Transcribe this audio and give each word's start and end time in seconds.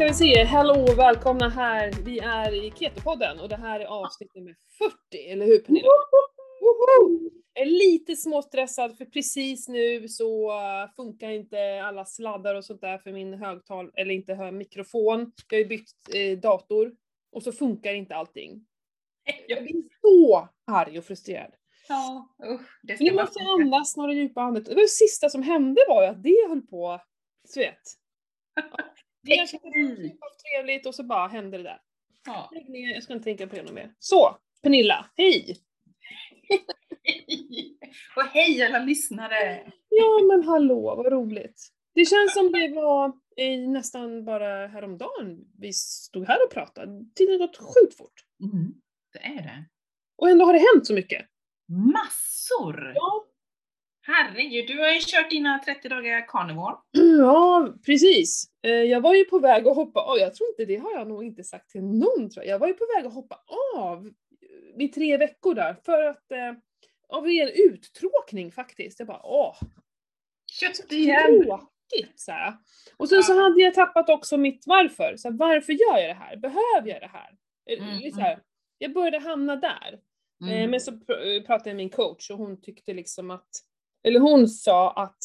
ska 0.00 0.06
vi 0.06 0.14
se, 0.14 0.44
hallå 0.44 0.74
och 0.74 0.98
välkomna 0.98 1.48
här. 1.48 1.92
Vi 2.04 2.18
är 2.18 2.64
i 2.64 2.70
Keto-podden 2.70 3.40
och 3.40 3.48
det 3.48 3.56
här 3.56 3.80
är 3.80 3.84
avsnitt 3.84 4.34
nummer 4.34 4.56
40, 4.78 5.30
eller 5.30 5.46
hur 5.46 5.58
Pernilla? 5.58 5.88
Woho! 6.60 7.30
Jag 7.54 7.62
är 7.62 7.70
lite 7.70 8.16
småstressad 8.16 8.98
för 8.98 9.04
precis 9.04 9.68
nu 9.68 10.08
så 10.08 10.52
funkar 10.96 11.30
inte 11.30 11.82
alla 11.84 12.04
sladdar 12.04 12.54
och 12.54 12.64
sånt 12.64 12.80
där 12.80 12.98
för 12.98 13.12
min 13.12 13.34
högtal, 13.34 13.90
eller 13.94 14.14
inte 14.14 14.34
hör 14.34 14.50
mikrofon. 14.50 15.32
Jag 15.50 15.56
har 15.56 15.62
ju 15.62 15.68
bytt 15.68 16.14
eh, 16.14 16.38
dator 16.38 16.92
och 17.32 17.42
så 17.42 17.52
funkar 17.52 17.94
inte 17.94 18.14
allting. 18.14 18.66
Jag 19.48 19.62
blir 19.62 19.82
så 20.00 20.48
arg 20.66 20.98
och 20.98 21.04
frustrerad. 21.04 21.52
Ja, 21.88 22.28
usch. 22.44 22.80
Det 22.82 22.94
ska 22.94 23.04
Nu 23.04 23.12
måste 23.12 23.38
jag 23.42 23.60
andas 23.60 23.96
några 23.96 24.12
djupa 24.12 24.42
andetag. 24.42 24.70
Det 24.70 24.74
var 24.74 24.82
det 24.82 24.88
sista 24.88 25.28
som 25.28 25.42
hände 25.42 25.80
var 25.88 26.02
ju 26.02 26.08
att 26.08 26.22
det 26.22 26.48
höll 26.48 26.62
på, 26.62 27.00
du 27.54 27.60
vet. 27.60 27.82
Det 29.22 29.32
är 29.32 29.46
Teknik. 29.46 30.16
trevligt 30.42 30.86
och 30.86 30.94
så 30.94 31.02
bara 31.02 31.28
hände 31.28 31.56
det 31.56 31.62
där. 31.62 31.80
Ja. 32.26 32.50
Jag 32.94 33.02
ska 33.02 33.12
inte 33.12 33.24
tänka 33.24 33.46
på 33.46 33.56
det 33.56 33.62
något 33.62 33.72
mer. 33.72 33.94
Så, 33.98 34.36
Pernilla, 34.62 35.06
hej! 35.16 35.56
Och 38.16 38.22
hej 38.22 38.62
alla 38.62 38.78
lyssnare! 38.78 39.72
Ja 39.88 40.26
men 40.28 40.44
hallå, 40.48 40.94
vad 40.96 41.12
roligt. 41.12 41.68
Det 41.94 42.04
känns 42.04 42.34
som 42.34 42.52
det 42.52 42.68
var 42.68 43.12
nästan 43.72 44.24
bara 44.24 44.66
häromdagen 44.66 45.38
vi 45.58 45.72
stod 45.72 46.26
här 46.26 46.44
och 46.46 46.52
pratade. 46.52 47.04
Tiden 47.14 47.40
har 47.40 47.46
gått 47.46 47.56
sjukt 47.56 47.96
fort. 47.96 48.24
Mm, 48.42 48.74
det 49.12 49.18
är 49.18 49.42
det. 49.42 49.64
Och 50.16 50.30
ändå 50.30 50.44
har 50.44 50.52
det 50.52 50.58
hänt 50.74 50.86
så 50.86 50.94
mycket. 50.94 51.26
Massor! 51.92 52.92
Ja, 52.94 53.26
Herregud, 54.14 54.66
du 54.68 54.78
har 54.78 54.90
ju 54.90 55.00
kört 55.00 55.30
dina 55.30 55.58
30 55.58 55.88
dagar 55.88 56.26
carnivore. 56.28 56.74
ja 57.18 57.68
precis. 57.86 58.44
Eh, 58.62 58.70
Jag 58.70 59.00
var 59.00 59.14
ju 59.14 59.24
på 59.24 59.38
väg 59.38 59.68
att 59.68 59.76
hoppa 59.76 60.00
av, 60.00 60.18
jag 60.18 60.34
tror 60.34 60.48
inte 60.48 60.64
det 60.64 60.76
har 60.76 60.92
jag 60.92 61.08
nog 61.08 61.24
inte 61.24 61.44
sagt 61.44 61.70
till 61.70 61.82
någon 61.82 62.30
tror 62.30 62.44
jag. 62.44 62.54
Jag 62.54 62.58
var 62.58 62.66
ju 62.68 62.74
på 62.74 62.86
väg 62.96 63.06
att 63.06 63.14
hoppa 63.14 63.40
av 63.76 64.10
vid 64.76 64.92
tre 64.94 65.16
veckor 65.16 65.54
där 65.54 65.76
för 65.84 66.02
att 66.02 66.32
eh, 66.32 66.52
av 67.08 67.26
en 67.28 67.48
uttråkning 67.48 68.52
faktiskt. 68.52 68.98
Jag 68.98 69.08
bara 69.08 69.20
åh, 69.24 69.56
Kött 70.60 70.92
igen! 70.92 71.42
tråkigt 71.44 72.12
så 72.20 72.32
här. 72.32 72.54
Och 72.96 73.08
sen 73.08 73.22
så 73.22 73.42
hade 73.42 73.60
jag 73.60 73.74
tappat 73.74 74.08
också 74.08 74.36
mitt 74.36 74.64
varför. 74.66 75.16
Så 75.16 75.28
här, 75.28 75.36
varför 75.36 75.72
gör 75.72 75.98
jag 75.98 76.08
det 76.10 76.14
här? 76.24 76.36
Behöver 76.36 76.88
jag 76.88 77.00
det 77.00 77.10
här? 77.12 77.30
Eh, 77.70 77.88
Mm, 77.98 78.10
så 78.12 78.20
här. 78.20 78.38
Jag 78.78 78.92
började 78.92 79.18
hamna 79.18 79.56
där. 79.56 79.92
Eh, 79.92 79.98
Mm. 80.52 80.70
Men 80.70 80.80
så 80.80 80.90
pr- 80.90 81.36
eh, 81.36 81.42
pratade 81.42 81.70
jag 81.70 81.76
med 81.76 81.82
min 81.84 81.90
coach 81.90 82.30
och 82.30 82.38
hon 82.38 82.60
tyckte 82.60 82.94
liksom 82.94 83.30
att, 83.30 83.48
eller 84.02 84.20
hon 84.20 84.48
sa 84.48 84.92
att 84.92 85.18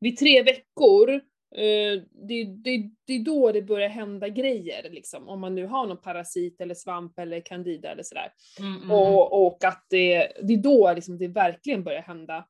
vid 0.00 0.18
tre 0.18 0.42
veckor, 0.42 1.10
eh, 1.54 2.02
det, 2.28 2.44
det, 2.44 2.90
det 3.04 3.12
är 3.12 3.24
då 3.24 3.52
det 3.52 3.62
börjar 3.62 3.88
hända 3.88 4.28
grejer 4.28 4.90
liksom. 4.90 5.28
Om 5.28 5.40
man 5.40 5.54
nu 5.54 5.66
har 5.66 5.86
någon 5.86 6.00
parasit 6.00 6.60
eller 6.60 6.74
svamp 6.74 7.18
eller 7.18 7.40
candida 7.40 7.92
eller 7.92 8.02
sådär. 8.02 8.32
Mm, 8.58 8.76
mm, 8.76 8.90
Och, 8.90 9.46
och 9.46 9.64
att 9.64 9.86
det, 9.90 10.32
det 10.42 10.54
är 10.54 10.62
då 10.62 10.92
liksom 10.92 11.18
det 11.18 11.28
verkligen 11.28 11.84
börjar 11.84 12.02
hända. 12.02 12.46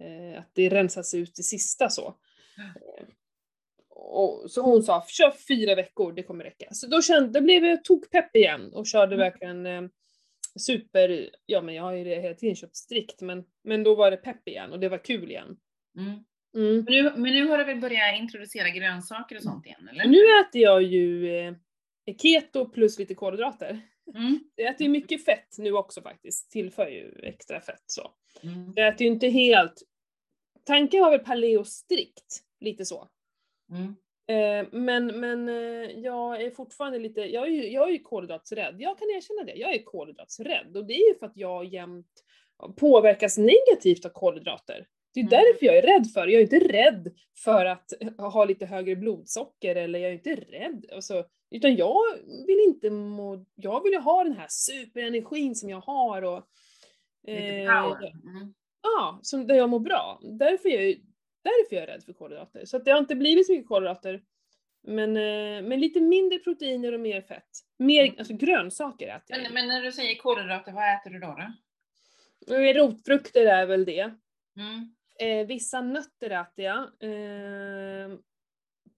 Eh, 0.00 0.38
att 0.38 0.50
det 0.52 0.68
rensas 0.68 1.14
ut 1.14 1.32
det 1.36 1.42
sista 1.42 1.88
så. 1.88 2.06
Eh, 2.56 3.04
och, 3.90 4.50
så 4.50 4.62
hon 4.62 4.82
sa, 4.82 5.04
kör 5.08 5.30
fyra 5.48 5.74
veckor, 5.74 6.12
det 6.12 6.22
kommer 6.22 6.44
räcka. 6.44 6.68
Så 6.70 6.86
då 6.86 7.02
kände, 7.02 7.40
då 7.40 7.44
blev 7.44 7.64
jag 7.64 7.84
tokpepp 7.84 8.36
igen 8.36 8.72
och 8.74 8.86
körde 8.86 9.14
Mm. 9.14 9.18
verkligen 9.18 9.66
eh, 9.66 9.90
super, 10.58 11.30
ja 11.46 11.62
men 11.62 11.74
jag 11.74 11.82
har 11.82 11.92
ju 11.92 12.04
det 12.04 12.20
hela 12.20 12.34
tiden 12.34 12.56
köpt 12.56 12.76
strikt 12.76 13.20
men, 13.20 13.44
men 13.64 13.82
då 13.82 13.94
var 13.94 14.10
det 14.10 14.16
pepp 14.16 14.48
igen 14.48 14.72
och 14.72 14.80
det 14.80 14.88
var 14.88 15.04
kul 15.04 15.30
igen. 15.30 15.56
mm. 15.96 16.24
Mm. 16.54 16.84
Men, 16.84 16.84
nu, 16.84 17.02
men 17.02 17.34
nu 17.34 17.46
har 17.46 17.58
du 17.58 17.64
väl 17.64 17.80
börjat 17.80 18.18
introducera 18.18 18.68
grönsaker 18.68 19.36
och 19.36 19.42
sånt 19.42 19.66
igen 19.66 19.88
eller? 19.88 20.06
Nu 20.06 20.18
äter 20.40 20.62
jag 20.62 20.82
ju 20.82 21.36
eh, 21.38 21.54
keto 22.22 22.68
plus 22.68 22.98
lite 22.98 23.14
kolhydrater. 23.14 23.80
Mm. 24.14 24.40
Jag 24.54 24.74
äter 24.74 24.86
ju 24.86 24.88
mycket 24.88 25.24
fett 25.24 25.58
nu 25.58 25.72
också 25.72 26.02
faktiskt, 26.02 26.50
tillför 26.50 26.86
ju 26.86 27.20
extra 27.22 27.60
fett 27.60 27.84
så. 27.86 28.10
Mm. 28.42 28.72
Jag 28.76 28.88
äter 28.88 29.06
ju 29.06 29.12
inte 29.12 29.28
helt... 29.28 29.82
Tanken 30.64 31.00
var 31.00 31.10
väl 31.10 31.20
paleo 31.20 31.64
strikt, 31.64 32.42
lite 32.60 32.84
så. 32.84 33.08
Eh, 34.28 34.66
men 34.72 35.06
men 35.20 35.48
eh, 35.48 35.90
jag 36.00 36.42
är 36.42 36.50
fortfarande 36.50 36.98
lite, 36.98 37.20
jag 37.20 37.46
är 37.46 37.50
ju, 37.50 37.68
jag 37.70 37.88
är 37.88 37.92
ju 37.92 37.98
kolhydratsrädd. 37.98 38.76
Jag 38.78 38.98
kan 38.98 39.08
erkänna 39.10 39.44
det, 39.44 39.54
jag 39.54 39.74
är 39.74 39.82
kolhydratsrädd. 39.84 40.76
Och 40.76 40.86
det 40.86 40.94
är 40.94 41.08
ju 41.08 41.18
för 41.18 41.26
att 41.26 41.36
jag 41.36 41.64
jämt 41.64 42.06
påverkas 42.76 43.38
negativt 43.38 44.04
av 44.04 44.08
kolhydrater. 44.10 44.86
Det 45.14 45.20
är 45.20 45.24
Mm. 45.24 45.30
därför 45.30 45.66
jag 45.66 45.76
är 45.78 45.82
rädd 45.82 46.06
för 46.14 46.26
det. 46.26 46.32
Jag 46.32 46.38
är 46.42 46.54
inte 46.54 46.68
rädd 46.72 47.14
för 47.44 47.64
att 47.66 47.92
ha 48.32 48.44
lite 48.44 48.66
högre 48.66 48.96
blodsocker 48.96 49.76
eller 49.76 49.98
jag 49.98 50.08
är 50.10 50.14
inte 50.14 50.34
rädd. 50.34 50.84
Alltså, 50.94 51.24
utan 51.50 51.76
jag 51.76 51.98
vill 52.46 52.60
inte 52.66 52.90
må, 52.90 53.44
jag 53.54 53.82
vill 53.82 53.92
ju 53.92 53.98
ha 53.98 54.24
den 54.24 54.32
här 54.32 54.46
superenergin 54.50 55.54
som 55.54 55.70
jag 55.70 55.80
har 55.80 56.22
och 56.22 56.42
Lite 57.26 57.40
eh, 57.46 57.82
power. 57.82 58.12
Mm. 58.36 58.54
Ja, 58.82 59.18
som, 59.22 59.46
där 59.46 59.54
jag 59.54 59.68
mår 59.68 59.78
bra. 59.80 60.20
Därför 60.38 60.68
är 60.68 60.74
jag, 60.74 60.84
ju- 60.84 61.00
därför 61.42 61.76
är 61.76 61.80
jag 61.80 61.88
rädd 61.88 62.04
för 62.04 62.12
kolhydrater. 62.12 62.64
Så 62.64 62.76
att 62.76 62.84
det 62.84 62.90
har 62.90 62.98
inte 62.98 63.14
blivit 63.16 63.46
så 63.46 63.52
mycket 63.52 63.68
kolhydrater. 63.68 64.22
Men, 64.82 65.16
eh, 65.16 65.68
men 65.68 65.80
lite 65.80 66.00
mindre 66.00 66.38
proteiner 66.38 66.92
och 66.94 67.00
mer 67.00 67.20
fett. 67.22 67.48
Mer, 67.78 68.04
Mm. 68.04 68.14
alltså 68.18 68.34
grönsaker 68.34 69.08
äter 69.08 69.22
jag. 69.26 69.42
Men, 69.42 69.54
men 69.54 69.68
när 69.68 69.82
du 69.82 69.92
säger 69.92 70.14
kolhydrater, 70.14 70.72
vad 70.72 70.94
äter 70.94 71.10
du 71.10 71.18
då? 71.18 71.26
då? 71.26 71.52
Men 72.54 72.74
Rotfrukter 72.74 73.46
är 73.46 73.66
väl 73.66 73.84
det. 73.84 74.10
Mm. 74.56 74.94
Eh, 75.20 75.46
vissa 75.46 75.80
nötter 75.80 76.30
äter 76.30 76.64
jag. 76.64 76.78
Eh, 76.78 78.18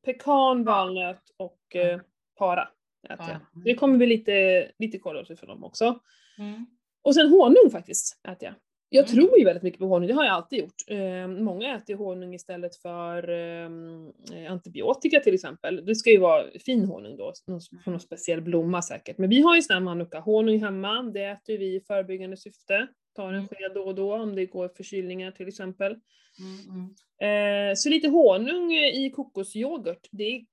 pekan, 0.05 0.65
valnöt 0.65 1.23
och 1.37 1.77
eh, 1.77 2.01
para 2.39 2.69
äter 3.09 3.27
jag. 3.29 3.65
Det 3.65 3.75
kommer 3.75 3.99
väl 3.99 4.09
lite, 4.09 4.71
lite 4.79 4.99
kolhydrater 4.99 5.35
för 5.37 5.47
dem 5.47 5.65
också. 5.65 6.01
Mm. 6.39 6.67
Och 7.03 7.15
sen 7.15 7.29
honung 7.29 7.71
faktiskt 7.73 8.21
äter 8.29 8.49
jag. 8.49 8.55
Jag 8.93 9.05
Mm. 9.11 9.15
tror 9.15 9.39
ju 9.39 9.45
väldigt 9.45 9.63
mycket 9.63 9.81
på 9.81 9.87
honung, 9.87 10.09
det 10.09 10.15
har 10.15 10.25
jag 10.25 10.33
alltid 10.35 10.59
gjort. 10.59 10.75
Eh, 10.87 11.27
många 11.29 11.77
äter 11.77 11.95
honung 11.95 12.35
istället 12.35 12.77
för 12.77 13.29
eh, 13.31 14.53
antibiotika 14.53 15.21
till 15.21 15.35
exempel. 15.35 15.87
Det 15.87 15.95
ska 15.95 16.11
ju 16.11 16.19
vara 16.19 16.45
fin 16.67 16.85
honung 16.85 17.17
då, 17.17 17.33
någon, 17.47 17.61
från 17.85 17.93
någon 17.93 18.01
speciell 18.01 18.41
blomma 18.43 18.83
säkert. 18.83 19.19
Men 19.19 19.31
vi 19.31 19.41
har 19.43 19.57
ju 19.57 19.63
sån 19.63 19.75
här 19.75 19.81
manuka-honung 19.81 20.61
hemma, 20.61 21.03
det 21.03 21.25
äter 21.25 21.59
vi 21.59 21.75
i 21.77 21.81
förebyggande 21.81 22.37
syfte. 22.37 22.87
Tar 23.17 23.29
en 23.29 23.35
Mm. 23.35 23.49
sked 23.49 23.71
då 23.75 23.83
och 23.83 23.95
då 23.95 24.15
om 24.15 24.35
det 24.35 24.47
går 24.47 24.69
förkylningar 24.77 25.31
till 25.31 25.49
exempel. 25.49 25.97
Mm. 26.41 26.91
Mm. 27.21 27.71
Eh, 27.71 27.75
så 27.77 27.89
lite 27.89 28.09
honung 28.09 28.73
i 28.75 29.11
kokosyoghurt, 29.11 30.09
det 30.11 30.25
är, 30.25 30.45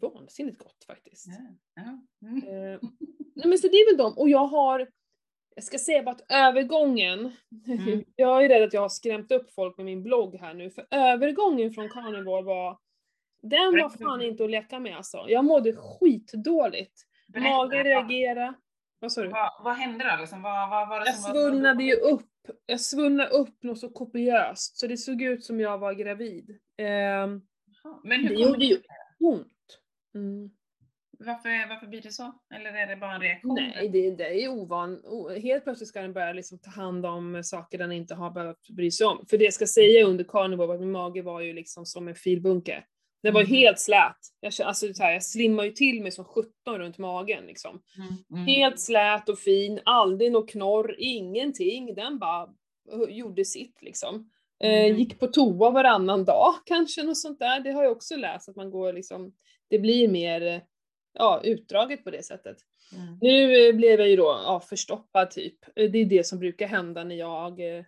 vansinnigt 0.00 0.58
gott 0.58 0.84
faktiskt. 0.86 1.26
Ja. 1.76 1.82
Mm. 2.28 2.36
Eh, 2.42 2.78
nej 3.34 3.46
men 3.48 3.58
så 3.58 3.68
det 3.68 3.76
är 3.76 3.90
väl 3.92 3.98
de, 3.98 4.18
och 4.18 4.28
jag 4.28 4.46
har, 4.46 4.88
jag 5.56 5.64
ska 5.64 5.78
säga 5.78 6.02
bara 6.02 6.10
att 6.14 6.30
övergången, 6.32 7.32
Mm. 7.66 8.04
jag 8.16 8.44
är 8.44 8.48
rädd 8.48 8.62
att 8.62 8.72
jag 8.72 8.80
har 8.80 8.88
skrämt 8.88 9.32
upp 9.32 9.54
folk 9.54 9.76
med 9.76 9.86
min 9.86 10.02
blogg 10.02 10.36
här 10.36 10.54
nu, 10.54 10.70
för 10.70 10.86
övergången 10.90 11.70
från 11.72 11.88
carnivore 11.88 12.42
var, 12.42 12.78
den 13.42 13.72
var 13.72 13.88
fan 13.88 14.22
inte 14.22 14.44
att 14.44 14.50
leka 14.50 14.78
med 14.78 14.96
alltså. 14.96 15.24
Jag 15.28 15.44
mådde 15.44 15.72
skitdåligt. 15.76 17.02
Magen 17.36 17.84
reagerade. 17.84 18.54
Vad 18.98 19.12
sa 19.12 19.22
du? 19.22 19.28
Vad, 19.28 19.50
vad 19.64 19.74
hände 19.74 20.04
då 20.10 20.20
liksom? 20.20 20.42
Vad, 20.42 20.70
vad 20.70 20.88
var 20.88 21.00
det 21.00 21.06
Jag 21.06 21.14
som 21.14 21.32
svullnade 21.34 21.74
var... 21.74 21.82
ju 21.82 21.94
upp, 21.94 22.30
jag 22.66 22.80
svullnade 22.80 23.30
upp 23.30 23.62
något 23.62 23.78
så 23.78 23.88
kopiöst, 23.88 24.76
så 24.78 24.86
det 24.86 24.96
såg 24.96 25.22
ut 25.22 25.44
som 25.44 25.60
jag 25.60 25.78
var 25.78 25.92
gravid. 25.92 26.58
Jaha, 26.76 27.40
Men 28.04 28.20
hur 28.20 28.28
det 28.28 28.34
gjorde 28.42 28.64
ju 28.64 28.76
ont. 29.20 29.78
Mm. 30.14 30.50
Varför, 31.18 31.68
varför 31.68 31.86
blir 31.86 32.02
det 32.02 32.10
så? 32.12 32.32
Eller 32.54 32.72
är 32.72 32.86
det 32.86 32.96
bara 32.96 33.14
en 33.14 33.20
reaktion? 33.20 33.54
Nej, 33.54 33.88
det, 33.88 34.10
det 34.10 34.42
är 34.44 34.48
ovan. 34.48 35.02
Helt 35.42 35.64
plötsligt 35.64 35.88
ska 35.88 36.02
den 36.02 36.12
börja 36.12 36.32
liksom 36.32 36.58
ta 36.58 36.70
hand 36.70 37.06
om 37.06 37.40
saker 37.44 37.78
den 37.78 37.92
inte 37.92 38.14
har 38.14 38.30
behövt 38.30 38.68
bry 38.68 38.90
sig 38.90 39.06
om. 39.06 39.24
För 39.30 39.38
det 39.38 39.44
jag 39.44 39.54
ska 39.54 39.66
säga 39.66 40.06
under 40.06 40.24
carnivore 40.24 40.66
var 40.66 40.74
att 40.74 40.80
min 40.80 40.90
mage 40.90 41.22
var 41.22 41.40
ju 41.40 41.52
liksom 41.52 41.86
som 41.86 42.08
en 42.08 42.14
filbunke. 42.14 42.84
Den 43.22 43.34
var 43.34 43.40
ju 43.40 43.46
Mm. 43.46 43.56
helt 43.56 43.78
slät. 43.78 44.16
Jag, 44.40 44.52
alltså, 44.66 44.86
här, 45.02 45.12
jag 45.12 45.22
slimmar 45.22 45.64
ju 45.64 45.70
till 45.70 46.02
mig 46.02 46.12
som 46.12 46.24
17 46.24 46.78
runt 46.78 46.98
magen 46.98 47.46
liksom. 47.46 47.82
Mm, 47.98 48.08
mm. 48.32 48.46
Helt 48.46 48.80
slät 48.80 49.28
och 49.28 49.38
fin, 49.38 49.80
aldrig 49.84 50.32
något 50.32 50.50
knorr, 50.50 50.94
ingenting. 50.98 51.94
Den 51.94 52.18
bara 52.18 52.48
gjorde 53.08 53.44
sitt 53.44 53.82
liksom. 53.82 54.30
Eh, 54.64 54.84
Mm. 54.84 54.96
gick 54.96 55.18
på 55.20 55.26
toa 55.26 55.70
varannan 55.70 56.24
dag 56.24 56.54
kanske, 56.64 57.02
något 57.02 57.18
sånt 57.18 57.38
där. 57.38 57.60
Det 57.60 57.70
har 57.72 57.82
jag 57.82 57.92
också 57.92 58.16
läst, 58.16 58.48
att 58.48 58.56
man 58.56 58.70
går 58.70 58.92
liksom, 58.92 59.32
det 59.70 59.78
blir 59.78 60.08
mer 60.08 60.42
eh, 60.46 60.60
ja, 61.18 61.40
utdraget 61.44 62.04
på 62.04 62.10
det 62.10 62.22
sättet. 62.22 62.56
Mm. 62.92 63.18
Nu 63.20 63.68
eh, 63.68 63.74
blev 63.76 64.00
jag 64.00 64.08
ju 64.08 64.16
då 64.16 64.40
ja, 64.44 64.60
förstoppad 64.60 65.30
typ. 65.30 65.58
Eh, 65.76 65.90
Det 65.90 65.98
är 65.98 66.04
det 66.04 66.26
som 66.26 66.38
brukar 66.38 66.66
hända 66.66 67.04
när 67.04 67.16
jag... 67.16 67.76
eh, 67.78 67.84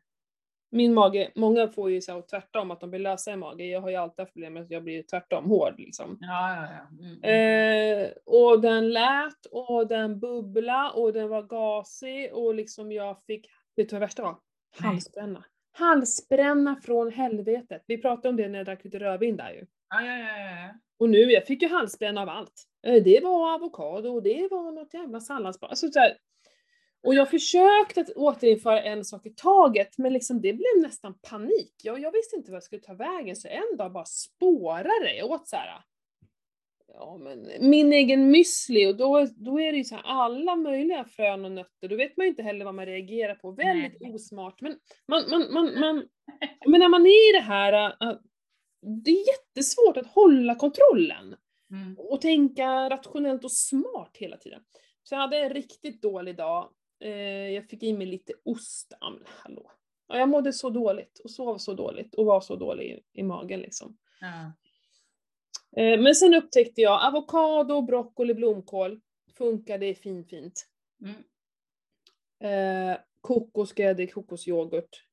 Min 0.71 0.95
mage, 0.95 1.31
många 1.35 1.69
får 1.69 1.91
ju 1.91 2.01
så 2.01 2.23
tvärtom 2.23 2.71
att 2.71 2.81
de 2.81 2.91
blir 2.91 3.01
lösa 3.01 3.33
i 3.33 3.37
magen. 3.37 3.69
Jag 3.69 3.81
har 3.81 3.91
ju 3.91 3.97
alltid 3.97 4.21
haft 4.21 4.33
problem 4.33 4.53
med 4.55 4.63
att 4.63 4.71
jag 4.71 4.85
blir 4.85 5.03
tvärtom 5.03 5.45
hård 5.45 5.75
liksom. 5.79 6.19
Ja, 6.21 6.57
ja, 6.57 6.69
ja. 6.73 7.07
Mm. 7.07 8.05
Eh, 8.05 8.11
och 8.25 8.61
den 8.61 8.91
lät 8.93 9.47
och 9.51 9.87
den 9.87 10.21
bubbla 10.21 10.91
och 10.91 11.13
den 11.13 11.29
var 11.29 11.43
gasig 11.43 12.35
och 12.35 12.55
liksom 12.55 12.93
jag 12.93 13.17
fick, 13.27 13.47
vet 13.77 13.89
du 13.89 13.95
vad 13.95 14.01
det 14.01 14.07
värsta 14.07 14.23
var? 14.23 14.37
Nej. 14.81 14.91
Halsbränna. 14.91 15.45
Halsbränna 15.73 16.77
från 16.77 17.13
helvetet. 17.13 17.85
Vi 17.87 17.99
pratade 17.99 18.29
om 18.29 18.37
det 18.37 18.49
när 18.49 18.59
jag 18.59 18.67
drack 18.67 18.85
lite 18.85 18.99
rödvin 18.99 19.37
där 19.37 19.51
ju. 19.51 19.67
Ja, 19.91 20.03
ja, 20.03 20.19
ja. 20.19 20.75
Och 20.99 21.11
nu, 21.11 21.19
jag 21.19 21.47
fick 21.47 21.63
ju 21.63 21.69
halsbränna 21.69 22.23
av 22.23 22.29
allt. 22.29 22.65
Eh, 22.87 23.03
Det 23.03 23.21
var 23.23 23.55
avokado 23.55 24.09
och 24.09 24.23
det 24.23 24.49
var 24.51 24.73
något 24.73 24.95
jävla 24.95 25.21
salladsblad. 25.21 25.71
Alltså, 25.71 25.89
så 25.89 25.99
här. 26.01 26.17
Och 27.03 27.15
jag 27.15 27.31
försökte 27.31 28.01
att 28.01 28.11
återinföra 28.11 28.83
en 28.83 29.05
sak 29.05 29.27
i 29.27 29.31
taget, 29.31 29.99
men 29.99 30.13
liksom 30.13 30.41
det 30.41 30.53
blev 30.53 30.83
nästan 30.83 31.15
panik. 31.31 31.75
Jag, 31.83 32.01
jag 32.01 32.13
visste 32.13 32.37
inte 32.37 32.51
vad 32.51 32.57
jag 32.57 32.63
skulle 32.63 32.83
ta 32.83 32.95
vägen, 32.95 33.37
så 33.37 33.49
en 33.49 33.77
dag 33.77 33.93
bara 33.93 34.05
spårade 34.05 35.05
det. 35.05 35.17
Jag 35.17 35.31
åt 35.31 35.49
så 35.49 35.57
här, 35.57 35.81
ja 36.95 37.19
men 37.21 37.49
min 37.61 37.93
egen 37.93 38.35
müsli 38.35 38.89
och 38.89 38.97
då, 38.97 39.27
då 39.37 39.61
är 39.61 39.73
det 39.73 39.79
ju 39.79 39.85
så 39.85 39.95
här 39.95 40.03
alla 40.07 40.57
möjliga 40.57 41.05
frön 41.05 41.45
och 41.45 41.53
nötter. 41.53 41.89
Då 41.89 41.97
vet 41.97 42.17
man 42.17 42.27
ju 42.27 42.31
inte 42.31 42.43
heller 42.43 42.65
vad 42.65 42.75
man 42.75 42.87
reagerar 42.87 43.35
på. 43.35 43.51
Väldigt 43.51 44.01
Nej. 44.01 44.15
osmart. 44.15 44.61
Men 44.61 44.79
man, 45.09 45.31
man, 45.31 45.53
man, 45.53 45.81
man, 45.81 46.09
men 46.67 46.81
när 46.81 46.89
man 46.89 47.07
är 47.07 47.31
i 47.31 47.33
det 47.33 47.45
här, 47.45 47.73
äh, 48.01 48.17
det 48.81 49.11
är 49.11 49.27
jättesvårt 49.29 49.97
att 49.97 50.07
hålla 50.07 50.55
kontrollen 50.55 51.37
Mm. 51.71 51.99
och 51.99 52.21
tänka 52.21 52.91
rationellt 52.91 53.45
och 53.45 53.53
smart 53.53 54.17
hela 54.17 54.37
tiden. 54.37 54.63
Så 55.03 55.15
jag 55.15 55.21
hade 55.21 55.39
en 55.39 55.51
riktigt 55.51 56.03
dålig 56.03 56.37
dag. 56.37 56.73
Eh, 57.01 57.11
jag 57.51 57.69
fick 57.69 57.83
i 57.83 57.93
mig 57.93 58.07
lite 58.07 58.33
ost. 58.45 58.97
Ja, 59.01 59.11
men 59.11 59.23
hallå. 59.27 59.71
Ja, 60.09 60.19
jag 60.19 60.29
mådde 60.29 60.53
så 60.53 60.71
dåligt 60.71 61.19
och 61.19 61.31
sov 61.31 61.59
så 61.59 61.75
dåligt 61.75 62.15
och 62.15 62.27
var 62.27 62.41
så 62.41 62.57
dålig 62.57 63.05
i, 63.13 63.23
magen 63.23 63.61
liksom. 63.61 63.97
Eh, 65.77 66.01
men 66.01 66.15
sen 66.15 66.35
upptäckte 66.35 66.81
jag 66.81 67.07
avokado, 67.07 67.83
broccoli, 67.83 68.35
blomkål 68.35 69.01
funkade 69.39 69.95
fin 69.95 70.25
fint. 70.25 70.67
Mm. 71.03 71.25
Eh, 72.41 72.99
kokosgrädde, 73.21 74.07
kokosyoghurt. 74.07 75.05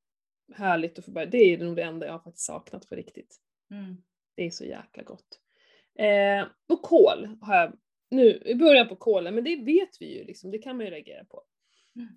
Härligt 0.54 1.00
att 1.00 1.06
få 1.06 1.12
börja. 1.12 1.28
Det 1.28 1.38
är 1.38 1.58
nog 1.58 1.76
det 1.76 1.84
enda 1.84 2.06
jag 2.06 2.14
har 2.14 2.20
faktiskt 2.20 2.46
saknat 2.46 2.90
på 2.90 2.96
riktigt. 2.96 3.42
Mm. 3.72 3.98
Det 4.36 4.46
är 4.46 4.50
så 4.50 4.66
jäkla 4.66 5.04
gott. 5.04 5.40
Eh, 6.00 6.48
och 6.70 6.82
kål 6.82 7.38
har 7.42 7.56
jag 7.56 7.74
nu, 8.10 8.42
i 8.46 8.56
början 8.56 8.88
på 8.88 8.96
kålen, 8.96 9.36
men 9.36 9.44
det 9.44 9.56
vet 9.56 10.02
vi 10.02 10.18
ju 10.18 10.24
liksom, 10.24 10.52
det 10.52 10.58
kan 10.58 10.78
man 10.78 10.86
ju 10.86 10.92
reagera 10.92 11.26
på. 11.26 11.44
Mm. 11.96 12.08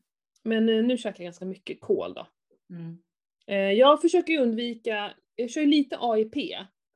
Men 0.44 0.68
eh, 0.68 0.84
nu 0.84 0.98
käkar 0.98 1.24
jag 1.24 1.26
ganska 1.26 1.44
mycket 1.44 1.80
kål 1.80 2.14
då. 2.14 2.26
Mm. 2.70 2.98
Eh, 3.46 3.72
jag 3.78 4.00
försöker 4.00 4.40
undvika, 4.40 5.12
jag 5.36 5.50
kör 5.50 5.60
ju 5.60 5.66
lite 5.66 5.96
AIP, 6.00 6.34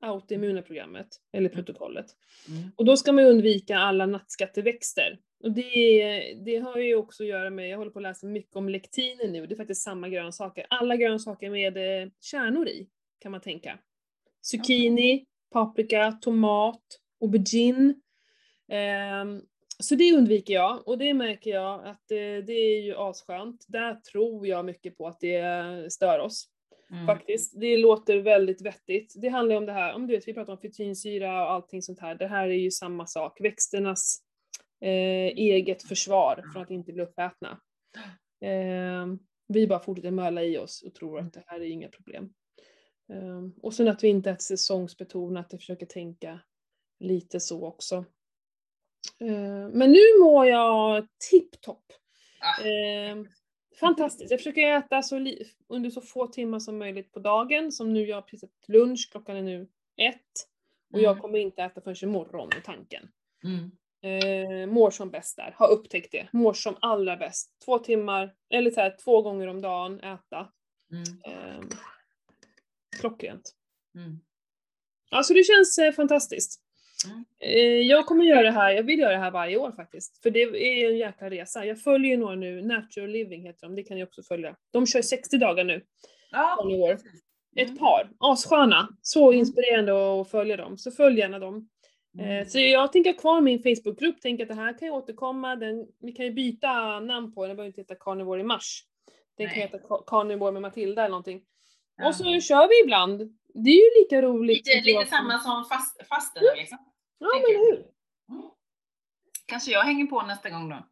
autoimmuna 0.01 0.63
programmet, 0.63 1.09
eller 1.33 1.49
protokollet. 1.49 2.07
Mm. 2.49 2.71
Och 2.77 2.85
då 2.85 2.97
ska 2.97 3.13
man 3.13 3.25
undvika 3.25 3.79
alla 3.79 4.07
nattskatteväxter. 4.07 5.19
Och 5.43 5.53
det, 5.53 6.35
det 6.45 6.57
har 6.57 6.79
ju 6.79 6.95
också 6.95 7.23
att 7.23 7.29
göra 7.29 7.51
med, 7.51 7.69
jag 7.69 7.79
håller 7.79 7.91
på 7.91 7.99
att 7.99 8.03
läsa 8.03 8.27
mycket 8.27 8.57
om 8.57 8.69
lektiner 8.69 9.29
nu, 9.29 9.47
det 9.47 9.55
är 9.55 9.57
faktiskt 9.57 9.83
samma 9.83 10.09
grönsaker. 10.09 10.67
Alla 10.71 10.97
grönsaker 10.97 11.51
med 11.51 11.77
eh, 11.77 12.09
kärnor 12.21 12.69
i, 12.69 12.89
kan 13.19 13.33
man 13.33 13.41
tänka. 13.41 13.79
Zucchini, 14.43 15.27
paprika, 15.53 16.13
tomat, 16.13 16.83
aubergine. 17.21 17.95
Ehm, 18.69 19.43
så 19.79 19.95
det 19.95 20.13
undviker 20.13 20.55
jag 20.55 20.89
och 20.89 20.99
det 20.99 21.15
märker 21.15 21.51
jag 21.51 21.87
att 21.87 22.11
eh, 22.11 22.45
det 22.47 22.53
är 22.53 22.83
ju 22.83 22.95
asskönt. 22.97 23.65
Där 23.69 23.95
tror 23.95 24.47
jag 24.47 24.65
mycket 24.65 24.97
på 24.97 25.07
att 25.07 25.21
det 25.21 25.93
stör 25.93 26.19
oss 26.19 26.49
Mm. 26.93 27.07
faktiskt. 27.07 27.61
Det 27.61 27.77
låter 27.77 28.19
väldigt 28.19 28.63
vettigt. 28.63 29.15
Det 29.17 29.29
handlar 29.29 29.55
ju 29.55 29.59
om 29.59 29.67
det 29.67 29.73
här, 29.73 29.95
om 29.95 30.07
du 30.07 30.15
vet, 30.15 30.29
vi 30.29 30.35
pratar 30.35 30.53
om 30.53 30.59
fitrinsyra 30.59 31.45
och 31.45 31.51
allting 31.53 31.83
sånt 31.83 32.01
här. 32.01 32.15
Det 32.15 32.27
här 32.27 32.49
är 32.49 32.59
ju 32.59 32.71
samma 32.71 33.07
sak. 33.07 33.41
Växternas 33.41 34.19
eh, 34.81 35.37
eget 35.37 35.83
försvar 35.83 36.45
från 36.53 36.63
att 36.63 36.71
inte 36.71 36.93
bli 36.93 37.03
uppätna. 37.03 37.61
Eh, 38.41 39.07
vi 39.49 39.67
bara 39.67 39.81
fortsätter 39.81 40.11
möla 40.11 40.43
i 40.43 40.59
oss 40.59 40.83
och 40.83 40.95
tror 40.95 41.19
att 41.19 41.33
det 41.33 41.43
här 41.47 41.61
är 41.61 41.67
inga 41.71 41.89
problem. 41.89 42.33
Eh, 43.13 43.43
och 43.63 43.75
sen 43.75 43.89
att 43.89 44.05
vi 44.05 44.09
inte 44.09 44.31
är 44.31 44.37
säsongsbetonat, 44.37 45.47
att 45.47 45.55
vi 45.55 45.59
försöker 45.59 45.87
tänka 45.87 46.41
lite 47.01 47.41
så 47.41 47.67
också. 47.67 48.05
Eh, 49.21 49.69
men 49.73 49.93
nu 49.93 50.21
mår 50.21 50.47
jag 50.47 51.07
tipptopp. 51.31 51.85
Ah. 52.41 52.65
Eh, 52.67 53.17
fantastiskt. 53.81 54.31
Jag 54.31 54.41
försöker 54.41 54.69
äta 54.77 55.03
så 55.03 55.27
under 55.69 55.91
så 55.91 56.01
få 56.01 56.27
timmar 56.27 56.59
som 56.59 56.79
möjligt 56.79 57.13
på 57.13 57.21
dagen. 57.21 57.73
Som 57.73 57.93
nu, 57.93 58.07
jag 58.07 58.17
har 58.17 58.23
precis 58.23 58.43
ätit 58.45 58.69
lunch, 58.69 59.09
klockan 59.11 59.37
är 59.37 59.43
nu 59.43 59.69
ett. 59.97 60.49
Och 60.93 61.01
jag 61.01 61.11
Mm. 61.11 61.23
kommer 61.23 61.39
inte 61.39 61.63
äta 61.63 61.81
förrän 61.81 62.09
imorgon 62.11 62.49
i 62.59 62.63
tanken. 62.65 63.09
Mm. 63.45 63.71
Eh, 64.05 64.67
mår 64.67 64.91
som 64.91 65.11
bäst 65.11 65.37
där, 65.37 65.55
har 65.59 65.71
upptäckt 65.71 66.13
det. 66.13 66.29
Mår 66.33 66.53
som 66.53 66.77
allra 66.81 67.17
bäst. 67.17 67.57
Två 67.65 67.79
timmar, 67.79 68.35
eller 68.51 68.71
så 68.71 68.81
här, 68.81 68.97
två 69.05 69.23
gånger 69.23 69.47
om 69.47 69.61
dagen 69.61 70.01
äta. 70.01 70.53
Mm. 70.93 71.03
Eh, 71.25 71.65
klockrent. 73.03 73.53
Mm. 73.97 74.21
Alltså 75.11 75.35
det 75.35 75.43
känns 75.45 75.79
eh, 75.79 75.93
fantastiskt. 75.93 76.61
Mm. 77.07 77.25
Eh, 77.41 77.81
jag 77.89 78.07
kommer 78.07 78.25
göra 78.25 78.43
det 78.43 78.51
här, 78.51 78.71
jag 78.73 78.83
vill 78.83 78.99
göra 78.99 79.13
det 79.13 79.19
här 79.19 79.31
varje 79.31 79.57
år 79.57 79.73
faktiskt. 79.73 80.23
För 80.23 80.31
det 80.31 80.43
är 80.43 80.91
en 80.91 80.97
jäkla 80.99 81.31
resa. 81.31 81.65
Jag 81.67 81.81
följer 81.83 82.11
ju 82.11 82.17
några 82.17 82.35
nu, 82.35 82.63
Natural 82.63 83.09
Living 83.11 83.43
heter 83.47 83.67
de, 83.67 83.75
det 83.75 83.83
kan 83.83 83.97
ni 83.97 84.05
också 84.05 84.23
följa. 84.23 84.57
De 84.73 84.87
kör 84.87 85.03
60 85.03 85.39
dagar 85.39 85.65
nu, 85.65 85.85
Ja. 86.31 86.65
år. 86.65 86.93
Ett 87.57 87.69
Mm. 87.69 87.79
par, 87.79 88.11
assköna. 88.19 88.89
Så 89.03 89.29
Mm. 89.29 89.39
inspirerande 89.41 90.21
att 90.21 90.31
följa 90.31 90.57
dem. 90.57 90.79
Så 90.79 90.91
följ 90.91 91.19
gärna 91.19 91.39
dem. 91.39 91.69
Eh, 92.19 92.27
Mm. 92.31 92.45
Så 92.47 92.59
jag 92.59 92.93
tänker 92.93 93.13
kvar 93.13 93.41
min 93.41 93.63
Facebookgrupp, 93.63 94.21
tänker 94.21 94.45
att 94.45 94.49
det 94.49 94.55
här 94.55 94.79
kan 94.79 94.89
ju 94.89 94.95
återkomma. 94.95 95.57
Den, 95.57 95.87
vi 96.01 96.13
kan 96.13 96.25
ju 96.27 96.33
byta 96.33 97.01
namn 97.01 97.35
på 97.35 97.43
den, 97.43 97.49
den 97.49 97.57
behöver 97.57 97.67
inte 97.69 97.81
heta 97.81 97.95
Carnivore 97.95 98.41
i 98.41 98.45
mars. 98.45 98.85
Den 99.37 99.47
kan 99.47 99.59
Nej. 99.59 99.63
heta 99.67 99.79
Ca- 99.79 100.05
Carnivore 100.07 100.53
med 100.53 100.63
Matilda 100.63 101.03
eller 101.03 101.11
någonting. 101.11 101.43
Ja. 101.97 102.09
Och 102.09 102.15
så 102.15 102.41
kör 102.41 102.69
vi 102.69 102.83
ibland. 102.85 103.19
Det 103.55 103.71
är 103.71 103.97
ju 103.97 104.03
lika 104.03 104.23
roligt. 104.23 104.67
Lite, 104.67 104.81
lite 104.81 105.07
samma 105.07 105.39
som 105.39 105.65
fast, 105.65 106.07
fasten 106.09 106.43
liksom. 106.57 106.79
Ja 107.19 107.29
men 107.33 107.53
jag. 107.53 107.59
hur. 107.59 107.75
Mm. 108.29 108.51
Kanske 109.47 109.71
jag 109.71 109.83
hänger 109.83 110.07
på 110.07 110.23
nästa 110.23 110.51
gång 110.51 110.69
då. 110.69 110.89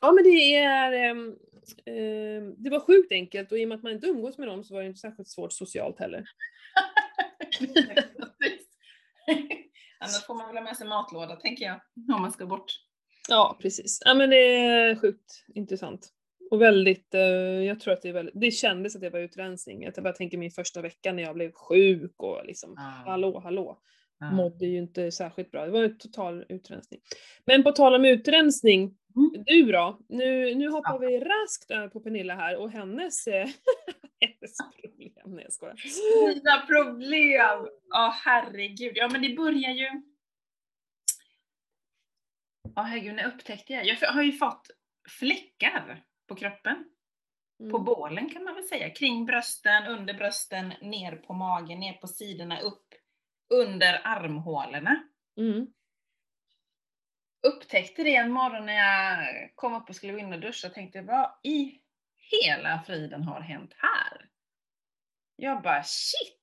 Ja 0.00 0.12
men 0.12 0.24
det 0.24 0.56
är, 0.56 0.92
ehm, 0.92 1.36
ehm, 1.86 2.54
det 2.62 2.70
var 2.70 2.80
sjukt 2.80 3.12
enkelt 3.12 3.52
och 3.52 3.58
i 3.58 3.64
och 3.64 3.68
med 3.68 3.76
att 3.76 3.82
man 3.82 3.92
inte 3.92 4.06
umgås 4.06 4.38
med 4.38 4.48
dem 4.48 4.64
så 4.64 4.74
var 4.74 4.80
det 4.80 4.86
inte 4.86 5.00
särskilt 5.00 5.28
svårt 5.28 5.52
socialt 5.52 5.98
heller. 5.98 6.24
Annars 10.00 10.26
får 10.26 10.34
man 10.34 10.46
väl 10.46 10.56
ha 10.56 10.64
med 10.64 10.76
sig 10.76 10.88
matlåda 10.88 11.36
tänker 11.36 11.64
jag, 11.64 11.80
om 12.16 12.22
man 12.22 12.32
ska 12.32 12.46
bort. 12.46 12.72
Ja 13.28 13.58
precis. 13.60 13.98
Ja 14.04 14.14
men 14.14 14.30
det 14.30 14.36
är 14.36 14.96
sjukt 14.96 15.44
intressant. 15.54 16.12
Och 16.52 16.60
väldigt, 16.62 17.14
eh, 17.14 17.20
jag 17.66 17.80
tror 17.80 17.94
att 17.94 18.02
det 18.02 18.08
är 18.08 18.12
väldigt, 18.12 18.40
det 18.40 18.50
kändes 18.50 18.94
att 18.94 19.00
det 19.02 19.10
var 19.10 19.18
utrensning. 19.20 19.82
Jag 19.82 19.94
bara 20.04 20.12
tänker 20.12 20.38
min 20.38 20.50
första 20.50 20.82
vecka 20.82 21.12
när 21.12 21.22
jag 21.22 21.34
blev 21.34 21.52
sjuk 21.52 22.14
och 22.16 22.40
liksom, 22.46 22.74
Ja. 22.76 22.82
hallå 22.82 23.38
hallå. 23.40 23.78
Ja. 24.18 24.30
Mådde 24.30 24.66
ju 24.66 24.78
inte 24.78 25.12
särskilt 25.12 25.50
bra. 25.50 25.64
Det 25.64 25.70
var 25.70 25.84
en 25.84 25.98
total 25.98 26.44
utrensning. 26.48 27.00
Men 27.46 27.62
på 27.62 27.72
tal 27.72 27.94
om 27.94 28.04
utrensning, 28.04 28.98
Mm. 29.16 29.44
du 29.46 29.72
då? 29.72 29.98
Nu, 30.08 30.54
nu 30.54 30.68
hoppar 30.68 30.92
Ja. 30.92 30.98
vi 30.98 31.20
raskt 31.20 31.70
över 31.70 31.88
på 31.88 32.00
Pernilla 32.00 32.34
här 32.34 32.56
och 32.56 32.70
hennes, 32.70 33.26
eh, 33.26 33.48
hennes 34.20 34.56
problem. 34.82 35.34
Nej 35.34 35.44
jag 35.44 35.52
skojar. 35.52 35.76
Mina 36.34 36.66
problem! 36.66 37.68
Ja 37.90 38.14
herregud. 38.24 38.92
Ja 38.94 39.08
men 39.12 39.22
det 39.22 39.36
börjar 39.36 39.70
ju... 39.70 39.88
Ja 42.74 42.82
herregud, 42.82 43.14
när 43.14 43.28
upptäckte 43.28 43.72
jag? 43.72 43.86
Jag 43.86 43.96
har 43.96 44.22
ju 44.22 44.32
fått 44.32 44.66
fläckar 45.18 46.02
på 46.32 46.36
kroppen. 46.38 46.84
På 47.58 47.64
Mm. 47.76 47.84
bålen 47.84 48.30
kan 48.30 48.44
man 48.44 48.54
väl 48.54 48.64
säga. 48.64 48.90
Kring 48.90 49.24
brösten, 49.26 49.86
under 49.86 50.14
brösten, 50.14 50.68
ner 50.80 51.16
på 51.16 51.32
magen, 51.34 51.80
ner 51.80 51.92
på 51.92 52.06
sidorna, 52.08 52.60
upp 52.60 52.88
under 53.50 54.00
armhålorna. 54.04 55.02
Mm. 55.36 55.66
Upptäckte 57.46 58.02
det 58.02 58.16
en 58.16 58.30
morgon 58.30 58.66
när 58.66 58.72
jag 58.74 59.26
kom 59.54 59.74
upp 59.74 59.88
och 59.88 59.96
skulle 59.96 60.12
gå 60.12 60.18
in 60.18 60.32
och 60.32 60.40
duscha 60.40 60.68
tänkte 60.68 61.02
vad 61.02 61.38
i 61.42 61.78
hela 62.16 62.82
friden 62.86 63.22
har 63.22 63.40
hänt 63.40 63.72
här? 63.76 64.28
Jag 65.36 65.62
bara 65.62 65.82
shit! 65.82 66.38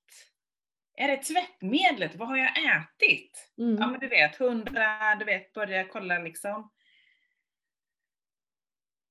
Är 0.97 1.07
det 1.07 1.17
tvättmedlet? 1.17 2.15
Vad 2.15 2.27
har 2.27 2.37
jag 2.37 2.51
ätit? 2.57 3.51
Mm. 3.57 3.77
Ja 3.77 3.87
men 3.87 3.99
du 3.99 4.07
vet, 4.07 4.35
hundra, 4.35 5.15
du 5.15 5.25
vet, 5.25 5.53
börja 5.53 5.87
kolla 5.87 6.19
liksom. 6.19 6.71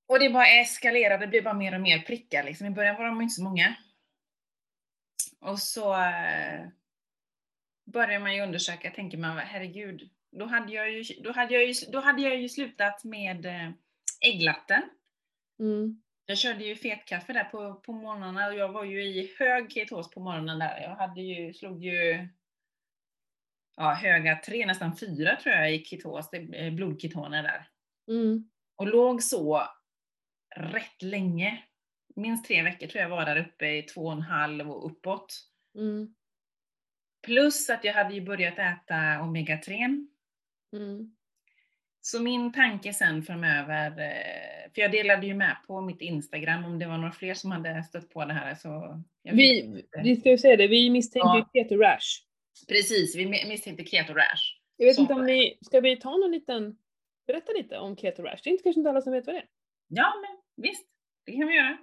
Och 0.08 0.18
det 0.18 0.30
bara 0.30 0.46
eskalerade, 0.46 1.26
det 1.26 1.30
blev 1.30 1.44
bara 1.44 1.54
mer 1.54 1.74
och 1.74 1.80
mer 1.80 1.98
prickar 1.98 2.44
liksom. 2.44 2.66
I 2.66 2.70
början 2.70 2.96
var 2.96 3.04
de 3.04 3.20
inte 3.20 3.34
så 3.34 3.42
många. 3.44 3.74
Och 5.40 5.58
så 5.58 5.94
eh, 5.94 6.66
börjar 7.92 8.20
man 8.20 8.34
ju 8.36 8.42
undersöka, 8.42 8.90
tänker 8.90 9.18
man, 9.18 9.38
herregud, 9.38 10.10
då 10.30 10.46
hade 10.46 10.72
jag 10.72 10.90
ju, 10.90 11.02
då 11.22 11.32
hade 11.32 11.54
jag 11.54 11.66
ju, 11.66 11.74
då 11.92 12.00
hade 12.00 12.22
jag 12.22 12.36
ju 12.36 12.48
slutat 12.48 13.04
med 13.04 13.46
eh, 13.46 13.70
ägglatten. 14.20 14.82
Mm. 15.60 16.02
Jag 16.26 16.38
körde 16.38 16.64
ju 16.64 16.76
fetkaffe 16.76 17.32
där 17.32 17.44
på, 17.44 17.74
på 17.74 17.92
morgnarna 17.92 18.46
och 18.46 18.54
jag 18.54 18.72
var 18.72 18.84
ju 18.84 19.04
i 19.04 19.34
hög 19.38 19.72
ketos 19.72 20.10
på 20.10 20.20
morgonen 20.20 20.58
där. 20.58 20.80
Jag 20.80 20.96
hade 20.96 21.20
ju, 21.20 21.54
slog 21.54 21.84
ju 21.84 22.28
ja, 23.76 23.94
höga 23.94 24.36
tre, 24.36 24.66
nästan 24.66 24.96
fyra 24.96 25.36
tror 25.36 25.54
jag 25.54 25.74
i 25.74 25.84
ketos, 25.84 26.30
det- 26.30 26.56
eh, 26.66 26.72
blodketoner 26.72 27.42
där. 27.42 27.68
Mm. 28.14 28.50
Och 28.76 28.86
låg 28.86 29.22
så 29.22 29.68
rätt 30.58 31.02
länge. 31.02 31.62
Minst 32.16 32.44
tre 32.48 32.62
veckor 32.62 32.86
tror 32.86 33.02
jag 33.02 33.08
var 33.10 33.24
där 33.26 33.40
uppe 33.40 33.66
i 33.66 33.82
två 33.82 34.00
och 34.00 34.12
en 34.12 34.22
halv 34.22 34.70
och 34.70 34.86
uppåt. 34.86 35.34
Mm. 35.74 36.14
Plus 37.26 37.70
att 37.70 37.84
jag 37.84 37.92
hade 37.94 38.14
ju 38.14 38.20
börjat 38.20 38.58
äta 38.58 38.94
omega-3. 38.94 40.06
Mm. 40.76 41.14
Så 42.00 42.22
min 42.22 42.52
tanke 42.52 42.92
sen 42.92 43.22
framöver, 43.22 43.90
eh, 43.90 44.72
för 44.74 44.80
jag 44.82 44.92
delade 44.92 45.26
ju 45.26 45.34
med 45.34 45.56
på 45.66 45.80
mitt 45.80 46.00
Instagram 46.00 46.64
om 46.64 46.78
det 46.78 46.86
var 46.86 46.98
några 46.98 47.12
fler 47.12 47.34
som 47.34 47.50
hade 47.50 47.82
stött 47.82 48.10
på 48.10 48.24
det 48.24 48.32
här 48.32 48.54
så... 48.54 49.02
Vi, 49.22 49.84
vi 50.02 50.16
ska 50.16 50.30
ju 50.30 50.38
säga 50.38 50.56
det, 50.56 50.66
vi 50.68 50.90
misstänker 50.90 51.34
ju 51.34 51.44
Ja. 51.52 51.62
keto 51.62 51.76
rash. 51.76 52.24
Precis, 52.68 53.16
vi 53.16 53.24
mi- 53.26 53.48
misstänkte 53.48 53.84
keto 53.84 54.12
rash. 54.14 54.42
Jag 54.76 54.86
vet 54.86 54.96
Så 54.96 55.02
inte 55.02 55.14
om 55.14 55.24
vi, 55.24 55.58
ska 55.60 55.80
vi 55.80 55.96
ta 55.96 56.10
någon 56.16 56.30
liten, 56.30 56.78
berätta 57.26 57.52
lite 57.52 57.78
om 57.78 57.96
keto 57.96 58.22
rash? 58.22 58.40
Det 58.44 58.50
är 58.50 58.52
inte 58.52 58.62
kanske 58.62 58.80
inte 58.80 58.90
alla 58.90 59.00
som 59.00 59.12
vet 59.12 59.26
vad 59.26 59.34
det 59.34 59.38
är. 59.40 59.48
Ja, 59.88 60.12
men 60.22 60.37
visst, 60.62 60.86
det 61.26 61.32
kan 61.32 61.46
vi 61.48 61.54
göra. 61.56 61.78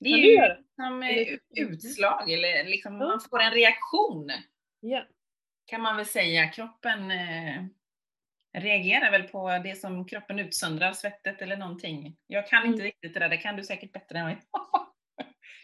Det 0.00 0.08
är 0.12 0.16
ju 0.18 0.32
göra? 0.34 0.56
som 0.76 1.02
eh, 1.02 1.08
Eller- 1.08 1.38
utslag, 1.54 2.32
eller 2.32 2.64
liksom 2.64 2.92
Ja. 3.00 3.06
man 3.06 3.20
får 3.30 3.40
en 3.40 3.50
reaktion, 3.52 4.30
Ja. 4.80 5.06
kan 5.66 5.80
man 5.80 5.96
väl 5.96 6.06
säga. 6.06 6.48
Kroppen 6.48 7.10
eh, 7.10 7.64
reagerar 8.58 9.10
väl 9.10 9.22
på 9.22 9.48
det 9.64 9.78
som 9.78 10.06
kroppen 10.06 10.38
utsöndrar, 10.38 10.92
svettet 10.92 11.42
eller 11.42 11.56
någonting. 11.56 12.16
Jag 12.26 12.48
kan 12.48 12.62
inte 12.66 12.74
Mm. 12.74 12.84
riktigt 12.84 13.14
det 13.14 13.20
där, 13.20 13.28
det 13.28 13.36
kan 13.36 13.56
du 13.56 13.62
säkert 13.64 13.92
bättre 13.92 14.18
än 14.18 14.24
mig. 14.26 14.38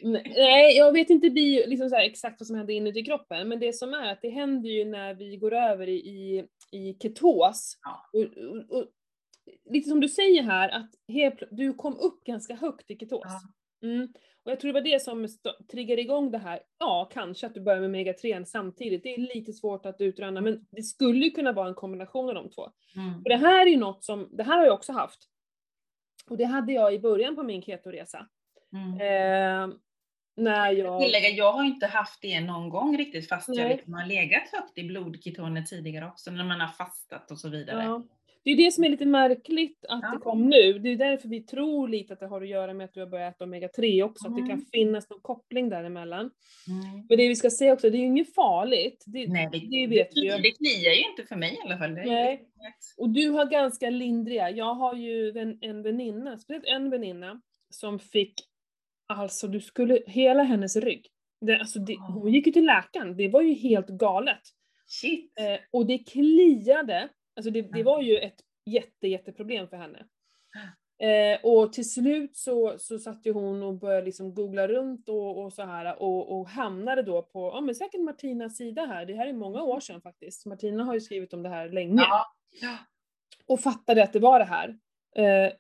Nej, 0.03 0.77
jag 0.77 0.93
vet 0.93 1.11
inte 1.11 1.31
bio, 1.31 1.67
liksom 1.67 1.91
exakt 2.01 2.41
vad 2.41 2.47
som 2.47 2.57
händer 2.57 2.75
inuti 2.75 3.05
kroppen, 3.05 3.49
men 3.49 3.61
det 3.61 3.73
som 3.73 3.95
är 3.95 4.13
att 4.13 4.23
det 4.23 4.31
händer 4.31 4.71
ju 4.71 4.85
när 4.85 5.15
vi 5.15 5.37
går 5.37 5.55
över 5.55 5.89
i, 5.89 5.97
i, 5.97 6.45
i 6.71 6.97
ketos. 7.03 7.79
Ja. 7.83 8.09
Och, 8.13 8.21
och, 8.21 8.79
och, 8.79 8.87
lite 9.71 9.89
som 9.89 10.01
du 10.01 10.09
säger 10.09 10.43
här, 10.43 10.69
att 10.69 10.91
du 11.51 11.75
kom 11.75 11.97
upp 11.97 12.25
ganska 12.25 12.55
högt 12.55 12.91
i 12.91 12.99
ketos. 12.99 13.23
Ja. 13.25 13.41
Mm. 13.89 14.13
Och 14.45 14.51
jag 14.51 14.61
tror 14.61 14.73
det 14.73 14.81
var 14.81 14.91
det 14.91 15.03
som 15.03 15.29
triggade 15.73 16.03
igång 16.03 16.31
det 16.31 16.39
här. 16.39 16.61
Ja, 16.79 17.11
kanske 17.13 17.47
att 17.47 17.55
du 17.55 17.61
börjar 17.61 17.81
med 17.81 17.91
omega-3 17.91 18.45
samtidigt. 18.45 19.03
Det 19.03 19.15
är 19.15 19.35
lite 19.35 19.53
svårt 19.53 19.87
att 19.87 20.01
utröna, 20.01 20.41
men 20.41 20.67
det 20.71 20.83
skulle 20.83 21.25
ju 21.25 21.31
kunna 21.31 21.53
vara 21.53 21.69
en 21.69 21.75
kombination 21.75 22.29
av 22.29 22.35
de 22.35 22.51
två. 22.51 22.71
Mm. 22.97 23.17
Och 23.17 23.29
det 23.29 23.37
här 23.37 23.67
är 23.67 23.71
ju 23.71 23.77
något 23.77 24.05
som, 24.05 24.29
det 24.33 24.43
här 24.43 24.59
har 24.59 24.65
jag 24.65 24.75
också 24.75 24.93
haft. 24.93 25.29
Och 26.31 26.37
det 26.37 26.45
hade 26.45 26.73
jag 26.73 26.95
i 26.95 26.99
början 26.99 27.37
på 27.37 27.43
min 27.43 27.63
ketoresa. 27.63 28.27
Mm. 28.73 29.01
Eh, 29.01 29.77
när 30.37 30.71
jag... 30.71 31.01
Tillägga, 31.01 31.29
jag 31.29 31.53
har 31.53 31.65
inte 31.65 31.87
haft 31.87 32.23
det 32.23 32.41
någon 32.41 32.69
gång 32.69 32.99
riktigt 32.99 33.29
fast 33.29 33.49
jag 33.49 33.57
Nej. 33.57 33.77
liksom 33.77 33.95
har 33.95 34.07
legat 34.07 34.49
högt 34.53 34.79
i 34.79 34.85
blodketoner 34.85 35.63
tidigare 35.63 36.07
också 36.07 36.31
när 36.31 36.45
man 36.45 36.61
har 36.61 36.69
fastat 36.69 37.31
och 37.31 37.39
så 37.39 37.49
vidare. 37.49 37.85
Ja. 37.85 38.03
Det 38.45 38.51
är 38.51 38.57
det 38.57 38.73
som 38.73 38.85
är 38.85 38.89
lite 38.89 39.07
märkligt 39.07 39.85
att 39.89 40.01
Ja. 40.03 40.11
det 40.11 40.19
kom 40.19 40.49
nu. 40.49 40.79
Det 40.79 40.89
är 40.89 40.97
därför 40.97 41.29
vi 41.29 41.41
tror 41.43 41.89
lite 41.89 42.13
att 42.13 42.21
det 42.21 42.27
har 42.27 42.43
att 42.43 42.49
göra 42.49 42.75
med 42.75 42.85
att 42.85 42.95
du 42.95 43.01
har 43.01 43.07
börjat 43.07 43.35
äta 43.37 43.45
omega-3 43.45 44.03
också, 44.03 44.29
att 44.29 44.35
det 44.37 44.41
kan 44.43 44.51
Mm. 44.51 44.65
finnas 44.73 45.11
någon 45.11 45.21
koppling 45.21 45.69
däremellan. 45.69 46.21
Mm. 46.21 47.07
Men 47.09 47.19
det 47.19 47.29
vi 47.29 47.37
ska 47.37 47.51
säga 47.51 47.73
också, 47.73 47.91
det 47.91 47.97
är 47.97 48.01
ju 48.01 48.07
inget 48.07 48.35
farligt. 48.35 49.05
Det, 49.07 49.27
Nej, 49.29 49.49
det, 49.53 49.59
det 49.59 49.87
vet 49.87 50.09
vi 50.15 50.21
ju. 50.21 50.29
Det 50.31 50.51
kliar 50.51 50.93
ju 50.95 51.11
inte 51.11 51.25
för 51.29 51.37
mig 51.37 51.55
i 51.55 51.59
alla 51.67 51.79
fall. 51.79 51.93
Nej. 51.93 52.43
Och 52.99 53.11
du 53.11 53.29
har 53.31 53.47
ganska 53.47 53.91
lindriga. 53.91 54.51
Jag 54.51 54.75
har 54.75 54.95
ju 54.95 55.39
en, 55.39 55.59
en 55.61 55.83
väninna, 55.83 56.39
speciellt 56.39 56.67
en 56.67 56.91
väninna, 56.91 57.41
som 57.71 57.99
fick, 57.99 58.35
alltså 59.09 59.49
du 59.49 59.61
skulle, 59.61 59.99
hela 60.07 60.43
hennes 60.43 60.77
rygg. 60.77 61.07
Det, 61.41 61.59
alltså 61.59 61.79
det, 61.79 61.93
Ah. 61.97 62.13
hon 62.13 62.33
gick 62.33 62.47
ju 62.47 62.53
till 62.53 62.67
läkaren, 62.67 63.17
det 63.17 63.29
var 63.29 63.43
ju 63.43 63.55
helt 63.55 63.89
galet. 63.89 64.41
Shit. 64.87 65.33
Eh, 65.41 65.59
och 65.71 65.87
det 65.87 65.99
kliade, 65.99 67.09
alltså 67.37 67.51
det, 67.51 67.63
det 67.63 67.83
var 67.83 68.03
ju 68.03 68.19
ett 68.19 68.41
jätte, 68.67 69.09
jätteproblem 69.09 69.69
för 69.69 69.77
henne. 69.77 70.07
Eh, 71.01 71.41
och 71.43 71.73
till 71.73 71.91
slut 71.91 72.37
så, 72.37 72.79
så 72.79 72.99
satt 72.99 73.27
ju 73.27 73.33
hon 73.33 73.63
och 73.63 73.75
började 73.75 74.07
liksom 74.07 74.35
googla 74.35 74.69
runt 74.69 75.09
och, 75.09 75.45
och 75.45 75.53
så 75.53 75.63
här 75.63 76.03
och, 76.03 76.41
och 76.41 76.49
hamnade 76.49 77.03
då 77.03 77.23
på, 77.23 77.51
ja 77.55 77.61
men 77.61 77.75
säkert 77.75 78.01
Martinas 78.01 78.57
sida 78.57 78.87
här, 78.87 79.07
det 79.07 79.15
här 79.15 79.27
är 79.27 79.33
många 79.33 79.63
år 79.63 79.81
sedan 79.81 80.01
faktiskt. 80.01 80.47
Martina 80.47 80.85
har 80.85 80.95
ju 80.95 81.01
skrivit 81.01 81.33
om 81.33 81.43
det 81.43 81.49
här 81.49 81.69
länge. 81.69 82.03
Ja. 82.03 82.27
Och 83.47 83.61
fattade 83.61 84.03
att 84.03 84.13
det 84.13 84.19
var 84.19 84.39
det 84.39 84.45
här. 84.45 84.79
Eh, 85.17 85.53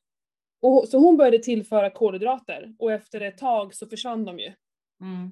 och, 0.62 0.88
så 0.88 0.98
hon 0.98 1.16
började 1.16 1.38
tillföra 1.38 1.90
kolhydrater 1.90 2.74
och 2.78 2.92
efter 2.92 3.20
ett 3.20 3.38
tag 3.38 3.74
så 3.74 3.86
försvann 3.86 4.24
de 4.24 4.38
ju. 4.38 4.52
Mm. 5.00 5.30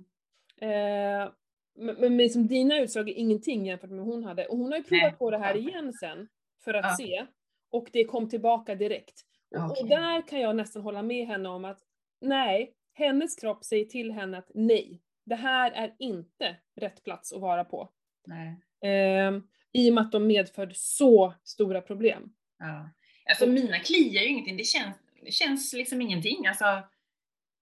Eh, 0.61 1.30
men, 1.78 1.94
men 2.00 2.16
liksom 2.16 2.47
dina 2.47 2.78
utslag 2.80 3.08
är 3.08 3.14
ingenting 3.14 3.66
jämfört 3.66 3.90
med 3.90 4.04
hon 4.04 4.25
hade. 4.25 4.47
Och 4.47 4.58
hon 4.58 4.70
har 4.73 4.78
ju 4.78 4.85
provat 4.85 5.02
Nej. 5.02 5.18
på 5.18 5.30
det 5.30 5.38
här 5.38 5.56
igen 5.56 5.92
sen 5.92 6.28
för 6.64 6.75
att 6.75 6.85
Ja. 6.85 6.97
se. 6.97 7.26
Och 7.70 7.88
det 7.92 8.04
kom 8.04 8.28
tillbaka 8.28 8.75
direkt. 8.75 9.20
Och, 9.56 9.80
och 9.80 9.88
där 9.88 10.28
kan 10.28 10.40
jag 10.40 10.56
nästan 10.56 10.82
hålla 10.82 11.02
med 11.02 11.26
henne 11.26 11.49
om 11.49 11.64
att 11.64 11.78
nej, 12.20 12.73
hennes 12.94 13.35
kropp 13.35 13.64
säger 13.64 13.85
till 13.85 14.12
henne 14.12 14.38
att 14.38 14.50
nej, 14.54 15.02
det 15.26 15.35
här 15.35 15.70
är 15.70 15.94
inte 15.99 16.56
rätt 16.76 17.04
plats 17.04 17.32
att 17.32 17.40
vara 17.40 17.64
på. 17.64 17.88
Nej. 18.26 18.56
Eh, 18.85 19.32
I 19.73 19.90
och 19.90 19.94
med 19.94 20.02
att 20.02 20.12
de 20.12 20.26
medförde 20.26 20.75
så 20.75 21.35
stora 21.44 21.80
problem. 21.80 22.32
Ja. 22.58 22.90
Alltså 23.30 23.47
mina 23.47 23.78
kliar 23.78 24.23
ju 24.23 24.28
ingenting. 24.28 24.56
Det 24.56 24.64
känns, 24.64 24.97
det 25.23 25.30
känns 25.30 25.73
liksom 25.73 26.02
ingenting. 26.02 26.47
Alltså, 26.47 26.64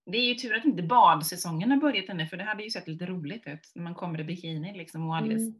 det 0.07 0.19
är 0.19 0.25
ju 0.25 0.35
tur 0.35 0.55
att 0.55 0.65
inte 0.65 0.83
badsäsongen 0.83 1.71
har 1.71 1.79
börjat 1.79 2.09
ännu 2.09 2.27
för 2.27 2.37
det 2.37 2.45
hade 2.45 2.63
ju 2.63 2.71
sett 2.71 2.89
lite 2.89 3.07
roligt 3.07 3.47
ut 3.47 3.73
när 3.75 3.83
man 3.83 3.95
kommer 3.95 4.21
i 4.21 4.25
bikini 4.25 4.77
liksom 4.79 5.09
och 5.09 5.17
alldeles 5.17 5.43
Mm. 5.43 5.55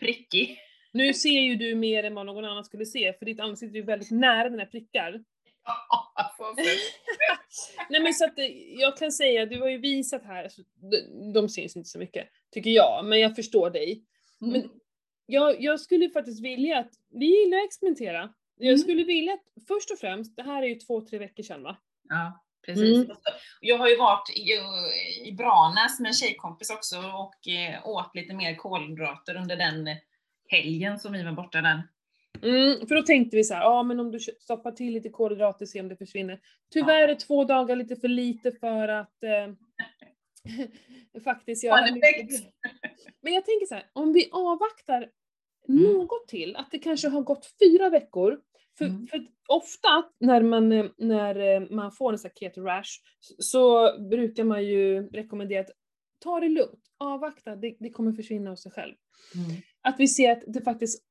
prickig. 0.00 0.58
Nu 0.92 1.14
ser 1.14 1.40
ju 1.40 1.54
du 1.56 1.74
mer 1.74 2.04
än 2.04 2.14
vad 2.14 2.26
någon 2.26 2.44
annan 2.44 2.64
skulle 2.64 2.86
se, 2.86 3.12
för 3.12 3.26
ditt 3.26 3.40
ansikte 3.40 3.76
är 3.76 3.80
ju 3.80 3.86
väldigt 3.86 4.10
nära 4.10 4.48
dina 4.48 4.66
prickar. 4.66 5.24
Så- 6.36 6.54
Nej 7.90 8.02
men 8.02 8.14
så 8.14 8.24
att 8.24 8.38
eh, 8.38 8.44
jag 8.80 8.96
kan 8.96 9.12
säga, 9.12 9.46
du 9.46 9.60
har 9.60 9.68
ju 9.68 9.78
visat 9.78 10.24
här, 10.24 10.42
alltså, 10.44 10.62
de, 10.90 11.32
de 11.32 11.48
syns 11.48 11.76
inte 11.76 11.88
så 11.88 11.98
mycket, 11.98 12.28
tycker 12.50 12.70
jag, 12.70 13.04
men 13.04 13.20
jag 13.20 13.36
förstår 13.36 13.70
dig. 13.70 14.04
Mm. 14.40 14.52
Men 14.52 14.70
jag, 15.26 15.62
jag 15.62 15.80
skulle 15.80 16.10
faktiskt 16.10 16.40
vilja 16.44 16.78
att, 16.78 16.90
vi 17.10 17.26
gillar 17.40 17.58
att 17.58 17.64
experimentera. 17.64 18.34
Jag 18.56 18.66
Mm. 18.68 18.78
skulle 18.78 19.04
vilja 19.04 19.32
att, 19.32 19.64
först 19.68 19.90
och 19.90 19.98
främst, 19.98 20.36
det 20.36 20.42
här 20.42 20.62
är 20.62 20.66
ju 20.66 20.74
två, 20.74 21.00
tre 21.00 21.18
veckor 21.18 21.42
sedan 21.42 21.62
va? 21.62 21.76
Ja, 22.08 22.44
precis. 22.66 23.04
Mm. 23.04 23.16
Jag 23.60 23.78
har 23.78 23.88
ju 23.88 23.96
varit 23.96 24.30
i, 24.30 24.52
i 25.28 25.32
Branäs 25.32 26.00
med 26.00 26.08
en 26.08 26.14
tjejkompis 26.14 26.70
också 26.70 26.96
och 26.96 27.48
eh, 27.48 27.88
åt 27.88 28.14
lite 28.14 28.34
mer 28.34 28.54
kolhydrater 28.54 29.36
under 29.36 29.56
den 29.56 29.88
helgen 30.48 30.98
som 30.98 31.12
vi 31.12 31.22
var 31.22 31.32
borta 31.32 31.60
den. 31.60 31.80
Mm, 32.42 32.86
för 32.86 32.94
då 32.94 33.02
tänkte 33.02 33.36
vi 33.36 33.44
så 33.44 33.54
ja 33.54 33.82
men 33.82 34.00
om 34.00 34.10
du 34.10 34.18
stoppar 34.18 34.72
till 34.72 34.92
lite 34.92 35.08
kolhydrater, 35.08 35.66
se 35.66 35.80
om 35.80 35.88
det 35.88 35.96
försvinner. 35.96 36.40
Tyvärr 36.72 37.08
är 37.08 37.14
två 37.14 37.44
dagar 37.44 37.76
lite 37.76 37.96
för 37.96 38.08
lite 38.08 38.52
för 38.52 38.88
att 38.88 39.22
eh, 39.22 39.54
faktiskt 41.24 41.64
göra. 41.64 41.86
Men 43.20 43.32
jag 43.32 43.44
tänker 43.44 43.66
så 43.66 43.74
här, 43.74 43.86
om 43.92 44.12
vi 44.12 44.28
avvaktar 44.32 45.08
Mm. 45.68 45.92
något 45.92 46.28
till, 46.28 46.56
att 46.56 46.70
det 46.70 46.78
kanske 46.78 47.08
har 47.08 47.22
gått 47.22 47.54
fyra 47.60 47.90
veckor. 47.90 48.40
För, 48.80 48.86
Mm. 48.86 49.06
för 49.06 49.26
ofta 49.48 49.88
när 50.20 50.42
man, 50.42 50.72
eh, 50.72 50.86
när 50.98 51.54
eh, 51.54 51.60
man 51.70 51.92
får 51.92 52.12
en 52.12 52.18
sån 52.18 52.30
keto 52.40 52.60
rash 52.62 52.90
så, 53.38 53.90
brukar 54.10 54.44
man 54.44 54.64
ju 54.66 55.08
rekommendera 55.08 55.60
att 55.60 55.70
ta 56.24 56.40
det 56.40 56.48
lugnt, 56.48 56.84
avvakta, 56.98 57.56
det, 57.56 57.76
det 57.80 57.90
kommer 57.90 58.12
försvinna 58.12 58.50
av 58.50 58.56
sig 58.56 58.72
själv. 58.72 58.94
Mm. 59.34 59.60
Att 59.82 59.94
vi 60.00 60.08
ser 60.08 60.32
att 60.32 60.42
det 60.46 60.60
faktiskt 60.60 61.04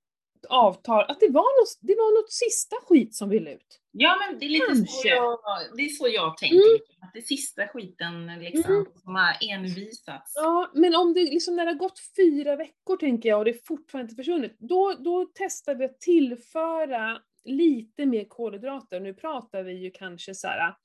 avtar, 0.49 1.03
att 1.11 1.19
det 1.19 1.29
var 1.29 1.61
något, 1.61 1.77
det 1.81 1.93
var 1.95 2.21
något 2.21 2.31
sista 2.31 2.75
skit 2.88 3.15
som 3.15 3.29
ville 3.29 3.53
ut. 3.53 3.79
Ja 3.91 4.15
men 4.19 4.39
det 4.39 4.45
är 4.45 4.49
lite 4.49 4.75
så 4.91 5.07
jag, 5.07 5.39
det 5.77 5.81
är 5.83 5.89
så 5.89 6.07
jag 6.07 6.38
tänker. 6.38 6.55
Mm. 6.55 6.79
Att 7.01 7.13
det 7.13 7.21
sista 7.21 7.67
skiten 7.67 8.25
liksom 8.39 8.73
Mm. 8.73 8.85
som 9.03 9.15
har 9.15 9.38
envisats. 9.53 10.33
Ja, 10.35 10.71
men 10.73 10.95
om 10.95 11.13
det 11.13 11.23
liksom 11.23 11.55
när 11.55 11.65
det 11.65 11.71
har 11.71 11.79
gått 11.79 11.99
fyra 12.15 12.55
veckor 12.55 12.97
tänker 12.97 13.29
jag 13.29 13.39
och 13.39 13.45
det 13.45 13.51
är 13.51 13.59
fortfarande 13.65 14.05
inte 14.11 14.15
försvunnit, 14.15 14.55
då, 14.59 14.93
då 14.99 15.27
testar 15.33 15.75
vi 15.75 15.85
att 15.85 15.99
tillföra 15.99 17.21
lite 17.43 18.05
mer 18.05 18.25
kolhydrater. 18.25 19.00
Nu 19.00 19.13
pratar 19.13 19.63
vi 19.63 19.74
ju 19.74 19.91
kanske 19.91 20.36
så 20.36 20.48
här. 20.48 20.75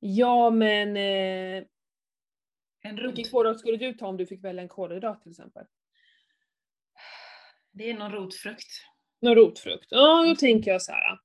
Ja 0.00 0.50
men, 0.50 0.96
eh, 0.96 1.64
En 2.82 2.96
vilken 2.96 3.16
rot. 3.16 3.30
kolhydrat 3.30 3.60
skulle 3.60 3.76
du 3.76 3.92
ta 3.94 4.06
om 4.06 4.16
du 4.16 4.26
fick 4.26 4.44
välja 4.44 4.62
en 4.62 4.68
kolhydrat 4.68 5.22
till 5.22 5.30
exempel? 5.30 5.64
Det 7.72 7.90
är 7.90 7.94
någon 7.94 8.12
rotfrukt. 8.12 8.66
Någon 9.20 9.34
rotfrukt? 9.34 9.86
Ja, 9.90 10.24
då 10.28 10.34
tänker 10.36 10.70
jag 10.70 10.82
så 10.82 10.92
här. 10.92 11.18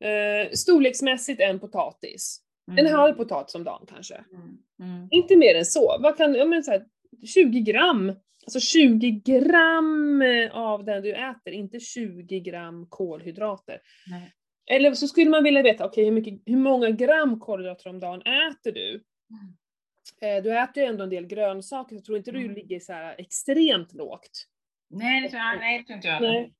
Eh, 0.00 0.50
storleksmässigt 0.50 1.40
en 1.40 1.60
potatis. 1.60 2.40
En 2.70 2.78
Mm. 2.78 2.92
halv 2.92 3.14
potatis 3.14 3.54
om 3.54 3.64
dagen 3.64 3.86
kanske. 3.88 4.14
Mm. 4.32 4.58
Mm. 4.80 5.08
Inte 5.10 5.36
mer 5.36 5.54
än 5.54 5.64
så. 5.64 5.98
Vad 6.00 6.16
kan, 6.16 6.34
ja 6.34 6.44
men 6.44 6.64
så 6.64 6.70
här, 6.70 6.86
20 7.26 7.60
gram. 7.60 8.12
Alltså 8.46 8.60
20 8.60 9.10
gram 9.10 10.22
eh, 10.22 10.56
av 10.56 10.84
den 10.84 11.02
du 11.02 11.12
äter, 11.12 11.52
inte 11.52 11.80
20 11.80 12.40
gram 12.40 12.86
kolhydrater. 12.88 13.80
Nej. 14.10 14.32
Eller 14.70 14.94
så 14.94 15.08
skulle 15.08 15.30
man 15.30 15.44
vilja 15.44 15.62
veta, 15.62 15.86
okej 15.86 16.04
hur, 16.04 16.12
mycket- 16.12 16.42
hur 16.46 16.56
många 16.56 16.90
gram 16.90 17.40
kolhydrater 17.40 17.90
om 17.90 18.00
dagen 18.00 18.20
äter 18.22 18.72
du? 18.72 19.04
Eh, 20.20 20.42
du 20.42 20.58
äter 20.58 20.82
ju 20.82 20.88
ändå 20.88 21.04
en 21.04 21.10
del 21.10 21.26
grönsaker, 21.26 21.96
så 21.96 22.02
tror 22.02 22.18
inte 22.18 22.30
du 22.32 22.40
Mm. 22.40 22.54
ligger 22.54 22.80
så 22.80 22.92
här 22.92 23.14
extremt 23.20 23.92
lågt. 23.94 24.46
Nej, 24.90 25.22
det 25.22 25.28
tror 25.28 25.40
jag, 25.42 25.58
nej, 25.58 25.78
det 25.78 25.84
tror 25.84 25.96
inte 25.96 26.08
jag. 26.08 26.22
Nej. 26.22 26.54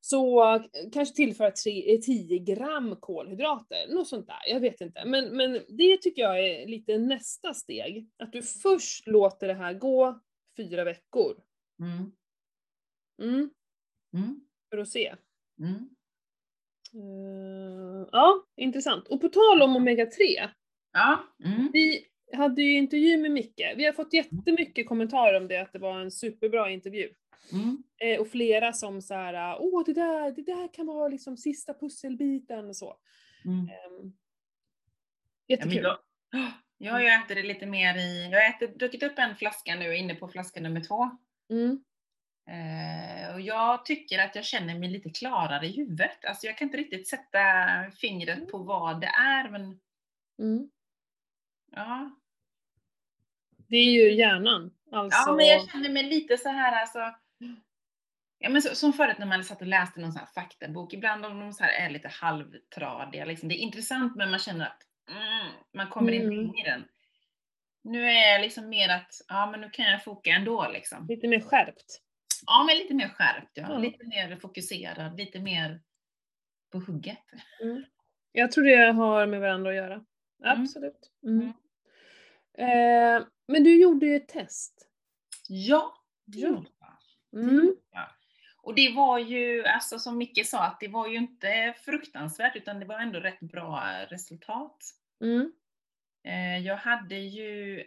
Så 0.00 0.54
eh, 0.54 0.62
kanske 0.92 1.14
tillföra 1.14 1.50
tre- 1.50 1.94
eh, 1.94 2.00
10 2.00 2.38
gram 2.38 2.96
kolhydrater, 3.00 3.94
något 3.94 4.08
sånt 4.08 4.26
där. 4.26 4.38
Jag 4.46 4.60
vet 4.60 4.80
inte. 4.80 5.04
Men, 5.04 5.36
men 5.36 5.52
det 5.68 5.96
tycker 5.96 6.22
jag 6.22 6.46
är 6.48 6.66
lite 6.66 6.98
nästa 6.98 7.54
steg. 7.54 8.08
Att 8.18 8.32
du 8.32 8.42
först 8.42 9.06
låter 9.06 9.46
det 9.48 9.54
här 9.54 9.74
gå 9.74 10.20
fyra 10.56 10.84
veckor. 10.84 11.42
Mm. 11.80 12.12
Mm, 13.22 13.50
Mm. 14.14 14.40
för 14.70 14.78
att 14.78 14.88
se. 14.88 15.14
Eh, 16.94 18.08
ja, 18.12 18.46
intressant. 18.56 19.08
Och 19.08 19.20
på 19.20 19.28
tal 19.28 19.62
om 19.62 19.76
omega-3. 19.76 20.48
Ja. 20.92 21.24
Mm. 21.44 21.70
Vi 21.72 22.06
hade 22.32 22.62
ju 22.62 22.72
intervju 22.76 23.16
med 23.18 23.30
Micke. 23.30 23.60
Vi 23.76 23.84
har 23.84 23.92
fått 23.92 24.12
jättemycket 24.12 24.88
kommentarer 24.88 25.40
om 25.40 25.48
det, 25.48 25.56
att 25.58 25.72
det 25.72 25.78
var 25.78 26.00
en 26.00 26.10
superbra 26.10 26.70
intervju. 26.70 27.14
Mm. 27.52 27.82
Eh, 28.02 28.20
och 28.20 28.28
flera 28.28 28.72
som 28.72 29.02
så 29.02 29.14
här, 29.14 29.56
åh 29.60 29.84
det 29.86 29.92
där, 29.92 30.30
det 30.30 30.42
där 30.42 30.74
kan 30.74 30.86
vara 30.86 31.08
liksom 31.08 31.36
sista 31.36 31.74
pusselbiten 31.74 32.68
och 32.68 32.76
så. 32.76 32.96
Mm. 33.44 33.66
Ja, 33.68 33.90
men 33.90 34.12
jättekul. 35.48 35.82
jag, 35.82 35.98
jag 36.84 36.92
har 36.92 37.00
ju 37.00 37.06
ätit 37.06 37.36
det 37.36 37.42
lite 37.42 37.66
mer 37.66 37.94
i, 37.96 38.28
jag 38.32 38.40
har 38.40 38.48
ätit, 38.48 38.78
druckit 38.78 39.02
upp 39.02 39.18
en 39.18 39.36
flaska 39.36 39.74
nu, 39.74 39.96
inne 39.96 40.14
på 40.14 40.28
flaska 40.28 40.60
nummer 40.60 40.80
två. 40.80 41.10
Mm. 41.50 41.84
Eh, 42.48 43.34
och 43.34 43.40
jag 43.40 43.84
tycker 43.84 44.18
att 44.18 44.34
jag 44.36 44.44
känner 44.44 44.78
mig 44.78 44.88
lite 44.88 45.10
klarare 45.10 45.66
i 45.66 45.76
huvudet. 45.76 46.24
Alltså 46.24 46.46
jag 46.46 46.58
kan 46.58 46.68
inte 46.68 46.78
riktigt 46.78 47.08
sätta 47.08 47.40
fingret 48.00 48.50
på 48.50 48.58
vad 48.58 49.00
det 49.00 49.06
är, 49.06 49.48
men 49.48 49.80
Mm. 50.38 50.70
ja. 51.72 52.10
Det 53.68 53.76
är 53.76 53.90
ju 53.92 54.12
hjärnan. 54.12 54.70
Alltså, 54.92 55.18
Ja, 55.26 55.36
men 55.36 55.46
jag 55.46 55.70
känner 55.70 55.90
mig 55.90 56.02
lite 56.02 56.36
så 56.38 56.48
här 56.48 56.80
alltså. 56.80 56.98
Ja, 58.38 58.50
men 58.50 58.62
så, 58.62 58.74
som 58.74 58.92
förut 58.92 59.18
när 59.18 59.26
man 59.26 59.44
satt 59.44 59.60
och 59.60 59.66
läste 59.66 60.00
någon 60.00 60.12
sån 60.12 60.18
här 60.18 60.42
faktabok, 60.42 60.92
ibland 60.92 61.26
om 61.26 61.40
de 61.40 61.52
så 61.52 61.64
här 61.64 61.86
är 61.86 61.90
lite 61.90 62.08
halvtradiga. 62.08 63.24
Liksom. 63.24 63.48
Det 63.48 63.54
är 63.54 63.58
intressant 63.58 64.16
men 64.16 64.30
man 64.30 64.38
känner 64.38 64.66
att 64.66 64.82
mm, 65.10 65.52
man 65.72 65.88
kommer 65.88 66.12
inte 66.12 66.26
Mm. 66.26 66.38
in 66.40 66.54
i 66.58 66.62
den. 66.64 66.84
Nu 67.84 68.04
är 68.10 68.32
jag 68.32 68.40
liksom 68.40 68.68
mer 68.68 68.88
att, 68.88 69.10
ja 69.28 69.50
men 69.50 69.60
nu 69.60 69.70
kan 69.70 69.84
jag 69.84 70.04
foka 70.04 70.30
ändå 70.30 70.68
liksom. 70.72 71.06
Lite 71.06 71.28
mer 71.28 71.40
skärpt. 71.40 72.00
Ja, 72.46 72.64
men 72.66 72.76
lite 72.78 72.94
mer 72.94 73.08
skärpt, 73.08 73.50
ja. 73.54 73.66
Ja. 73.68 73.78
Lite 73.78 74.06
mer 74.06 74.36
fokuserad, 74.36 75.16
lite 75.18 75.40
mer 75.40 75.80
på 76.72 76.78
hugget. 76.78 77.18
Jag 78.32 78.52
tror 78.52 78.64
det 78.64 78.92
har 78.92 79.26
med 79.26 79.40
varandra 79.40 79.70
att 79.70 79.76
göra. 79.76 80.04
Absolut. 80.44 81.10
Mm. 81.26 81.52
Mm. 82.58 83.18
Eh, 83.18 83.26
men 83.48 83.64
du 83.64 83.80
gjorde 83.82 84.06
ju 84.06 84.16
ett 84.16 84.28
test. 84.28 84.88
Ja, 85.48 85.94
det 86.24 86.38
gjorde 86.38 86.66
jag. 86.78 88.08
Och 88.62 88.74
det 88.74 88.92
var 88.96 89.18
ju, 89.18 89.64
alltså 89.64 89.98
som 89.98 90.18
Micke 90.18 90.46
sa, 90.46 90.64
att 90.64 90.80
det 90.80 90.88
var 90.88 91.08
ju 91.08 91.16
inte 91.16 91.74
fruktansvärt 91.84 92.56
utan 92.56 92.80
det 92.80 92.86
var 92.86 92.98
ändå 92.98 93.20
rätt 93.20 93.40
bra 93.40 93.84
resultat. 94.08 94.76
Mm. 95.20 95.52
Eh, 96.24 96.66
Jag 96.66 96.76
hade 96.76 97.16
ju 97.16 97.84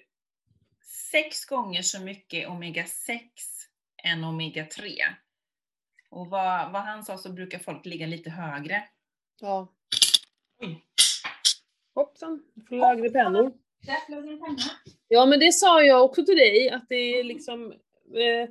sex 1.11 1.45
gånger 1.45 1.81
så 1.81 2.01
mycket 2.01 2.47
omega-6 2.49 3.19
än 4.03 4.23
omega-3. 4.23 4.97
Och 6.09 6.27
vad, 6.27 6.71
vad 6.71 6.81
han 6.81 7.03
sa 7.03 7.17
så 7.17 7.31
brukar 7.31 7.59
folk 7.59 7.85
ligga 7.85 8.07
lite 8.07 8.29
högre. 8.29 8.83
Ja. 9.41 9.73
Oj. 10.61 10.85
Hoppsan, 11.95 12.43
flaggade 12.67 13.09
pennor. 13.09 13.53
Där 13.81 14.05
flög 14.05 14.27
en 14.27 14.39
penna. 14.39 14.57
Ja 15.07 15.25
men 15.25 15.39
det 15.39 15.51
sa 15.51 15.83
jag 15.83 16.05
också 16.05 16.25
till 16.25 16.37
dig, 16.37 16.69
att 16.69 16.85
det 16.89 16.95
är 17.19 17.23
liksom... 17.23 17.71
Eh, 18.15 18.49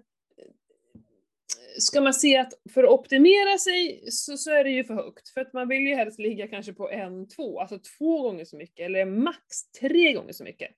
ska 1.78 2.00
man 2.00 2.14
se 2.14 2.36
att 2.38 2.52
för 2.74 2.84
att 2.84 2.90
optimera 2.90 3.58
sig 3.58 4.04
så, 4.10 4.36
så 4.36 4.50
är 4.50 4.64
det 4.64 4.70
ju 4.70 4.84
för 4.84 4.94
högt. 4.94 5.28
För 5.28 5.40
att 5.40 5.52
man 5.52 5.68
vill 5.68 5.86
ju 5.86 5.94
helst 5.94 6.18
ligga 6.18 6.48
kanske 6.48 6.72
på 6.72 6.90
en, 6.90 7.28
två, 7.28 7.60
alltså 7.60 7.78
två 7.98 8.22
gånger 8.22 8.44
så 8.44 8.56
mycket, 8.56 8.86
eller 8.86 9.04
max 9.04 9.70
tre 9.80 10.12
gånger 10.12 10.32
så 10.32 10.44
mycket. 10.44 10.70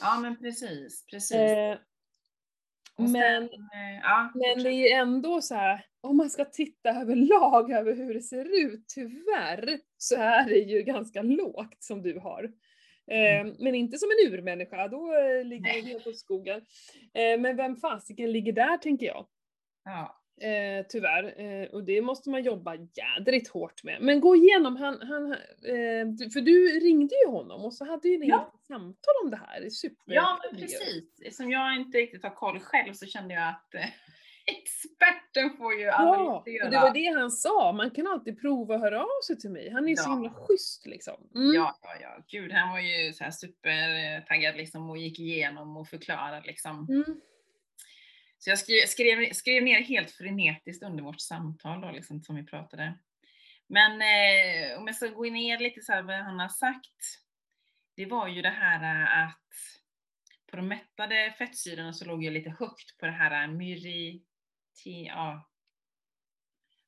Ja 0.00 0.18
men 0.20 0.36
precis, 0.36 1.06
precis. 1.06 1.36
Eh, 1.36 1.76
sen, 2.96 3.12
men, 3.12 3.42
eh, 3.44 4.00
ja, 4.02 4.32
men 4.34 4.64
det 4.64 4.70
är 4.70 4.88
ju 4.88 4.88
ändå 4.88 5.42
så 5.42 5.54
här, 5.54 5.84
om 6.00 6.16
man 6.16 6.30
ska 6.30 6.44
titta 6.44 6.90
överlag 6.90 7.72
över 7.72 7.96
hur 7.96 8.14
det 8.14 8.22
ser 8.22 8.64
ut, 8.64 8.84
tyvärr, 8.94 9.78
så 9.98 10.14
är 10.14 10.44
det 10.44 10.58
ju 10.58 10.82
ganska 10.82 11.22
lågt 11.22 11.76
som 11.84 12.02
du 12.02 12.18
har. 12.18 12.44
Eh, 13.10 13.46
men 13.58 13.74
inte 13.74 13.98
som 13.98 14.08
en 14.10 14.32
urmänniska, 14.32 14.88
då 14.88 15.14
eh, 15.14 15.44
ligger 15.44 15.72
det 15.72 15.88
helt 15.88 16.06
åt 16.06 16.18
skogen. 16.18 16.62
Men 17.38 17.56
vem 17.56 17.76
fasiken 17.76 18.32
ligger 18.32 18.52
där 18.52 18.76
tänker 18.76 19.06
jag. 19.06 19.26
ja. 19.84 20.21
Eh, 20.42 20.86
tyvärr. 20.88 21.40
Eh, 21.40 21.68
och 21.68 21.84
det 21.84 22.02
måste 22.02 22.30
man 22.30 22.42
jobba 22.42 22.74
jädrigt 22.74 23.48
hårt 23.48 23.84
med. 23.84 23.98
Men 24.00 24.20
gå 24.20 24.36
igenom, 24.36 24.76
han, 24.76 24.98
han, 25.02 25.32
eh, 25.32 26.30
för 26.32 26.40
du 26.40 26.80
ringde 26.80 27.14
ju 27.26 27.30
honom 27.30 27.64
och 27.64 27.74
så 27.74 27.84
hade 27.84 28.08
ju 28.08 28.18
ni 28.18 28.28
Ja. 28.28 28.52
ett 28.54 28.66
samtal 28.66 29.14
om 29.24 29.30
det 29.30 29.36
här. 29.46 29.68
Super 29.70 30.14
ja 30.14 30.38
men 30.50 30.60
precis. 30.60 31.36
Som 31.36 31.50
jag 31.50 31.76
inte 31.76 31.98
riktigt 31.98 32.22
har 32.22 32.30
koll 32.34 32.58
själv 32.60 32.92
så 32.92 33.06
kände 33.06 33.34
jag 33.34 33.48
att 33.48 33.74
eh, 33.74 33.84
experten 34.46 35.56
får 35.56 35.74
ju 35.74 35.80
Ja, 35.80 35.94
analysera. 36.16 36.64
och 36.64 36.70
det 36.70 36.78
var 36.78 36.94
det 36.94 37.20
han 37.20 37.30
sa. 37.30 37.72
Man 37.72 37.90
kan 37.90 38.06
alltid 38.06 38.40
prova 38.40 38.74
att 38.74 38.80
höra 38.80 39.00
av 39.02 39.22
sig 39.26 39.38
till 39.38 39.50
mig. 39.50 39.70
Han 39.70 39.84
är 39.84 39.88
ju 39.88 39.96
så 39.96 40.08
Ja. 40.10 40.14
himla 40.14 40.30
schysst 40.34 40.86
liksom. 40.86 41.14
Mm. 41.34 41.54
Ja, 41.54 41.78
ja, 41.82 41.90
ja. 42.00 42.24
Gud, 42.28 42.52
han 42.52 42.70
var 42.70 42.78
ju 42.80 43.12
så 43.12 43.24
här 43.24 43.30
supertaggad 43.30 44.56
liksom 44.56 44.90
och 44.90 44.96
gick 44.98 45.18
igenom 45.20 45.76
och 45.76 45.88
förklarade 45.88 46.42
liksom. 46.46 46.86
Mm. 46.90 47.20
Så 48.42 48.50
jag 48.50 48.58
skrev, 48.58 48.86
skrev, 48.86 49.32
skrev 49.32 49.62
ner 49.62 49.80
helt 49.80 50.10
frenetiskt 50.10 50.82
under 50.82 51.04
vårt 51.04 51.20
samtal 51.20 51.80
då, 51.80 51.90
liksom, 51.90 52.22
som 52.22 52.36
vi 52.36 52.44
pratade. 52.44 52.98
Men 53.68 53.92
eh, 53.92 54.78
om 54.78 54.86
jag 54.86 54.96
ska 54.96 55.08
gå 55.08 55.24
ner 55.24 55.58
lite 55.58 55.80
så 55.80 55.92
här 55.92 56.02
vad 56.02 56.16
han 56.16 56.38
har 56.38 56.48
sagt. 56.48 56.96
Det 57.96 58.06
var 58.06 58.28
ju 58.28 58.42
det 58.42 58.50
här 58.50 59.02
eh, 59.02 59.24
att 59.24 59.48
på 60.50 60.56
de 60.56 60.68
mättade 60.68 61.34
fettsyrorna 61.38 61.92
så 61.92 62.04
låg 62.04 62.24
jag 62.24 62.32
lite 62.32 62.50
högt 62.50 62.98
på 62.98 63.06
det 63.06 63.12
här 63.12 63.42
eh, 63.42 63.54
myri, 63.54 64.24
ti, 64.82 65.04
ja, 65.06 65.50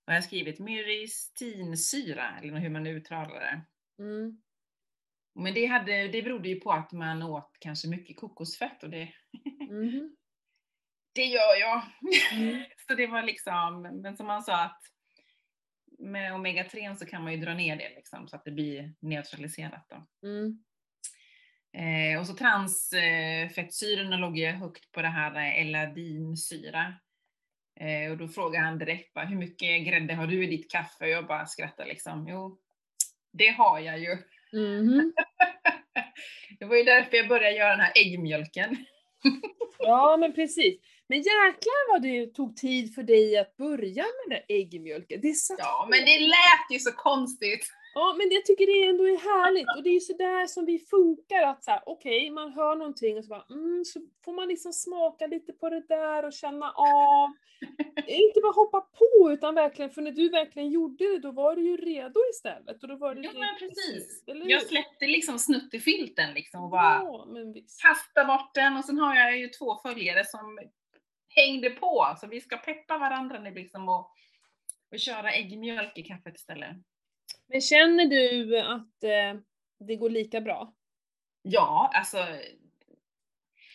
vad 0.04 0.14
har 0.14 0.16
jag 0.16 0.24
skrivit? 0.24 0.58
Myristinsyra, 0.58 2.38
eller 2.38 2.58
hur 2.58 2.70
man 2.70 2.86
uttalar 2.86 3.40
det. 3.40 3.64
Mm. 4.02 4.42
Men 5.34 5.54
det, 5.54 5.66
hade, 5.66 6.08
det 6.08 6.22
berodde 6.22 6.48
ju 6.48 6.60
på 6.60 6.72
att 6.72 6.92
man 6.92 7.22
åt 7.22 7.56
kanske 7.58 7.88
mycket 7.88 8.16
kokosfett 8.16 8.82
och 8.82 8.90
det, 8.90 9.14
Mhm. 9.70 10.16
Det 11.14 11.24
gör 11.24 11.56
jag. 11.60 11.82
Mm. 12.32 12.64
så 12.88 12.94
det 12.94 13.06
var 13.06 13.22
liksom, 13.22 13.82
men 14.02 14.16
som 14.16 14.28
han 14.28 14.42
sa 14.42 14.64
att 14.64 14.80
med 15.98 16.32
omega-3 16.32 16.94
så 16.94 17.06
kan 17.06 17.22
man 17.22 17.32
ju 17.32 17.38
dra 17.38 17.54
ner 17.54 17.76
det 17.76 17.88
liksom, 17.96 18.28
så 18.28 18.36
att 18.36 18.44
det 18.44 18.50
blir 18.50 18.94
neutraliserat. 19.00 19.86
Då. 19.88 20.28
Mm. 20.28 20.64
Eh, 21.76 22.20
och 22.20 22.26
så 22.26 22.34
transfettsyrorna 22.34 24.16
låg 24.16 24.38
ju 24.38 24.46
högt 24.46 24.92
på 24.92 25.02
det 25.02 25.08
här 25.08 25.34
eh, 25.34 25.60
L-adinsyra. 25.60 26.94
Eh, 27.80 28.10
och 28.10 28.16
då 28.16 28.28
frågade 28.28 28.64
han 28.64 28.78
direkt 28.78 29.14
bara, 29.14 29.24
hur 29.24 29.36
mycket 29.36 29.86
grädde 29.86 30.14
har 30.14 30.26
du 30.26 30.44
i 30.44 30.46
ditt 30.46 30.70
kaffe? 30.70 31.04
Och 31.04 31.10
jag 31.10 31.26
bara 31.26 31.46
skrattade 31.46 31.88
liksom. 31.88 32.26
Jo, 32.28 32.58
det 33.32 33.48
har 33.48 33.80
jag 33.80 33.98
ju. 33.98 34.16
Mhm. 34.52 35.12
det 36.58 36.64
var 36.64 36.76
ju 36.76 36.84
därför 36.84 37.16
jag 37.16 37.28
började 37.28 37.56
göra 37.56 37.70
den 37.70 37.80
här 37.80 37.92
äggmjölken. 37.94 38.76
Ja 39.78 40.16
men 40.16 40.32
precis. 40.32 40.80
Men 41.08 41.18
jäklar 41.18 41.90
vad 41.92 42.02
det 42.02 42.26
tog 42.26 42.56
tid 42.56 42.94
för 42.94 43.02
dig 43.02 43.38
att 43.38 43.56
börja 43.56 44.02
med 44.02 44.12
den 44.28 44.30
där 44.30 44.56
äggmjölken. 44.56 45.20
Det 45.20 45.32
satt 45.32 45.58
Ja, 45.58 45.86
men 45.90 46.04
det 46.04 46.18
lät 46.18 46.66
ju 46.70 46.78
så 46.78 46.92
konstigt. 46.92 47.66
Ja, 47.94 48.14
men 48.18 48.30
jag 48.30 48.44
tycker 48.44 48.66
det 48.66 48.88
ändå 48.88 49.04
är 49.04 49.18
härligt 49.18 49.76
och 49.76 49.82
det 49.82 49.88
är 49.90 49.94
ju 49.94 50.00
sådär 50.00 50.46
som 50.46 50.64
vi 50.66 50.78
funkar 50.78 51.42
att 51.42 51.64
såhär, 51.64 51.82
okej, 51.86 52.30
man 52.30 52.52
hör 52.52 52.76
någonting 52.76 53.18
och 53.18 53.24
så 53.24 53.28
bara, 53.28 53.46
mm, 53.50 53.84
så 53.84 54.00
får 54.24 54.32
man 54.32 54.48
liksom 54.48 54.72
smaka 54.72 55.26
lite 55.26 55.52
på 55.52 55.70
det 55.70 55.84
där 55.88 56.24
och 56.24 56.32
känna 56.32 56.70
av. 56.70 57.28
Inte 58.06 58.40
bara 58.40 58.52
hoppa 58.52 58.80
på 58.80 59.32
utan 59.32 59.54
verkligen, 59.54 59.90
för 59.90 60.02
när 60.02 60.10
du 60.10 60.28
verkligen 60.28 60.70
gjorde 60.70 61.04
det 61.04 61.18
då 61.18 61.32
var 61.32 61.56
du 61.56 61.62
ju 61.62 61.76
redo 61.76 62.20
istället. 62.30 62.82
Och 62.82 62.88
då 62.88 62.96
var 62.96 63.14
det 63.14 63.20
Ja, 63.22 63.30
men 63.38 63.58
precis. 63.58 64.24
Eller 64.26 64.50
Jag 64.50 64.62
släppte 64.62 65.06
liksom 65.06 65.38
snutt 65.38 65.74
i 65.74 65.80
filten 65.80 66.34
liksom 66.34 66.64
och 66.64 66.70
bara 66.70 66.94
Ja, 66.94 67.26
men 67.28 67.52
visst. 67.52 67.82
kasta 67.82 68.24
bort 68.24 68.54
den 68.54 68.76
och 68.76 68.84
sen 68.84 68.98
har 68.98 69.14
jag 69.16 69.38
ju 69.38 69.48
två 69.48 69.76
följare 69.82 70.24
som 70.24 70.58
hängde 71.34 71.70
på 71.70 72.14
så 72.20 72.26
vi 72.26 72.40
ska 72.40 72.56
peppa 72.56 72.98
varandra 72.98 73.38
nu 73.38 73.54
liksom 73.54 73.88
och, 73.88 74.10
och 74.92 74.98
köra 75.00 75.32
äggmjölk 75.32 75.98
i 75.98 76.02
kaffet 76.02 76.36
istället. 76.36 76.76
Men 77.46 77.60
känner 77.60 78.06
du 78.06 78.60
att 78.60 79.04
eh, 79.04 79.40
det 79.78 79.96
går 79.96 80.10
lika 80.10 80.40
bra? 80.40 80.74
Ja, 81.42 81.90
alltså 81.94 82.26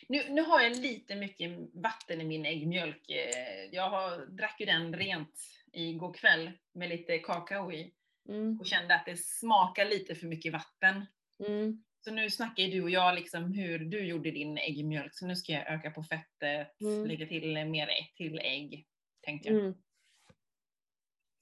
nu, 0.08 0.30
nu 0.30 0.42
har 0.42 0.62
jag 0.62 0.78
lite 0.78 1.16
mycket 1.16 1.52
vatten 1.74 2.22
i 2.22 2.26
min 2.26 2.46
äggmjölk. 2.46 3.10
Eh, 3.10 3.66
Jag 3.72 3.90
har, 3.90 4.26
drack 4.26 4.60
ju 4.60 4.66
den 4.66 4.94
rent 4.96 5.40
igår 5.74 6.14
kväll 6.14 6.52
med 6.74 6.90
lite 6.90 7.18
kakao 7.20 7.72
i 7.72 7.94
Mm. 8.30 8.60
och 8.60 8.66
kände 8.66 8.96
att 8.96 9.06
det 9.06 9.18
smakar 9.18 9.86
lite 9.86 10.16
för 10.16 10.28
mycket 10.28 10.54
vatten. 10.54 11.06
Mm. 11.48 11.84
Så 12.02 12.12
nu 12.12 12.30
snackar 12.30 12.64
ju 12.64 12.72
du 12.72 12.82
och 12.84 12.90
jag 12.90 13.16
liksom 13.16 13.54
hur 13.54 13.80
du 13.80 14.06
gjorde 14.06 14.32
din 14.32 14.58
äggmjölk, 14.58 15.14
så 15.16 15.28
nu 15.28 15.36
ska 15.36 15.52
jag 15.52 15.68
öka 15.74 15.92
på 15.92 16.04
fettet, 16.04 16.82
Mm. 16.82 17.06
lägga 17.06 17.26
till 17.28 17.66
mer 17.66 17.88
ett 17.88 18.16
till 18.16 18.40
ägg, 18.40 18.86
tänkte 19.22 19.50
jag. 19.50 19.60
Mm. 19.60 19.74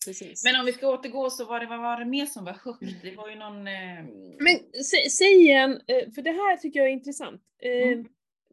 Precis. 0.06 0.44
Men 0.44 0.60
om 0.60 0.66
vi 0.66 0.74
ska 0.74 0.88
återgå 0.88 1.30
så 1.30 1.46
var 1.46 1.60
det, 1.60 1.66
vad 1.66 1.80
var 1.80 2.00
det 2.00 2.06
mer 2.06 2.26
som 2.26 2.46
var 2.46 2.54
högt? 2.54 3.02
Det 3.02 3.16
var 3.16 3.30
ju 3.30 3.36
någon... 3.36 3.68
Eh, 3.68 4.04
Men 4.40 4.58
sä, 4.84 5.10
säg 5.10 5.42
igen, 5.42 5.82
eh, 5.88 6.12
för 6.16 6.22
det 6.22 6.32
här 6.32 6.58
tycker 6.58 6.80
jag 6.80 6.90
är 6.90 6.94
intressant. 6.94 7.42
Eh, 7.60 7.88
Mm. 7.88 8.08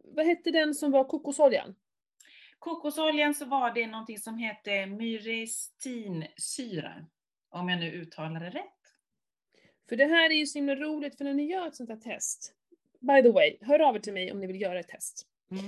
Vad 0.07 0.27
hette 0.27 0.51
den 0.51 0.75
som 0.75 0.91
var 0.91 1.05
kokosoljan? 1.05 1.75
kokosoljan 2.59 3.35
så 3.35 3.45
var 3.45 3.75
det 3.75 3.87
någonting 3.87 4.19
som 4.19 4.39
hette 4.39 4.87
myristinsyra. 4.87 7.07
Om 7.51 7.69
jag 7.69 7.81
nu 7.81 7.93
uttalar 7.93 8.41
det 8.41 8.51
rätt. 8.51 8.74
För 9.89 9.97
det 9.97 10.05
här 10.05 10.31
är 10.31 10.35
ju 10.35 10.47
så 10.47 10.59
himla 10.59 10.75
roligt, 10.75 11.17
för 11.17 11.25
när 11.25 11.35
ni 11.35 11.45
gör 11.51 11.67
ett 11.67 11.77
sånt 11.77 11.91
här 11.91 11.97
test, 11.97 12.55
by 13.01 13.23
the 13.23 13.31
way, 13.31 13.57
hör 13.61 13.79
av 13.79 13.97
er 13.97 14.01
till 14.01 14.13
mig 14.13 14.33
om 14.33 14.41
ni 14.41 14.47
vill 14.47 14.61
göra 14.61 14.81
ett 14.81 14.89
test. 14.89 15.27
Mm. 15.51 15.65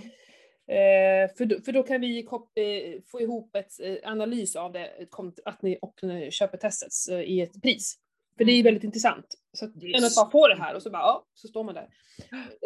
Eh, 0.69 1.31
för, 1.37 1.45
då, 1.45 1.61
för 1.61 1.73
då 1.73 1.83
kan 1.83 2.01
vi 2.01 2.23
kop- 2.23 2.53
eh, 2.59 3.01
få 3.07 3.21
ihop 3.21 3.57
ett 3.57 3.81
eh, 3.81 3.97
analys 4.11 4.57
av 4.57 4.73
det, 4.73 4.91
kont- 5.11 5.41
att 5.45 5.63
ni 5.63 5.79
och 5.83 5.99
ni 6.03 6.31
köper 6.31 6.59
testet 6.59 7.15
eh, 7.15 7.21
i 7.21 7.41
ett 7.41 7.63
pris. 7.63 7.99
För 8.39 8.45
det 8.45 8.53
är 8.53 8.57
ju 8.57 8.63
väldigt 8.63 8.85
intressant. 8.85 9.27
Så 9.53 9.65
att, 9.65 9.83
är 9.83 9.97
än 9.99 10.05
att 10.05 10.15
bara 10.15 10.31
få 10.31 10.49
det 10.49 10.57
här 10.57 10.75
och 10.75 10.83
så 10.83 10.91
bara, 10.91 11.03
ja, 11.03 11.27
så 11.35 11.49
står 11.49 11.65
man 11.65 11.75
där. 11.75 11.89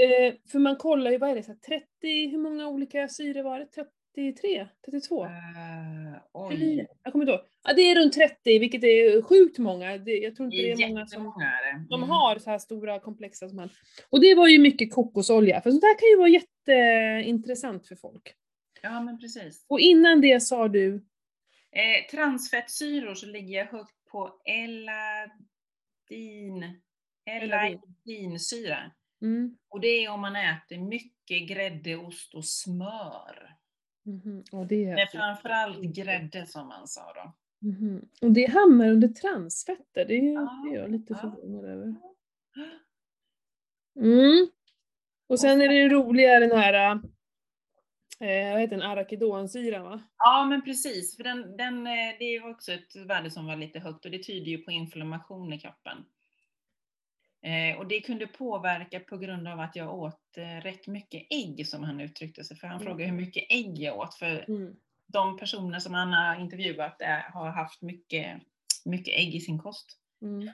Eh, 0.04 0.34
för 0.52 0.58
man 0.58 0.76
kollar 0.76 1.10
ju, 1.10 1.18
vad 1.18 1.30
är 1.30 1.34
det, 1.34 1.42
så 1.42 1.50
här, 1.52 1.58
30, 1.58 1.86
hur 2.30 2.38
många 2.38 2.68
olika 2.68 3.08
syror 3.08 3.42
var 3.42 3.58
det? 3.58 3.66
33? 4.14 4.68
32? 4.90 5.24
Eh, 5.24 5.30
oj. 6.32 6.56
29? 6.56 6.86
Jag 7.02 7.12
kommer 7.12 7.24
inte 7.24 7.32
ihåg. 7.32 7.44
Ja, 7.64 7.72
det 7.72 7.82
är 7.82 7.94
runt 8.02 8.12
30, 8.12 8.58
vilket 8.58 8.84
är 8.84 9.22
sjukt 9.22 9.58
många. 9.58 9.98
Det, 9.98 10.10
jag 10.18 10.36
tror 10.36 10.46
inte 10.46 10.56
Det 10.56 10.62
det 10.62 10.82
är 10.82 10.86
är 10.86 10.88
många 10.88 11.06
som 11.06 11.26
är 11.26 11.72
det. 11.72 11.84
de 11.90 12.00
Mm. 12.00 12.10
har 12.10 12.38
så 12.38 12.50
här 12.50 12.58
stora 12.58 13.00
komplexa 13.00 13.48
som 13.48 13.58
han. 13.58 13.70
Och 14.10 14.20
det 14.20 14.34
var 14.34 14.48
ju 14.48 14.58
mycket 14.58 14.92
kokosolja, 14.94 15.60
för 15.60 15.70
sånt 15.70 15.80
där 15.82 15.98
kan 15.98 16.08
ju 16.08 16.16
vara 16.16 16.28
jätteintressant 16.28 17.86
för 17.88 17.96
folk. 17.96 18.34
Ja 18.82 19.00
men 19.00 19.18
precis. 19.18 19.64
Och 19.68 19.80
innan 19.80 20.20
det 20.20 20.40
sa 20.40 20.68
du, 20.68 21.04
Eh, 21.72 22.06
transfettsyror 22.10 23.14
så 23.14 23.26
ligger 23.26 23.58
jag 23.58 23.66
högt 23.66 24.04
på 24.10 24.40
eladin, 26.10 26.80
eladinsyra. 27.26 28.90
mm, 29.22 29.56
Och 29.68 29.80
det 29.80 29.88
är 30.04 30.10
om 30.10 30.20
man 30.20 30.36
äter 30.36 30.78
mycket 30.78 31.48
grädde, 31.48 31.96
ost 31.96 32.34
och 32.34 32.44
smör. 32.44 33.56
Mhm, 34.02 34.44
och 34.52 34.66
det 34.66 34.86
Men 34.86 34.98
är, 34.98 35.06
framförallt 35.06 35.80
grädde 35.80 36.46
som 36.46 36.68
man 36.68 36.88
sa 36.88 37.12
då. 37.12 37.32
mhm. 37.68 38.08
Och 38.22 38.30
det 38.30 38.46
hamnar 38.50 38.88
under 38.88 39.08
transfetter, 39.08 40.04
det 40.04 40.14
är, 40.18 40.32
Ja, 40.32 40.62
det 40.64 40.76
är 40.76 40.80
jag 40.82 40.90
lite 40.90 41.12
ja. 41.12 41.18
förvånad 41.18 41.64
över. 41.64 41.94
Mm. 44.00 44.48
Och 45.28 45.40
sen 45.40 45.60
är 45.60 45.68
det 45.68 45.88
roliga 45.88 46.40
den 46.40 46.50
här, 46.58 46.94
eh, 48.20 48.52
vad 48.52 48.60
heter 48.60 48.76
den, 48.76 48.82
arachidonsyran 48.82 49.82
va? 49.84 50.02
Ja 50.18 50.46
men 50.50 50.62
precis, 50.64 51.16
för 51.16 51.24
den, 51.24 51.56
den, 51.56 51.86
eh, 51.86 51.92
det 52.18 52.24
är 52.24 52.50
också 52.50 52.72
ett 52.72 52.96
värde 52.96 53.30
som 53.30 53.46
var 53.46 53.56
lite 53.56 53.78
högt 53.80 54.04
och 54.04 54.10
det 54.10 54.22
tyder 54.22 54.46
ju 54.50 54.58
på 54.58 54.70
inflammation 54.70 55.52
i 55.52 55.60
kroppen. 55.60 56.04
Eh, 57.42 57.78
och 57.78 57.86
det 57.86 58.00
kunde 58.00 58.26
påverka 58.26 59.00
på 59.00 59.16
grund 59.16 59.48
av 59.48 59.60
att 59.60 59.76
jag 59.76 59.94
åt 59.98 60.36
eh, 60.36 60.62
rätt 60.64 60.86
mycket 60.86 61.26
ägg 61.30 61.66
som 61.66 61.82
han 61.84 62.00
uttryckte 62.00 62.44
sig. 62.44 62.56
För 62.56 62.66
han 62.66 62.76
Mm. 62.76 62.86
frågade 62.86 63.10
hur 63.10 63.16
mycket 63.16 63.44
ägg 63.50 63.78
jag 63.78 63.98
åt. 63.98 64.14
För 64.14 64.44
Mm. 64.48 64.74
de 65.06 65.36
personer 65.38 65.78
som 65.78 65.94
han 65.94 66.12
har 66.12 66.40
intervjuat 66.40 67.00
eh, 67.02 67.08
har 67.32 67.50
haft 67.50 67.82
mycket, 67.82 68.40
mycket 68.84 69.14
ägg 69.18 69.34
i 69.34 69.40
sin 69.40 69.58
kost. 69.58 69.86
Mm. 70.22 70.48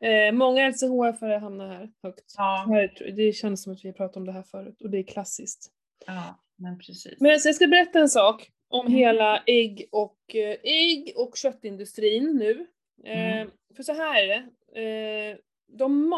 Eh, 0.00 0.32
många 0.32 0.70
LCHF-are 0.70 1.38
hamnar 1.38 1.68
här 1.68 1.90
högt. 2.02 2.34
Ja. 2.36 2.66
Här, 2.68 3.12
det 3.16 3.32
känns 3.32 3.62
som 3.62 3.72
att 3.72 3.84
vi 3.84 3.88
har 3.88 3.92
pratat 3.94 4.16
om 4.16 4.26
det 4.26 4.32
här 4.32 4.42
förut 4.42 4.82
och 4.82 4.90
det 4.90 4.98
är 4.98 5.02
klassiskt. 5.02 5.70
Ja, 6.06 6.38
men 6.56 6.78
precis. 6.78 7.20
Men 7.20 7.40
så 7.40 7.48
jag 7.48 7.54
ska 7.54 7.66
berätta 7.66 7.98
en 7.98 8.08
sak 8.08 8.50
om 8.68 8.86
Mm. 8.86 8.98
hela 8.98 9.42
ägg 9.46 9.88
och, 9.92 10.34
eh, 10.34 10.56
ägg 10.62 11.12
och 11.16 11.36
köttindustrin 11.36 12.36
nu. 12.36 12.66
Eh, 13.04 13.32
Mm. 13.36 13.50
För 13.76 13.82
så 13.82 13.92
här 13.94 14.22
är 14.22 14.28
det. 14.28 14.44
Eh, 14.80 15.36
de 15.78 16.08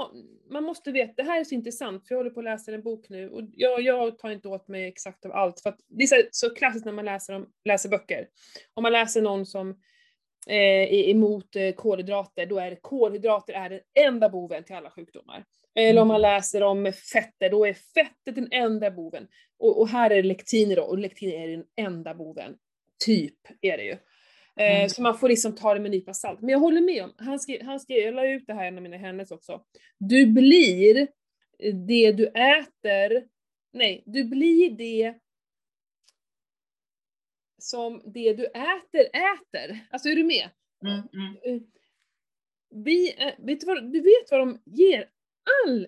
man 0.51 0.65
måste 0.65 0.93
veta, 0.93 1.13
det 1.17 1.23
här 1.23 1.41
är 1.41 1.45
så 1.45 1.55
intressant 1.55 2.09
för 2.09 2.15
jag 2.15 2.19
håller 2.19 2.31
på 2.31 2.41
att 2.41 2.45
läsa 2.45 2.73
en 2.73 2.83
bok 2.83 3.09
nu 3.09 3.31
och 3.31 3.43
jag, 3.53 3.81
jag 3.81 4.19
tar 4.19 4.31
inte 4.31 4.49
åt 4.49 4.69
mig 4.69 4.85
exakt 4.85 5.25
av 5.25 5.33
allt 5.33 5.61
för 5.61 5.71
att 5.71 5.81
det 5.89 6.03
är 6.03 6.07
så, 6.07 6.17
så 6.31 6.55
klassiskt 6.55 6.85
när 6.85 6.93
man 6.93 7.05
läser, 7.05 7.35
om, 7.35 7.47
läser 7.65 7.89
böcker. 7.89 8.29
Om 8.75 8.83
man 8.83 8.93
läser 8.93 9.23
någon 9.23 9.47
som 9.47 9.71
eh, 10.47 10.95
är 10.95 11.09
emot 11.09 11.57
eh, 11.57 11.73
kolhydrater, 11.73 12.47
då 12.47 12.59
är 12.59 12.71
det 12.71 12.79
kolhydrater 12.81 13.53
är 13.53 13.71
den 13.71 13.81
enda 13.95 14.29
boven 14.29 14.65
till 14.65 14.77
alla 14.77 14.91
sjukdomar. 14.91 15.45
Eller 15.75 16.03
om 16.03 16.09
man 16.09 16.21
läser 16.21 16.63
om 16.63 16.93
fetter, 17.13 17.51
då 17.51 17.67
är 17.67 17.73
fettet 17.73 18.35
den 18.35 18.49
enda 18.51 18.91
boven. 18.91 19.29
Och, 19.59 19.81
och 19.81 19.89
här 19.89 20.11
är 20.11 20.17
det 20.17 20.29
lektiner 20.29 20.77
då, 20.77 20.83
och 20.83 20.99
lektiner 20.99 21.49
är 21.49 21.49
den 21.49 21.65
enda 21.77 22.15
boven. 22.15 22.57
Typ 23.05 23.39
är 23.61 23.77
det 23.77 23.85
ju. 23.85 23.97
Eh, 24.61 24.77
Mm. 24.77 24.89
Så 24.89 25.03
man 25.03 25.19
får 25.19 25.29
liksom 25.29 25.55
ta 25.55 25.75
det 25.75 25.81
med 25.81 25.87
en 25.87 25.91
nypa 25.93 26.15
salt. 26.15 26.41
Men 26.41 26.49
jag 26.49 26.59
håller 26.59 26.81
med 26.81 27.05
om, 27.05 27.15
han 27.19 27.39
skrev, 27.41 27.63
han 27.63 27.81
skrev, 27.81 27.99
jag 27.99 28.15
la 28.15 28.27
ut 28.27 28.47
det 28.47 28.55
här 28.55 28.65
i 28.65 28.69
en 28.69 28.77
av 28.77 28.83
mina 28.83 28.97
hennes 28.97 29.31
också. 29.31 29.65
Du 29.99 30.27
blir 30.27 31.09
det 31.87 32.13
du 32.13 32.27
äter, 32.27 33.29
nej, 33.73 34.03
du 34.07 34.25
blir 34.25 34.71
det 34.71 35.15
som 37.59 38.03
det 38.05 38.33
du 38.33 38.47
äter 38.47 39.01
äter. 39.13 39.79
Alltså 39.91 40.09
är 40.09 40.17
du 40.17 40.25
med? 40.25 40.51
Mm, 40.87 40.99
mm. 41.13 41.37
Eh, 41.57 41.63
Vi, 42.85 43.23
eh, 43.23 43.35
vet 43.39 43.61
du, 43.61 43.67
vad, 43.67 43.93
du 43.93 44.01
vet 44.01 44.31
vad 44.31 44.41
de 44.41 44.63
ger 44.65 45.11
all 45.65 45.87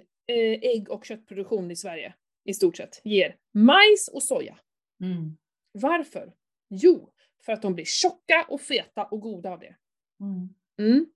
ägg 0.62 0.90
och 0.90 1.05
köttproduktion 1.05 1.70
i 1.70 1.76
Sverige, 1.76 2.14
i 2.44 2.55
stort 2.55 2.76
sett, 2.76 3.00
ger 3.05 3.37
majs 3.55 4.09
och 4.12 4.22
soja. 4.22 4.59
Mm. 5.02 5.37
Varför? 5.72 6.33
Jo, 6.68 7.12
för 7.46 7.52
att 7.52 7.62
de 7.62 7.74
blir 7.74 7.85
tjocka 7.85 8.46
och 8.48 8.61
feta 8.61 9.04
och 9.04 9.20
goda 9.20 9.50
av 9.50 9.61
det. 9.61 9.76
Mm. 10.20 10.48
Mm. 10.78 11.06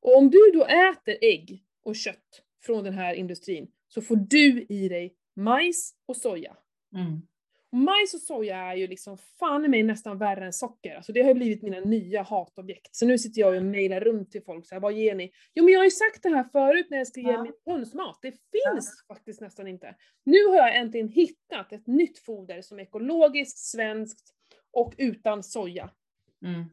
Och 0.00 0.16
om 0.16 0.30
du 0.30 0.50
då 0.54 0.64
äter 0.64 1.16
ägg 1.20 1.64
och 1.84 1.96
kött 1.96 2.42
från 2.62 2.84
den 2.84 2.94
här 2.94 3.14
industrin 3.14 3.70
så 3.88 4.02
får 4.02 4.16
du 4.16 4.66
i 4.68 4.88
dig 4.88 5.16
majs 5.36 5.94
och 6.06 6.16
soja. 6.16 6.56
Mm. 6.94 7.22
Och 7.70 7.78
majs 7.78 8.14
och 8.14 8.20
soja 8.20 8.56
är 8.56 8.74
ju 8.74 8.86
liksom 8.86 9.18
fan 9.18 9.64
i 9.64 9.68
mig 9.68 9.82
nästan 9.82 10.18
värre 10.18 10.44
än 10.46 10.52
socker. 10.52 10.94
Alltså 10.96 11.12
det 11.12 11.22
har 11.22 11.28
ju 11.28 11.34
blivit 11.34 11.62
mina 11.62 11.80
nya 11.80 12.22
hatobjekt. 12.22 12.96
Så 12.96 13.06
nu 13.06 13.18
sitter 13.18 13.40
jag 13.40 13.56
och 13.56 13.62
mejlar 13.62 14.00
runt 14.00 14.30
till 14.30 14.42
folk 14.42 14.66
så 14.66 14.74
här, 14.74 14.80
vad 14.80 14.92
ger 14.92 15.14
ni? 15.14 15.32
Jo 15.54 15.64
men 15.64 15.72
jag 15.72 15.80
har 15.80 15.84
ju 15.84 15.90
sagt 15.90 16.22
det 16.22 16.28
här 16.28 16.44
förut 16.44 16.86
när 16.90 16.98
jag 16.98 17.06
ska 17.06 17.20
ge 17.20 17.32
Ja. 17.32 17.42
min 17.42 17.52
hönsmat. 17.66 18.18
Det 18.22 18.30
finns 18.30 19.04
faktiskt 19.08 19.40
nästan 19.40 19.68
inte. 19.68 19.94
Nu 20.24 20.46
har 20.46 20.56
jag 20.56 20.76
äntligen 20.76 21.08
hittat 21.08 21.72
ett 21.72 21.86
nytt 21.86 22.18
foder 22.18 22.62
som 22.62 22.78
är 22.78 22.82
ekologiskt, 22.82 23.58
svenskt 23.58 24.34
och 24.72 24.94
utan 24.98 25.42
soja. 25.42 25.90
Mm. 26.44 26.64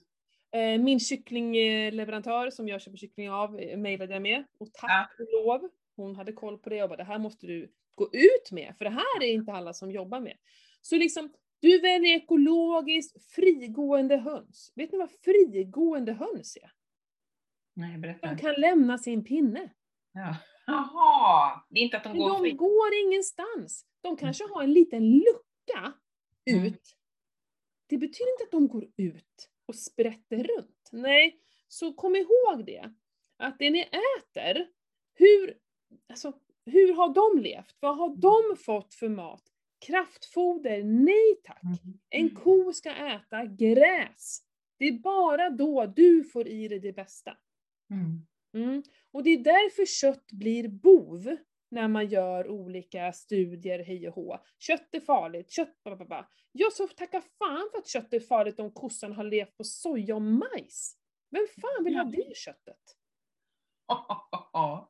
Eh, 0.51 0.83
Min 0.83 0.99
kycklingleverantör 0.99 2.49
som 2.49 2.67
jag 2.67 2.81
köper 2.81 2.97
kyckling 2.97 3.29
av 3.31 3.59
eh, 3.59 3.77
mejlade 3.77 4.13
jag 4.13 4.21
med 4.21 4.43
och 4.57 4.73
tack 4.73 5.11
och 5.19 5.27
lov. 5.45 5.69
Hon 5.95 6.15
hade 6.15 6.33
koll 6.33 6.57
på 6.57 6.69
det 6.69 6.83
och 6.83 6.89
bara 6.89 6.97
det 6.97 7.03
här 7.03 7.19
måste 7.19 7.47
du 7.47 7.71
gå 7.95 8.09
ut 8.13 8.51
med 8.51 8.73
för 8.77 8.85
det 8.85 8.91
här 8.91 9.23
är 9.23 9.31
inte 9.33 9.51
alla 9.51 9.73
som 9.73 9.91
jobbar 9.91 10.19
med. 10.19 10.37
Så 10.81 10.95
liksom, 10.95 11.33
du 11.59 11.79
väljer 11.79 12.15
ekologiskt 12.15 13.31
frigående 13.35 14.17
höns. 14.17 14.71
Vet 14.75 14.91
ni 14.91 14.97
vad 14.97 15.11
frigående 15.11 16.13
höns 16.13 16.57
är? 16.61 16.71
Nej, 17.73 17.97
berätta. 17.97 18.27
De 18.27 18.37
kan 18.37 18.53
lämna 18.57 18.97
sin 18.97 19.23
pinne. 19.23 19.69
Ja. 20.13 20.35
Jaha, 20.65 21.63
det 21.69 21.79
är 21.79 21.83
inte 21.83 21.97
att 21.97 22.03
de 22.03 22.09
Men 22.09 22.19
går 22.19 22.29
de 22.29 22.39
fritt. 22.41 22.57
går 22.57 22.93
ingenstans. 23.05 23.85
De 24.01 24.17
kanske 24.17 24.43
har 24.53 24.63
en 24.63 24.73
liten 24.73 25.09
lucka 25.11 25.93
Mm. 26.51 26.73
Det 27.89 27.97
betyder 27.97 28.31
inte 28.31 28.43
att 28.43 28.51
de 28.51 28.67
går 28.67 28.87
ut 28.97 29.49
och 29.65 29.75
sprätter 29.75 30.43
runt. 30.43 30.89
Nej, 30.91 31.39
så 31.67 31.93
kom 31.93 32.15
ihåg 32.15 32.65
det. 32.65 32.93
Att 33.37 33.59
det 33.59 33.69
ni 33.69 33.89
äter, 34.17 34.67
hur, 35.13 35.57
alltså, 36.09 36.33
hur 36.65 36.93
har 36.93 37.13
de 37.13 37.41
levt? 37.41 37.75
Vad 37.79 37.97
har 37.97 38.15
de 38.15 38.57
fått 38.57 38.93
för 38.93 39.09
mat? 39.09 39.43
Kraftfoder? 39.85 40.83
Nej 40.83 41.35
tack. 41.43 41.63
Mm. 41.63 41.99
En 42.09 42.35
ko 42.35 42.73
ska 42.73 42.91
äta 42.91 43.45
gräs. 43.45 44.41
Det 44.77 44.85
är 44.85 44.99
bara 44.99 45.49
då 45.49 45.85
du 45.85 46.23
får 46.23 46.47
i 46.47 46.67
dig 46.67 46.79
det 46.79 46.93
bästa. 46.93 47.37
Mm. 47.91 48.27
Mm. 48.65 48.83
Och 49.11 49.23
det 49.23 49.29
är 49.29 49.43
därför 49.43 49.85
kött 49.85 50.31
blir 50.31 50.67
bov 50.67 51.37
när 51.71 51.87
man 51.87 52.07
gör 52.07 52.47
olika 52.47 53.11
studier 53.13 53.79
hej 53.83 54.07
och 54.07 54.13
hå. 54.15 54.37
Kött 54.59 54.95
är 54.95 54.99
farligt, 54.99 55.51
kött 55.51 55.83
ba, 55.83 55.95
ba. 56.05 56.25
Jag 56.51 56.73
så 56.73 56.87
tacka 56.87 57.21
fan 57.21 57.69
för 57.71 57.77
att 57.79 57.87
kött 57.87 58.13
är 58.13 58.19
farligt 58.19 58.59
om 58.59 58.71
kossan 58.73 59.13
har 59.13 59.23
levt 59.23 59.57
på 59.57 59.63
soja 59.63 60.15
och 60.15 60.21
majs. 60.21 60.95
Vem 61.31 61.47
fan 61.61 61.83
vill 61.83 61.95
ha 61.95 62.03
det 62.03 62.35
köttet? 62.37 62.95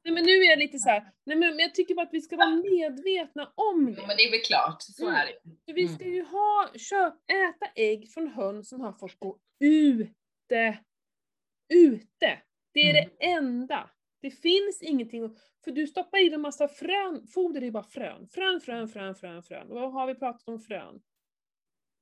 Nej 0.03 0.13
men 0.13 0.23
nu 0.23 0.31
är 0.31 0.49
jag 0.49 0.59
lite 0.59 0.79
så 0.79 0.89
här. 0.89 1.11
nej 1.25 1.35
men 1.37 1.59
jag 1.59 1.75
tycker 1.75 1.95
bara 1.95 2.05
att 2.05 2.13
vi 2.13 2.21
ska 2.21 2.35
vara 2.37 2.55
medvetna 2.55 3.53
om 3.55 3.87
Ja, 3.89 4.01
det. 4.01 4.07
men 4.07 4.17
det 4.17 4.23
är 4.23 4.31
väl 4.31 4.41
klart, 4.41 4.81
så 4.81 5.03
Mm. 5.07 5.15
är 5.15 5.25
det. 5.25 5.39
För 5.65 5.73
vi 5.73 5.87
ska 5.87 6.05
ju 6.05 6.23
ha, 6.23 6.69
köp, 6.77 7.13
äta 7.31 7.71
ägg 7.75 8.11
från 8.11 8.27
höns 8.27 8.69
som 8.69 8.81
har 8.81 8.93
fått 8.93 9.19
gå 9.19 9.39
ute. 9.59 10.79
Ute! 11.73 12.41
Det 12.73 12.79
är 12.79 12.89
Mm. 12.89 13.09
det 13.19 13.25
enda. 13.25 13.89
Det 14.21 14.31
finns 14.31 14.81
ingenting, 14.81 15.35
för 15.63 15.71
du 15.71 15.87
stoppar 15.87 16.17
i 16.17 16.33
en 16.33 16.41
massa 16.41 16.67
frön, 16.67 17.27
foder 17.27 17.63
är 17.63 17.71
bara 17.71 17.83
frön. 17.83 18.27
Frön, 18.27 18.61
frön, 18.61 18.87
frön, 18.87 19.15
frön, 19.15 19.43
frön. 19.43 19.71
Och 19.71 19.81
vad 19.81 19.91
har 19.93 20.07
vi 20.07 20.15
pratat 20.15 20.47
om 20.47 20.59
frön? 20.59 21.01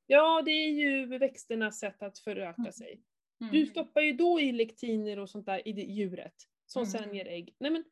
Ja, 0.08 0.42
det 0.46 0.52
är 0.52 0.70
ju 0.70 1.06
växternas 1.18 1.80
sätt 1.80 2.04
att 2.04 2.20
föröka 2.20 2.62
Mm. 2.62 2.72
sig. 2.72 3.02
Mm. 3.42 3.54
Du 3.54 3.66
stoppar 3.66 4.02
ju 4.02 4.14
då 4.14 4.40
i 4.40 4.52
lektiner 4.52 5.20
och 5.20 5.30
sånt 5.30 5.46
där 5.46 5.68
i 5.68 5.74
det 5.74 5.82
djuret, 5.82 6.34
som 6.66 6.82
Mm. 6.84 6.92
sen 6.92 7.16
ger 7.16 7.26
ägg. 7.28 7.56
Nej 7.60 7.72
men, 7.72 7.84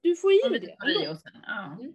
du 0.00 0.16
får 0.16 0.32
i 0.32 0.40
dig 0.48 0.60
det. 0.60 1.02
i 1.04 1.08
oss 1.08 1.22
sen, 1.22 1.32
ja. 1.46 1.76
Mm. 1.80 1.92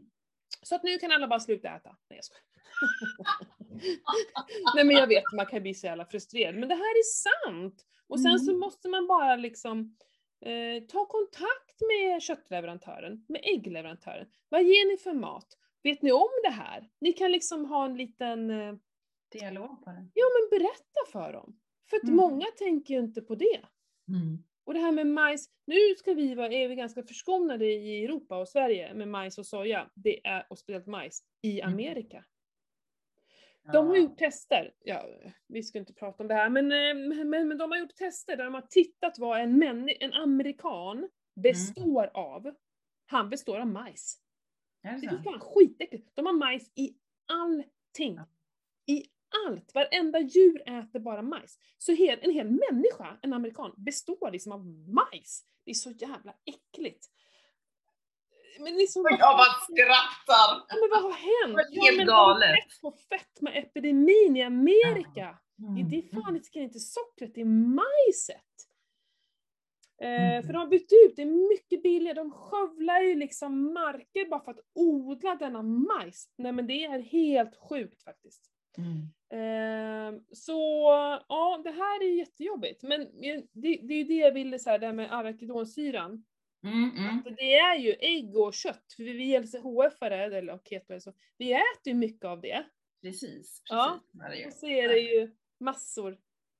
Så 0.63 0.75
att 0.75 0.83
nu 0.83 0.97
kan 0.97 1.11
alla 1.11 1.27
bara 1.27 1.39
sluta 1.39 1.69
äta. 1.75 1.97
Nej 2.09 2.17
jag 2.17 2.25
skojar. 2.25 2.43
Nej 4.75 4.85
men 4.85 4.95
jag 4.95 5.07
vet, 5.07 5.23
man 5.35 5.45
kan 5.45 5.61
bli 5.61 5.73
så 5.73 5.87
jävla 5.87 6.05
frustrerad. 6.05 6.55
Men 6.55 6.69
det 6.69 6.75
här 6.75 6.99
är 6.99 7.03
sant! 7.03 7.85
Och 8.07 8.19
sen 8.19 8.39
så 8.39 8.51
Mm. 8.51 8.59
måste 8.59 8.89
man 8.89 9.07
bara 9.07 9.35
liksom 9.35 9.97
eh, 10.45 10.83
ta 10.87 11.05
kontakt 11.05 11.81
med 11.87 12.21
köttleverantören, 12.21 13.25
med 13.29 13.41
äggleverantören. 13.43 14.27
Vad 14.49 14.63
ger 14.63 14.91
ni 14.91 14.97
för 14.97 15.13
mat? 15.13 15.47
Vet 15.83 16.01
ni 16.01 16.11
om 16.11 16.29
det 16.43 16.49
här? 16.49 16.89
Ni 17.01 17.13
kan 17.13 17.31
liksom 17.31 17.65
ha 17.65 17.85
en 17.85 17.97
liten, 17.97 18.49
eh, 18.49 18.73
Dialog 19.31 19.83
på 19.83 19.89
det. 19.89 20.07
ja 20.13 20.25
men 20.35 20.59
berätta 20.59 21.01
för 21.11 21.33
dem. 21.33 21.59
För 21.89 21.97
att 21.97 22.03
Mm. 22.03 22.15
många 22.15 22.45
tänker 22.57 22.93
ju 22.93 22.99
inte 22.99 23.21
på 23.21 23.35
det. 23.35 23.61
Och 24.65 24.73
det 24.73 24.79
här 24.79 24.91
med 24.91 25.07
majs, 25.07 25.45
nu 25.67 25.95
ska 25.97 26.13
vi 26.13 26.35
vara, 26.35 26.53
är 26.53 26.67
vi 26.67 26.75
ganska 26.75 27.03
förskonade 27.03 27.65
i 27.65 28.03
Europa 28.05 28.37
och 28.37 28.49
Sverige 28.49 28.93
med 28.93 29.07
majs 29.07 29.37
och 29.37 29.45
soja, 29.45 29.89
det 29.95 30.27
är, 30.27 30.45
och 30.49 30.59
speciellt 30.59 30.87
majs, 30.87 31.19
i 31.41 31.61
Mm. 31.61 31.73
Amerika. 31.73 32.25
De 33.73 33.87
har 33.87 33.95
gjort 33.97 34.17
tester, 34.17 34.73
ja, 34.83 35.05
vi 35.47 35.63
ska 35.63 35.79
inte 35.79 35.93
prata 35.93 36.23
om 36.23 36.27
det 36.27 36.33
här, 36.35 36.49
men, 36.49 36.71
eh, 36.71 37.25
men, 37.25 37.47
men 37.47 37.57
de 37.57 37.71
har 37.71 37.77
gjort 37.77 37.95
tester 37.95 38.37
där 38.37 38.43
de 38.45 38.53
har 38.53 38.61
tittat 38.61 39.19
vad 39.19 39.39
en, 39.41 39.63
männi- 39.63 39.97
en 39.99 40.13
amerikan 40.13 41.09
består 41.35 42.11
av. 42.13 42.55
Han 43.05 43.29
består 43.29 43.59
av 43.59 43.67
majs. 43.67 44.19
Det 45.01 45.05
är 45.07 45.23
fan 45.23 45.39
skitäckligt. 45.39 46.11
De 46.15 46.25
har 46.25 46.33
majs 46.33 46.71
i 46.75 46.95
allting. 47.25 48.19
I 48.87 49.03
allt. 49.47 49.73
Varenda 49.73 50.19
djur 50.19 50.61
äter 50.69 50.99
bara 50.99 51.21
majs. 51.21 51.59
Så 51.77 51.91
en 51.91 52.31
hel 52.31 52.59
människa, 52.71 53.19
en 53.21 53.33
amerikan, 53.33 53.73
består 53.77 54.31
liksom 54.31 54.51
av 54.51 54.65
majs. 54.93 55.43
Det 55.65 55.71
är 55.71 55.75
så 55.75 55.91
jävla 55.91 56.33
äckligt. 56.45 57.05
Men 58.59 58.75
liksom, 58.75 59.03
vad- 59.03 59.11
jag 59.11 59.37
bara 59.37 59.53
skrattar! 59.69 60.65
Ja, 60.69 60.75
men 60.81 60.89
vad 60.91 61.01
har 61.03 61.11
hänt? 61.47 61.57
Det 61.73 61.81
helt 61.81 61.97
men 61.97 62.05
galet. 62.07 62.55
På 62.81 62.91
fetmaepidemin 63.09 64.37
i 64.37 64.43
Amerika? 64.43 65.37
Mm. 65.59 65.89
Det 65.89 65.97
är 65.97 66.21
fan 66.21 66.35
inte, 66.35 66.59
inte 66.59 66.79
sockret, 66.79 67.31
det 67.35 67.41
är 67.41 67.45
majset. 67.45 68.41
Eh, 70.01 70.25
Mm. 70.31 70.43
För 70.43 70.53
de 70.53 70.59
har 70.59 70.67
bytt 70.67 70.91
ut, 71.05 71.15
det 71.15 71.21
är 71.21 71.49
mycket 71.49 71.83
billigare, 71.83 72.15
de 72.15 72.31
skövlar 72.31 73.01
ju 73.01 73.15
liksom 73.15 73.73
marker 73.73 74.29
bara 74.29 74.43
för 74.43 74.51
att 74.51 74.59
odla 74.75 75.35
denna 75.35 75.61
majs. 75.61 76.29
Nej 76.37 76.51
men 76.51 76.67
det 76.67 76.85
är 76.85 76.99
helt 76.99 77.55
sjukt 77.69 78.03
faktiskt. 78.03 78.41
Mm. 78.77 79.01
Eh, 79.33 80.21
så 80.33 80.51
ja, 81.29 81.61
det 81.63 81.71
här 81.71 82.03
är 82.03 82.17
jättejobbigt. 82.17 82.83
Men 82.83 82.99
det, 83.21 83.43
det 83.53 83.93
är 83.93 83.97
ju 83.97 84.03
det 84.03 84.13
jag 84.13 84.31
ville 84.31 84.59
säga, 84.59 84.77
det 84.77 84.85
här 84.85 84.93
med 84.93 85.13
arachidonsyran. 85.13 86.23
Mm, 86.65 86.97
mm. 86.97 87.17
Att 87.17 87.37
det 87.37 87.53
är 87.55 87.75
ju 87.75 87.95
ägg 87.99 88.37
och 88.37 88.53
kött, 88.53 88.93
för 88.95 89.03
vi 89.03 89.37
LCHF-are, 89.39 90.11
eller 90.37 90.53
och 90.53 90.61
keto, 90.69 90.99
så, 90.99 91.13
vi 91.37 91.53
äter 91.53 91.63
ju 91.83 91.93
mycket 91.93 92.25
av 92.25 92.41
det. 92.41 92.65
Precis, 93.01 93.21
precis. 93.31 93.61
Ja. 93.69 93.99
Ja. 94.11 94.33
Är 94.33 94.47
Och 94.47 94.53
så 94.53 94.67
är 94.67 94.87
det 94.87 94.99
ju 94.99 95.35
massor 95.59 96.17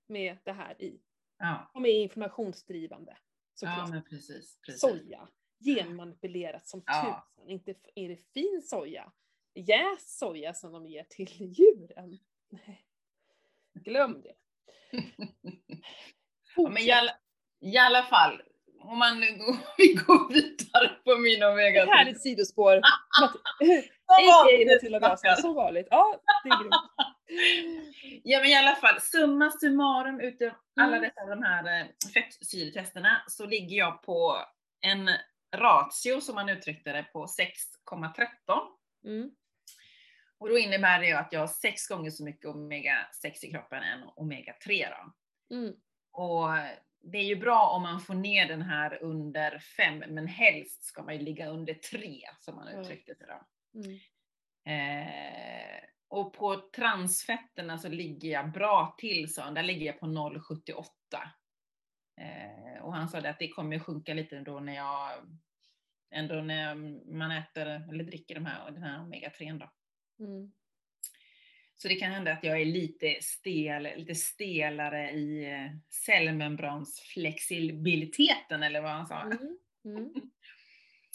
med 0.08 0.38
det 0.44 0.52
här 0.52 0.82
i. 0.82 1.02
Ja. 1.38 1.72
Och 1.74 1.82
med 1.82 1.91
inflammationsdrivande. 1.91 3.12
ja, 3.12 3.18
Såklart. 3.54 3.89
men 3.89 4.04
precis. 4.04 4.60
precis. 4.62 4.82
soja. 4.82 5.28
Genmanipulerat 5.60 6.68
som 6.68 6.84
Ja. 6.86 7.28
tusan. 7.36 7.50
Inte 7.50 7.76
är 7.96 8.10
det 8.10 8.18
fin 8.34 8.62
soja. 8.63 9.12
Jäst 9.54 10.18
soja 10.18 10.54
som 10.54 10.72
de 10.72 10.86
ger 10.88 11.04
till 11.10 11.28
djuren. 11.60 12.20
Nej. 12.50 12.86
Glöm 13.74 14.22
det. 14.22 14.36
Ja, 16.58 16.70
men 16.70 16.78
i 16.84 16.91
alla, 16.91 17.12
i 17.60 17.78
alla 17.78 18.04
fall, 18.04 18.41
om 18.89 18.98
man 19.00 19.19
nu 19.19 19.38
går, 19.38 19.56
vi 19.78 19.93
går 19.93 20.34
vidare 20.34 20.88
på 21.04 21.17
min 21.17 21.43
omega 21.43 21.84
Ett 21.84 21.89
härligt 21.89 22.21
sidospår. 22.21 22.76
Matt- 23.21 23.41
Som 25.41 25.54
vanligt. 25.56 25.88
Ja, 25.91 26.21
det 26.43 26.50
är 26.50 26.60
grymt. 26.60 26.74
Ja 28.24 28.39
men 28.39 28.48
i 28.50 28.56
alla 28.56 28.76
fall, 28.76 29.02
summa 29.02 29.52
summarum 29.52 30.19
utav 30.19 30.52
alla 30.80 30.98
Mm. 30.98 31.02
dessa 31.02 31.26
de 31.36 31.43
här 31.43 31.82
eh, 31.82 31.88
fettsyretesterna 32.13 33.21
så 33.28 33.45
ligger 33.45 33.78
jag 33.78 34.04
på 34.04 34.38
en 34.82 35.10
ratio 35.56 36.21
som 36.21 36.36
man 36.36 36.50
uttryckte 36.50 36.91
det 36.91 37.04
på 37.04 37.26
6,13. 37.26 38.26
Mm. 39.06 39.30
Och 40.39 40.50
då 40.50 40.58
innebär 40.58 41.00
det 41.00 41.06
ju 41.08 41.13
att 41.13 41.34
jag 41.34 41.39
har 41.39 41.48
sex 41.48 41.88
gånger 41.88 42.12
så 42.12 42.24
mycket 42.24 42.45
omega 42.45 42.98
6 43.21 43.43
i 43.43 43.52
kroppen 43.52 43.84
än 43.84 44.00
omega 44.15 44.54
3 44.65 44.88
då. 44.89 45.13
Mm. 45.56 45.74
Och 46.12 46.50
det 47.12 47.18
är 47.18 47.24
ju 47.24 47.36
bra 47.36 47.70
om 47.70 47.82
man 47.82 48.02
får 48.02 48.13
ner 48.13 48.48
den 48.48 48.62
här 48.62 49.04
under 49.04 49.60
5, 49.60 49.98
men 49.98 50.28
helst 50.28 50.84
ska 50.84 51.04
man 51.04 51.13
ju 51.13 51.20
ligga 51.20 51.48
under 51.48 51.74
3 51.74 52.22
som 52.39 52.56
man 52.56 52.68
uttryckte 52.68 53.13
det 53.13 53.26
då. 53.26 53.46
Mm. 53.80 54.00
Eh, 54.68 55.84
och 56.08 56.34
på 56.34 56.56
transfetterna 56.76 57.78
så 57.78 57.89
ligger 57.89 58.30
jag 58.30 58.52
bra 58.52 58.96
till, 58.98 59.34
så 59.34 59.50
där 59.50 59.63
ligger 59.63 59.86
jag 59.86 60.00
på 60.00 60.06
0,78. 60.06 60.86
Eh, 62.22 62.84
och 62.84 62.94
han 62.94 63.10
sa 63.10 63.22
det 63.22 63.30
att 63.30 63.39
det 63.39 63.48
kommer 63.48 63.80
sjunka 63.80 64.13
lite 64.13 64.39
då 64.39 64.60
när 64.60 64.76
jag, 64.76 65.12
ändå 66.12 66.36
när 66.36 66.76
man 67.13 67.32
äter 67.32 67.68
eller 67.68 68.04
dricker 68.04 68.36
de 68.36 68.46
här, 68.46 68.72
den 68.72 68.84
här 68.84 69.00
omega-3 69.00 69.60
då. 69.60 69.70
Mm. 70.26 70.52
Så 71.86 71.89
det 71.89 71.95
kan 71.95 72.12
hända 72.12 72.32
att 72.32 72.43
jag 72.43 72.62
är 72.62 72.65
lite 72.65 73.17
stel, 73.21 73.84
lite 73.84 74.15
stelare 74.15 75.12
i 75.12 75.52
eh, 75.52 75.71
cellmembransflexibiliteten 75.89 78.63
eller 78.63 78.82
vad 78.82 78.91
han 78.91 79.08
sa. 79.08 79.21
Mm. 79.21 79.58
Mm. 79.86 80.13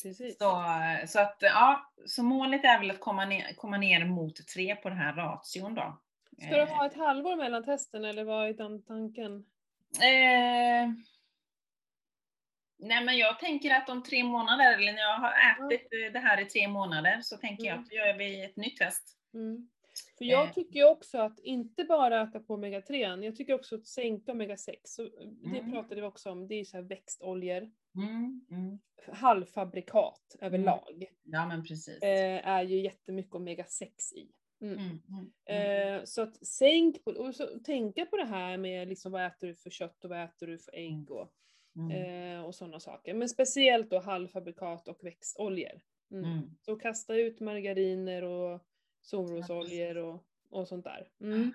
Precis. 0.03 0.39
Så, 0.39 0.65
så 1.07 1.21
att 1.21 1.37
ja, 1.41 1.93
så 2.07 2.23
målet 2.23 2.65
är 2.65 2.79
väl 2.79 2.91
att 2.91 3.01
komma 3.01 3.25
ner, 3.25 3.55
komma 3.55 3.77
ner 3.77 4.05
mot 4.05 4.47
3 4.47 4.77
på 4.77 4.89
den 4.89 4.99
här 4.99 5.13
ration 5.13 5.75
då. 5.75 6.01
Ska 6.43 6.57
du 6.57 6.65
ha 6.65 6.87
ett 6.87 6.97
halvår 6.97 7.37
mellan 7.37 7.65
testen 7.65 8.05
eller 8.05 8.25
vad 8.25 8.49
är 8.49 8.55
den 8.55 8.83
tanken? 8.83 9.33
Eh, 10.03 10.89
nej 12.79 13.05
men 13.05 13.19
jag 13.19 13.39
tänker 13.39 13.75
att 13.75 13.89
om 13.89 14.03
tre 14.03 14.25
månader, 14.25 14.75
eller 14.75 14.93
när 14.93 15.03
jag 15.03 15.19
har 15.19 15.33
ätit 15.33 15.89
eh, 15.93 16.13
det 16.13 16.19
här 16.19 16.41
i 16.41 16.45
tre 16.45 16.69
månader, 16.69 17.21
så 17.23 17.37
tänker 17.37 17.65
jag 17.65 17.73
Mm. 17.73 17.85
att 17.85 17.91
då 17.91 17.97
gör 17.97 18.19
vi 18.19 18.45
ett 18.45 18.57
nytt 18.57 18.77
test. 18.77 19.17
Mm. 19.35 19.69
För 20.19 20.25
jag 20.25 20.47
Eh. 20.49 20.53
tycker 20.53 20.79
ju 20.81 20.85
också 20.89 21.19
att 21.19 21.39
inte 21.39 21.85
bara 21.85 22.21
öka 22.21 22.41
på 22.41 22.57
omega-3, 22.57 23.25
jag 23.25 23.37
tycker 23.37 23.55
också 23.55 23.75
att 23.77 23.87
sänka 23.87 24.33
omega-6. 24.33 24.75
Så 24.85 25.03
det 25.03 25.59
Mm. 25.59 25.73
pratade 25.73 26.01
vi 26.01 26.07
också 26.07 26.31
om, 26.31 26.49
det 26.49 26.55
är 26.55 26.65
så 26.65 26.77
här 26.77 26.85
växtoljor, 26.85 27.71
Mm, 27.95 28.47
mm. 28.51 28.79
halvfabrikat 29.13 30.37
överlag, 30.41 31.05
Ja 31.25 31.47
men 31.47 31.65
precis. 31.65 32.03
eh, 32.03 32.49
är 32.49 32.63
ju 32.63 32.81
jättemycket 32.81 33.33
omega-6 33.33 34.13
i. 34.15 34.31
Mm. 34.63 34.79
Mm, 34.79 35.01
mm, 35.09 35.33
mm. 35.47 35.99
Eh, 35.99 36.05
så 36.05 36.23
att 36.23 36.47
sänk 36.47 37.05
på, 37.05 37.11
och 37.11 37.35
så, 37.35 37.47
tänka 37.65 38.07
på 38.07 38.17
det 38.17 38.25
här 38.25 38.57
med 38.57 38.89
liksom 38.89 39.13
vad 39.13 39.27
äter 39.27 39.47
du 39.47 39.55
för 39.55 39.71
kött 39.71 40.05
och 40.05 40.11
vad 40.11 40.25
äter 40.25 40.47
du 40.47 40.59
för 40.59 40.75
ägg 40.77 41.11
och, 41.11 41.33
Mm, 41.77 41.91
eh, 42.37 42.45
och 42.45 42.55
sådana 42.55 42.81
saker. 42.81 43.15
Men 43.15 43.29
speciellt 43.29 43.91
då 43.91 43.99
halvfabrikat 43.99 44.89
och 44.89 45.05
växtoljor. 45.05 45.81
Mm. 46.13 46.25
mm. 46.25 46.51
Så 46.61 46.77
kasta 46.77 47.15
ut 47.15 47.41
margariner 47.41 48.23
och 48.25 48.61
solrosoljor 49.01 49.97
och, 49.97 50.25
och 50.51 50.69
sånt 50.69 50.85
där. 50.85 51.09
Mm. 51.21 51.53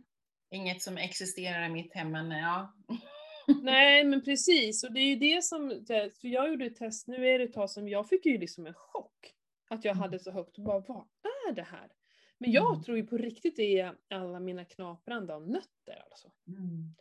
Inget 0.50 0.82
som 0.82 0.98
existerar 0.98 1.66
i 1.66 1.70
mitt 1.70 1.94
hem, 1.94 2.12
men 2.12 2.32
ja. 2.32 2.74
Nej 3.62 4.04
men 4.04 4.24
precis, 4.24 4.84
och 4.84 4.94
det 4.94 5.00
är 5.00 5.06
ju 5.10 5.16
det 5.16 5.44
som, 5.44 5.70
för 5.88 6.28
jag 6.28 6.50
gjorde 6.50 6.66
ett 6.66 6.76
test, 6.76 7.08
nu 7.08 7.28
är 7.28 7.40
det 7.40 7.46
ett 7.46 7.54
tag 7.54 7.70
som 7.70 7.88
jag 7.88 8.10
fick 8.10 8.26
ju 8.26 8.38
liksom 8.38 8.68
en 8.68 8.74
chock. 8.74 9.34
Att 9.70 9.86
jag 9.86 9.92
Mm. 9.92 10.02
hade 10.02 10.20
så 10.20 10.32
högt 10.32 10.58
och 10.58 10.64
bara, 10.64 10.80
vad 10.80 11.06
är 11.50 11.52
det 11.52 11.64
här? 11.64 11.92
Men 12.38 12.52
jag 12.52 12.72
Mm. 12.74 12.84
tror 12.84 12.98
ju 12.98 13.08
på 13.08 13.18
riktigt 13.18 13.56
det 13.56 13.80
är 13.80 13.96
alla 14.10 14.40
mina 14.40 14.66
knaprande 14.66 15.36
av 15.36 15.50
nötter 15.50 16.04
alltså. 16.12 16.32
Mm. 16.48 16.96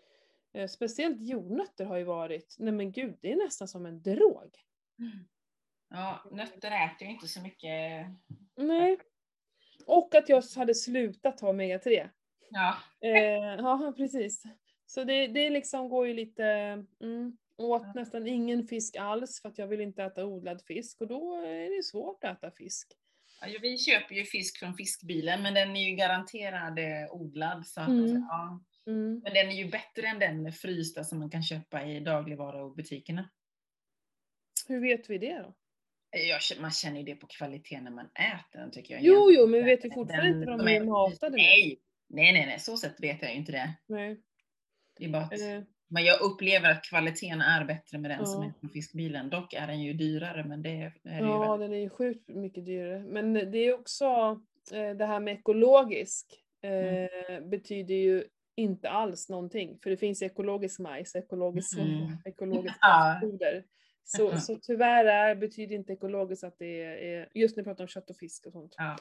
Eh, 0.53 0.69
Speciellt 0.69 1.21
jordnötter 1.21 1.85
har 1.85 1.97
ju 1.97 2.05
varit, 2.05 2.57
nej 2.59 2.73
men 2.73 2.93
gud, 2.93 3.19
det 3.23 3.33
är 3.33 3.37
nästan 3.37 3.69
som 3.69 3.87
en 3.87 4.03
drog. 4.03 4.55
Ja, 5.89 6.25
nötter 6.31 6.71
äter 6.71 7.09
ju 7.09 7.15
inte 7.15 7.29
så 7.29 7.41
mycket. 7.43 8.07
Nej. 8.57 8.99
Och 9.87 10.15
att 10.15 10.29
jag 10.29 10.43
hade 10.57 10.75
slutat 10.75 11.39
ta 11.39 11.49
omega-3. 11.53 12.09
Ja. 12.51 12.77
Eh, 13.01 13.55
ja, 13.59 13.95
precis. 13.97 14.43
Så 14.87 15.05
det, 15.05 15.27
det 15.27 15.51
liksom 15.51 15.89
går 15.89 16.07
ju 16.07 16.15
lite, 16.15 16.45
mm, 17.03 17.37
åt 17.59 17.95
nästan 17.95 18.27
ingen 18.27 18.67
fisk 18.67 18.97
alls 18.97 19.43
för 19.43 19.49
att 19.49 19.59
jag 19.59 19.67
vill 19.67 19.81
inte 19.81 20.03
äta 20.05 20.25
odlad 20.25 20.63
fisk 20.67 21.01
och 21.01 21.07
då 21.07 21.35
är 21.37 21.77
det 21.77 21.83
svårt 21.83 22.25
att 22.25 22.39
äta 22.39 22.51
fisk. 22.51 22.93
Ja, 23.41 23.59
vi 23.63 23.79
köper 23.79 24.15
ju 24.15 24.25
fisk 24.25 24.59
från 24.59 24.75
fiskbilen, 24.75 25.43
men 25.43 25.55
den 25.55 25.77
är 25.77 25.91
ju 25.91 25.97
garanterad 25.97 26.79
eh, 26.79 27.13
odlad. 27.13 27.67
Så 27.67 27.81
att, 27.81 27.89
Mm. 27.89 28.27
ja. 28.29 28.61
Mm. 28.87 29.21
Men 29.25 29.35
den 29.35 29.49
är 29.49 29.53
ju 29.65 29.71
bättre 29.71 30.07
än 30.07 30.19
den 30.19 30.53
frysta 30.53 31.05
som 31.05 31.19
man 31.19 31.31
kan 31.31 31.43
köpa 31.43 31.85
i 31.85 32.01
dagligvarubutikerna. 32.01 33.31
Hur 34.69 34.81
vet 34.81 35.11
vi 35.11 35.19
det 35.19 35.39
då? 35.39 35.55
Jag, 36.15 36.41
k- 36.41 36.61
man 36.61 36.71
känner 36.71 36.99
ju 36.99 37.03
det 37.05 37.15
på 37.15 37.27
kvaliteten 37.27 37.85
när 37.85 37.91
man 37.91 38.07
äter 38.07 38.61
den 38.61 38.71
tycker 38.71 38.95
jag. 38.95 39.03
Jo, 39.05 39.31
jo, 39.33 39.47
men 39.47 39.53
vi 39.65 39.71
vet 39.71 39.85
ju 39.85 39.91
fortfarande 39.91 40.29
Den- 40.29 40.37
inte 40.39 40.51
vad 40.51 40.59
de 40.67 40.69
är- 40.73 40.81
är 40.81 40.85
matade. 40.85 41.37
Nej, 41.37 41.79
nej, 42.09 42.33
nej, 42.33 42.47
nej, 42.47 42.59
så 42.61 42.77
sätt 42.77 42.95
vet 43.01 43.23
jag 43.23 43.31
ju 43.31 43.37
inte 43.37 43.53
det. 43.53 43.71
Nej. 43.87 44.21
Det 44.99 45.05
är 45.05 45.09
bara 45.09 45.23
att, 45.23 45.33
Eh, 45.33 45.61
Men 45.89 46.05
jag 46.05 46.21
upplever 46.23 46.71
att 46.71 46.85
kvaliteten 46.85 47.41
är 47.41 47.65
bättre 47.65 47.99
med 47.99 48.11
den 48.11 48.19
Ja. 48.21 48.27
som 48.27 48.43
är 48.43 48.53
från 48.61 48.71
fiskbilen. 48.71 49.31
Dock 49.31 49.53
är 49.55 49.67
den 49.67 49.83
ju 49.83 49.93
dyrare, 49.93 50.45
men 50.45 50.63
det 50.63 50.69
är 50.71 50.95
det 51.03 51.11
ju 51.11 51.17
Ja, 51.21 51.41
väldigt- 51.57 51.69
den 51.71 51.79
är 51.79 51.83
ju 51.83 51.91
sjukt 51.91 52.29
mycket 52.29 52.65
dyrare. 52.67 52.99
Men 53.01 53.33
det 53.33 53.59
är 53.59 53.75
också 53.75 54.05
eh, 54.73 54.91
det 54.97 55.07
här 55.07 55.21
med 55.21 55.35
ekologisk 55.35 56.27
eh, 56.63 57.41
betyder 57.41 57.95
ju 57.95 58.25
inte 58.57 58.91
alls 58.91 59.29
någonting. 59.29 59.79
För 59.83 59.91
det 59.91 59.97
finns 59.97 60.23
ekologisk 60.23 60.81
majs, 60.81 61.17
ekologisk 61.17 61.79
Mm. 61.79 62.09
Ja. 62.81 63.19
foder. 63.21 63.65
Så, 64.05 64.29
Mhm. 64.31 64.41
så 64.41 64.59
tyvärr 64.63 65.05
är, 65.05 65.35
betyder 65.35 65.75
inte 65.77 65.93
ekologiskt 65.93 66.45
att 66.45 66.59
det 66.59 66.83
är, 66.83 67.29
just 67.35 67.59
vi 67.59 67.65
pratar 67.65 67.85
om 67.85 67.89
kött 67.89 68.11
och 68.11 68.17
fisk 68.17 68.47
och 68.47 68.53
sånt. 68.53 68.75
Ja. 68.79 68.97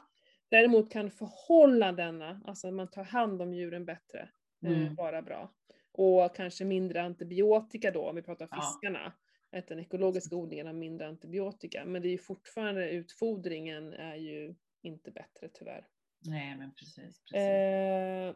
Däremot 0.49 0.91
kan 0.91 1.11
förhållandena, 1.11 2.41
alltså 2.45 2.71
man 2.71 2.87
tar 2.91 3.03
hand 3.03 3.41
om 3.41 3.53
djuren 3.53 3.85
bättre, 3.85 4.29
eh, 4.65 4.71
Mm. 4.71 4.95
vara 4.95 5.21
bra. 5.21 5.53
Och 5.91 6.35
kanske 6.35 6.65
mindre 6.65 7.01
antibiotika 7.01 7.91
då, 7.91 8.09
om 8.09 8.15
vi 8.15 8.21
pratar 8.21 8.47
Ja. 8.51 8.61
fiskarna. 8.61 9.13
Att 9.51 9.67
den 9.67 9.79
ekologiska 9.79 10.35
odlingen 10.35 10.65
har 10.67 10.73
mindre 10.73 11.07
antibiotika. 11.07 11.85
Men 11.85 12.01
det 12.01 12.07
är 12.07 12.11
ju 12.11 12.17
fortfarande, 12.17 12.89
utfodringen 12.89 13.93
är 13.93 14.15
ju 14.15 14.55
inte 14.83 15.11
bättre 15.11 15.49
tyvärr. 15.53 15.87
Nej, 16.25 16.57
men 16.57 16.73
precis. 16.73 17.21
precis. 17.23 17.35
Eh, 17.35 18.35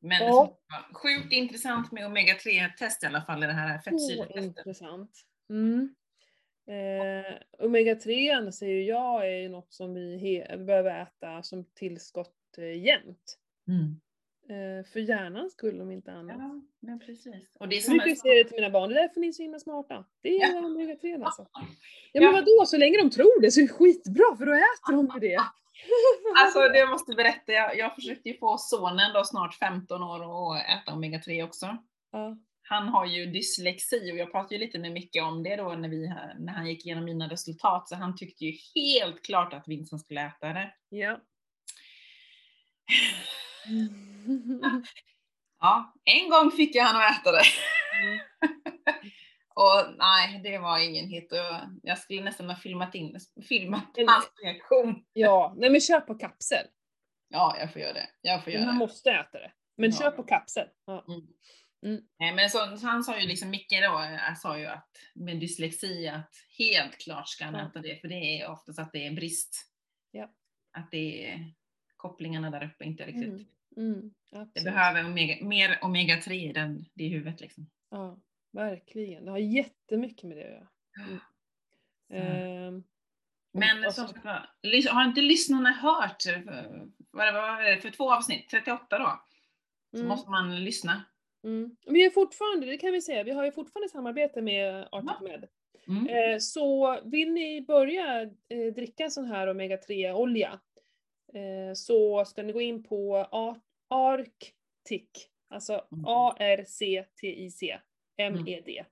men 0.00 0.22
ja. 0.26 0.58
sjukt 0.92 1.32
intressant 1.32 1.92
med 1.92 2.06
omega-3-test 2.06 3.04
i 3.04 3.06
alla 3.06 3.22
fall, 3.22 3.44
i 3.44 3.46
det 3.46 3.52
här 3.52 3.78
fettsyretestet. 3.78 4.44
intressant. 4.44 5.10
Mm. 5.50 5.94
Eh, 6.68 7.66
Omega-3 7.66 8.50
säger 8.50 8.82
jag 8.82 9.26
är 9.26 9.40
ju 9.40 9.48
något 9.48 9.72
som 9.72 9.94
vi 9.94 10.44
behöver 10.58 11.02
äta 11.02 11.42
som 11.42 11.64
tillskott 11.64 12.34
eh, 12.58 12.82
jämt. 12.84 13.38
Mm. 13.68 14.00
Eh, 14.50 14.84
för 14.86 15.00
hjärnans 15.00 15.52
skull 15.52 15.80
om 15.80 15.90
inte 15.90 16.12
annat. 16.12 16.36
Ja, 16.38 16.60
men 16.80 16.98
precis. 17.00 17.50
Och 17.54 17.68
det 17.68 17.76
är 17.76 17.90
brukar 17.90 18.14
säga 18.14 18.34
det 18.34 18.44
till 18.44 18.54
mina 18.56 18.70
barn, 18.70 18.88
det 18.90 18.98
är 18.98 19.02
därför 19.02 19.20
ni 19.20 19.28
är 19.28 19.32
så 19.32 19.42
himla 19.42 19.58
smarta. 19.58 20.04
Det 20.22 20.28
är 20.28 20.54
Ja. 20.54 20.60
omega-3 20.60 21.24
alltså. 21.24 21.46
Ja 21.52 21.66
Ja. 22.12 22.20
men 22.20 22.32
vadå, 22.32 22.66
så 22.66 22.76
länge 22.76 22.98
de 22.98 23.10
tror 23.10 23.40
det 23.40 23.50
så 23.50 23.60
är 23.60 23.62
det 23.62 23.72
skitbra 23.72 24.36
för 24.38 24.46
då 24.46 24.52
äter 24.52 24.92
de 24.96 25.10
ju 25.14 25.28
det. 25.28 25.36
Alltså 26.38 26.68
det 26.68 26.86
måste 26.86 27.12
berätta, 27.12 27.52
jag, 27.52 27.78
jag 27.78 27.94
försökte 27.94 28.28
ju 28.28 28.38
få 28.38 28.58
sonen 28.58 29.12
då 29.12 29.24
snart 29.24 29.54
15 29.54 30.02
år 30.02 30.56
att 30.56 30.64
äta 30.64 30.92
omega-3 30.92 31.44
också. 31.44 31.76
Ja. 32.12 32.36
Han 32.62 32.88
har 32.88 33.06
ju 33.06 33.26
dyslexi 33.26 34.12
och 34.12 34.16
jag 34.16 34.32
pratade 34.32 34.54
ju 34.54 34.60
lite 34.60 34.78
med 34.78 34.92
Micke 34.92 35.16
om 35.22 35.42
det 35.42 35.56
då 35.56 35.68
när, 35.68 35.88
vi, 35.88 36.08
när 36.38 36.52
han 36.52 36.66
gick 36.66 36.86
igenom 36.86 37.04
mina 37.04 37.28
resultat. 37.28 37.88
Så 37.88 37.96
han 37.96 38.16
tyckte 38.16 38.44
ju 38.44 38.52
helt 38.74 39.24
klart 39.24 39.52
att 39.52 39.68
Vincent 39.68 40.02
skulle 40.02 40.26
äta 40.26 40.52
det. 40.52 40.74
ja. 40.88 41.20
Ja, 45.60 45.94
en 46.04 46.30
gång 46.30 46.50
fick 46.50 46.74
jag 46.74 46.84
han 46.84 46.96
att 46.96 47.20
äta 47.20 47.32
det. 47.32 47.42
Mm. 48.02 48.18
Och 49.62 49.94
nej, 49.98 50.40
det 50.44 50.58
var 50.58 50.78
ingen 50.88 51.08
hit. 51.08 51.32
Och 51.32 51.38
jag 51.82 51.98
skulle 51.98 52.22
nästan 52.22 52.48
ha 52.50 52.56
filmat 52.56 52.94
in 52.94 53.16
filmat 53.48 53.84
hans 54.06 54.30
reaktion. 54.44 55.04
ja, 55.12 55.54
nej 55.58 55.70
men 55.70 55.80
köp 55.80 56.06
på 56.06 56.14
kapsel. 56.14 56.66
Ja, 57.28 57.56
jag 57.60 57.72
får 57.72 57.82
göra 57.82 57.92
det. 57.92 58.08
Jag 58.20 58.44
får 58.44 58.52
göra 58.52 58.64
Man 58.64 58.74
det. 58.74 58.78
måste 58.78 59.10
äta 59.10 59.38
det. 59.38 59.52
Men 59.76 59.90
Ja. 59.90 59.96
köp 59.96 60.16
på 60.16 60.22
kapsel. 60.22 60.68
Ja. 60.86 61.04
Mm. 61.08 61.20
Mm. 61.86 62.00
Nej, 62.18 62.34
men 62.34 62.50
så, 62.50 62.76
så 62.76 62.86
han 62.86 63.04
sa 63.04 63.18
ju 63.20 63.26
liksom, 63.28 63.50
Micke 63.50 63.70
då, 63.70 64.16
jag 64.28 64.38
sa 64.38 64.58
ju 64.58 64.66
att 64.66 64.90
med 65.14 65.40
dyslexi 65.40 66.08
att 66.08 66.30
helt 66.58 66.98
klart 66.98 67.28
ska 67.28 67.44
han 67.44 67.54
Ja. 67.54 67.68
äta 67.68 67.80
det, 67.80 68.00
för 68.00 68.08
det 68.08 68.14
är 68.40 68.50
oftast 68.50 68.78
att 68.78 68.92
det 68.92 69.06
är 69.06 69.12
brist. 69.12 69.56
Ja. 70.10 70.30
Att 70.72 70.90
det 70.90 71.26
är 71.30 71.54
kopplingarna 71.96 72.50
där 72.50 72.64
uppe 72.64 72.84
inte 72.84 73.06
riktigt. 73.06 73.24
Mm. 73.28 73.46
Mm. 73.76 74.10
Det 74.54 74.60
behöver 74.64 75.04
omega, 75.04 75.44
mer 75.46 75.78
omega-3 75.82 76.32
i 76.32 76.52
den, 76.52 76.84
det 76.94 77.04
i 77.04 77.08
huvudet 77.08 77.40
liksom. 77.40 77.70
Ja, 77.90 78.18
verkligen. 78.52 79.24
Det 79.24 79.30
har 79.30 79.38
jättemycket 79.38 80.24
med 80.24 80.36
det 80.36 80.44
att 80.44 80.50
göra. 80.50 80.68
Mm. 82.10 82.66
Ehm, 82.66 82.84
Men 83.52 83.86
och 83.86 83.94
som 83.94 84.08
sagt 84.08 84.24
har 84.90 85.04
inte 85.04 85.20
lyssnarna 85.20 85.72
hört, 85.72 86.26
eh, 86.26 86.40
vad 87.10 87.26
det 87.26 87.32
var, 87.32 87.76
för 87.76 87.90
två 87.90 88.12
avsnitt, 88.12 88.48
38 88.48 88.98
då, 88.98 89.20
så 89.90 89.96
mm. 89.96 90.08
måste 90.08 90.30
man 90.30 90.64
lyssna. 90.64 91.04
Mm. 91.44 91.76
Vi 91.86 92.04
är 92.04 92.10
fortfarande, 92.10 92.66
det 92.66 92.78
kan 92.78 92.92
vi 92.92 93.02
säga, 93.02 93.22
vi 93.22 93.30
har 93.30 93.44
ju 93.44 93.52
fortfarande 93.52 93.88
samarbete 93.88 94.42
med 94.42 94.88
Arctic 94.92 95.10
Ja. 95.20 95.28
Med. 95.28 95.48
Mm. 95.88 96.06
Eh, 96.06 96.38
så 96.38 97.00
vill 97.04 97.32
ni 97.32 97.60
börja 97.62 98.22
eh, 98.22 98.74
dricka 98.74 99.10
sån 99.10 99.24
här 99.24 99.46
omega-3 99.46 100.12
olja 100.12 100.60
eh, 101.34 101.74
så 101.74 102.24
ska 102.24 102.42
ni 102.42 102.52
gå 102.52 102.60
in 102.60 102.82
på 102.82 103.16
Ar- 103.16 103.60
Arctic, 103.88 105.28
alltså 105.48 105.72
Mm. 105.92 106.04
A-R-C-T-I-C 108.18 108.84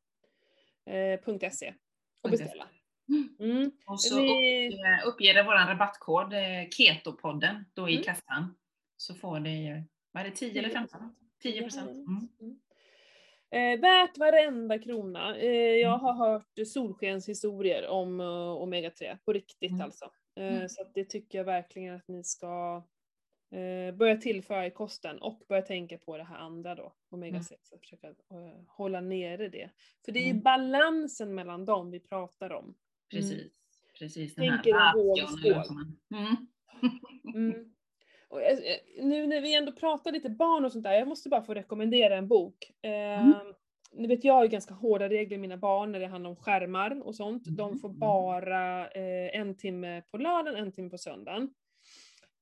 M-E-D 0.86 1.12
eh, 1.14 1.50
.se 1.50 1.74
och 2.22 2.30
Punkt 2.30 2.40
beställa. 2.40 2.68
Mm. 3.08 3.36
Mm. 3.56 3.70
Och 3.86 4.00
så 4.00 4.20
Vi- 4.20 4.68
uppge, 4.68 5.02
uppger 5.06 5.34
det 5.34 5.42
vår 5.42 5.52
rabattkod, 5.52 6.32
eh, 6.32 6.68
Ketopodden, 6.70 7.64
då 7.74 7.88
i 7.88 7.92
Mm. 7.92 8.04
kassan. 8.04 8.54
Så 8.96 9.14
får 9.14 9.40
ju, 9.66 9.82
vad 10.12 10.26
är 10.26 10.30
det, 10.30 10.36
10 10.36 10.58
eller 10.58 10.68
15? 10.70 11.14
10 11.42 11.62
procent. 11.62 11.90
Mm. 11.90 12.28
Mm. 12.40 12.58
Eh, 13.50 13.80
värt 13.80 14.18
varenda 14.18 14.78
krona. 14.78 15.36
Eh, 15.36 15.50
jag 15.54 15.92
Mm. 15.94 16.00
har 16.00 16.12
hört 16.12 16.66
solskenshistorier 16.66 17.86
om 17.88 18.20
uh, 18.20 18.56
omega-3, 18.62 19.18
på 19.24 19.32
riktigt 19.32 19.70
Mm. 19.70 19.82
alltså. 19.82 20.04
Eh, 20.36 20.56
Mm. 20.56 20.68
Så 20.68 20.84
det 20.94 21.04
tycker 21.04 21.38
jag 21.38 21.44
verkligen 21.44 21.94
att 21.96 22.08
ni 22.08 22.24
ska 22.24 22.82
eh, 23.50 23.94
börja 23.94 24.16
tillföra 24.16 24.66
i 24.66 24.70
kosten 24.70 25.18
och 25.18 25.42
börja 25.48 25.62
tänka 25.62 25.98
på 25.98 26.16
det 26.16 26.24
här 26.24 26.36
andra 26.36 26.74
då, 26.74 26.92
omega-6, 27.10 27.52
att 27.74 27.80
försöka 27.80 28.06
eh, 28.08 28.14
hålla 28.66 29.00
nere 29.00 29.48
det. 29.48 29.70
För 30.04 30.12
det 30.12 30.20
är 30.20 30.30
Mm. 30.30 30.42
balansen 30.42 31.34
mellan 31.34 31.64
dem 31.64 31.90
vi 31.90 32.00
pratar 32.00 32.52
om. 32.52 32.74
Precis. 33.10 33.52
Precis. 33.98 34.34
Tänk 34.34 34.66
er 34.66 34.74
en 34.74 34.78
ration, 34.80 35.06
vågskål. 35.06 35.74
man- 35.74 35.98
Mm. 36.14 36.36
Mm. 37.34 37.72
Och 38.28 38.40
jag- 38.42 38.52
jag- 38.66 39.04
nu 39.06 39.26
när 39.26 39.40
vi 39.40 39.54
ändå 39.54 39.72
pratar 39.72 40.12
lite 40.12 40.30
barn 40.30 40.64
och 40.64 40.72
sånt 40.72 40.84
där, 40.84 40.92
jag 40.92 41.08
måste 41.08 41.28
bara 41.28 41.42
få 41.42 41.54
rekommendera 41.54 42.16
en 42.16 42.28
bok. 42.28 42.72
Eh, 42.82 42.90
Mm. 43.26 43.54
Ni 43.92 44.08
vet 44.08 44.24
jag 44.24 44.34
har 44.34 44.42
ju 44.42 44.48
ganska 44.48 44.74
hårda 44.74 45.08
regler 45.08 45.36
med 45.36 45.40
mina 45.40 45.56
barn 45.56 45.92
när 45.92 46.00
det 46.00 46.06
handlar 46.06 46.30
om 46.30 46.36
skärmar 46.36 47.02
och 47.06 47.14
sånt. 47.14 47.44
De 47.56 47.68
Mm. 47.68 47.78
får 47.78 47.88
bara 47.88 48.88
eh, 48.90 49.40
en 49.40 49.56
timme 49.56 50.02
på 50.10 50.18
lördagen, 50.18 50.56
en 50.56 50.72
timme 50.72 50.90
på 50.90 50.98
söndagen. 50.98 51.54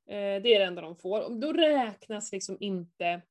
Eh, 0.09 0.43
det 0.43 0.55
är 0.55 0.59
det 0.59 0.65
enda 0.65 0.83
de 0.83 0.97
får. 0.97 1.21
Och 1.25 1.37
då 1.41 1.53
räknas 1.53 2.33
liksom 2.33 2.57
inte 2.61 3.23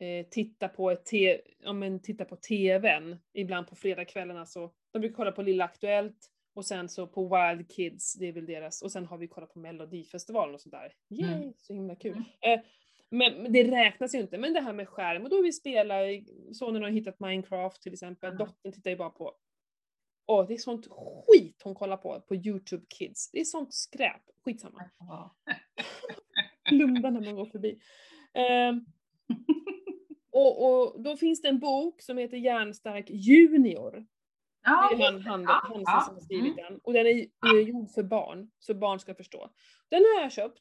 eh, 0.00 0.26
titta 0.30 0.68
på 0.68 0.90
ett 0.90 1.04
te- 1.06 1.40
ja, 1.58 1.72
men 1.72 2.02
titta 2.02 2.24
på 2.24 2.36
TVn 2.36 3.16
ibland 3.32 3.66
på 3.68 3.74
fredagskvällarna 3.76 4.46
så 4.46 4.72
de 4.92 4.98
brukar 4.98 5.16
kolla 5.16 5.32
på 5.32 5.42
Lilla 5.42 5.64
Aktuellt 5.64 6.28
och 6.54 6.64
sen 6.66 6.88
så 6.88 7.06
på 7.06 7.22
Wild 7.36 7.70
Kids, 7.70 8.14
det 8.14 8.26
är 8.28 8.32
väl 8.32 8.46
deras, 8.46 8.82
och 8.82 8.92
sen 8.92 9.06
har 9.06 9.18
vi 9.18 9.28
kollat 9.28 9.52
på 9.52 9.58
Melodifestivalen 9.58 10.54
och 10.54 10.60
sådär. 10.60 10.92
Yay, 11.10 11.34
Mm. 11.34 11.52
så 11.56 11.72
himla 11.72 11.94
kul. 11.96 12.12
Mm. 12.42 12.58
Eh, 12.58 12.64
men 13.10 13.42
men 13.42 13.52
det 13.52 13.64
räknas 13.64 14.14
ju 14.14 14.18
inte, 14.20 14.38
men 14.38 14.52
det 14.52 14.60
här 14.60 14.72
med 14.72 14.88
skärm, 14.88 15.22
och 15.22 15.30
då 15.30 15.42
vi 15.42 15.52
spelar, 15.52 16.04
sonen 16.54 16.82
har 16.82 16.90
hittat 16.90 17.20
Minecraft 17.20 17.82
till 17.82 17.92
exempel, 17.92 18.28
Mm. 18.32 18.38
dottern 18.38 18.72
tittar 18.72 18.90
ju 18.90 18.96
bara 18.96 19.10
på 19.10 19.34
Åh, 20.26 20.46
det 20.46 20.54
är 20.54 20.58
sånt 20.58 20.86
skit 21.26 21.60
hon 21.64 21.74
kollar 21.74 21.96
på, 21.96 22.20
på 22.20 22.34
YouTube 22.34 22.86
Kids. 22.98 23.30
Det 23.30 23.40
är 23.40 23.44
sånt 23.44 23.74
skräp. 23.74 24.22
Skitsamma. 24.44 24.90
Blunda 26.78 27.10
när 27.10 27.20
man 27.20 27.36
går 27.36 27.46
förbi. 27.46 27.78
Ehm, 28.34 28.84
och, 30.32 30.64
och 30.92 31.02
då 31.02 31.16
finns 31.16 31.42
det 31.42 31.48
en 31.48 31.58
bok 31.58 32.02
som 32.02 32.18
heter 32.18 32.36
Järnstark 32.36 33.10
Junior. 33.10 34.06
Ja, 34.64 34.88
Det 34.96 35.04
är 35.04 35.10
han, 35.12 35.20
han, 35.22 35.42
Ja, 35.42 35.60
han 35.64 35.82
ja. 35.86 36.00
som 36.06 36.14
har 36.14 36.20
skrivit 36.20 36.52
Mm. 36.58 36.64
den. 36.64 36.80
Och 36.82 36.92
den 36.92 37.06
är 37.06 37.26
är 37.56 37.60
gjord 37.60 37.90
för 37.90 38.02
barn, 38.02 38.50
så 38.58 38.74
barn 38.74 39.00
ska 39.00 39.14
förstå. 39.14 39.50
Den 39.90 40.00
har 40.16 40.22
jag 40.22 40.32
köpt. 40.32 40.60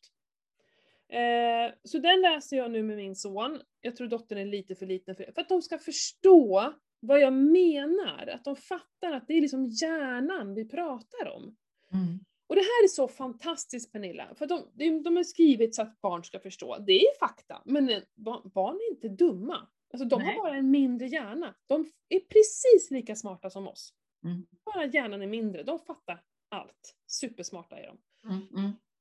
Eh, 1.09 1.73
så 1.83 1.99
den 1.99 2.21
läser 2.21 2.57
jag 2.57 2.71
nu 2.71 2.83
med 2.83 2.97
min 2.97 3.15
son. 3.15 3.61
Jag 3.81 3.95
tror 3.95 4.07
dottern 4.07 4.37
är 4.37 4.45
lite 4.45 4.75
för 4.75 4.85
liten 4.85 5.15
för 5.15 5.25
det. 5.25 5.33
För 5.33 5.41
att 5.41 5.49
de 5.49 5.61
ska 5.61 5.77
förstå 5.77 6.73
vad 6.99 7.19
jag 7.19 7.33
menar. 7.33 8.27
Att 8.27 8.43
de 8.43 8.55
fattar 8.55 9.11
att 9.13 9.27
det 9.27 9.33
är 9.33 9.41
liksom 9.41 9.65
hjärnan 9.65 10.53
vi 10.53 10.69
pratar 10.69 11.27
om. 11.35 11.55
Mm. 11.93 12.19
Och 12.51 12.55
det 12.55 12.61
här 12.61 12.83
är 12.83 12.87
så 12.87 13.07
fantastiskt 13.07 13.91
Pernilla, 13.91 14.35
för 14.35 14.47
de, 14.47 14.67
de, 14.73 15.03
de 15.03 15.15
har 15.17 15.23
skrivit 15.23 15.75
så 15.75 15.81
att 15.81 16.01
barn 16.01 16.23
ska 16.23 16.39
förstå. 16.39 16.77
Det 16.79 17.01
är 17.01 17.17
fakta, 17.19 17.61
men 17.65 17.89
eh, 17.89 18.01
ba- 18.15 18.41
barn 18.43 18.75
är 18.75 18.91
inte 18.91 19.07
dumma. 19.09 19.67
Alltså 19.93 20.05
de 20.07 20.21
Nej. 20.21 20.35
har 20.35 20.43
bara 20.43 20.55
en 20.55 20.71
mindre 20.71 21.07
hjärna. 21.07 21.55
De 21.67 21.91
är 22.09 22.19
precis 22.19 22.91
lika 22.91 23.15
smarta 23.15 23.49
som 23.49 23.67
oss. 23.67 23.93
Mm. 24.25 24.45
Bara 24.65 24.85
hjärnan 24.85 25.21
är 25.21 25.27
mindre, 25.27 25.63
de 25.63 25.79
fattar 25.79 26.23
allt. 26.49 26.95
Supersmarta 27.07 27.77
är 27.77 27.87
de. 27.87 27.97
Mm. 28.29 28.47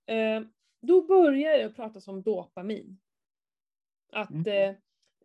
Mm. 0.07 0.43
Eh, 0.45 0.49
då 0.83 1.03
börjar 1.03 1.59
det 1.59 1.65
att 1.65 1.77
prata 1.77 2.11
om 2.11 2.23
dopamin. 2.23 2.99
Att 4.13 4.31
Mm. 4.31 4.71
eh, 4.71 4.77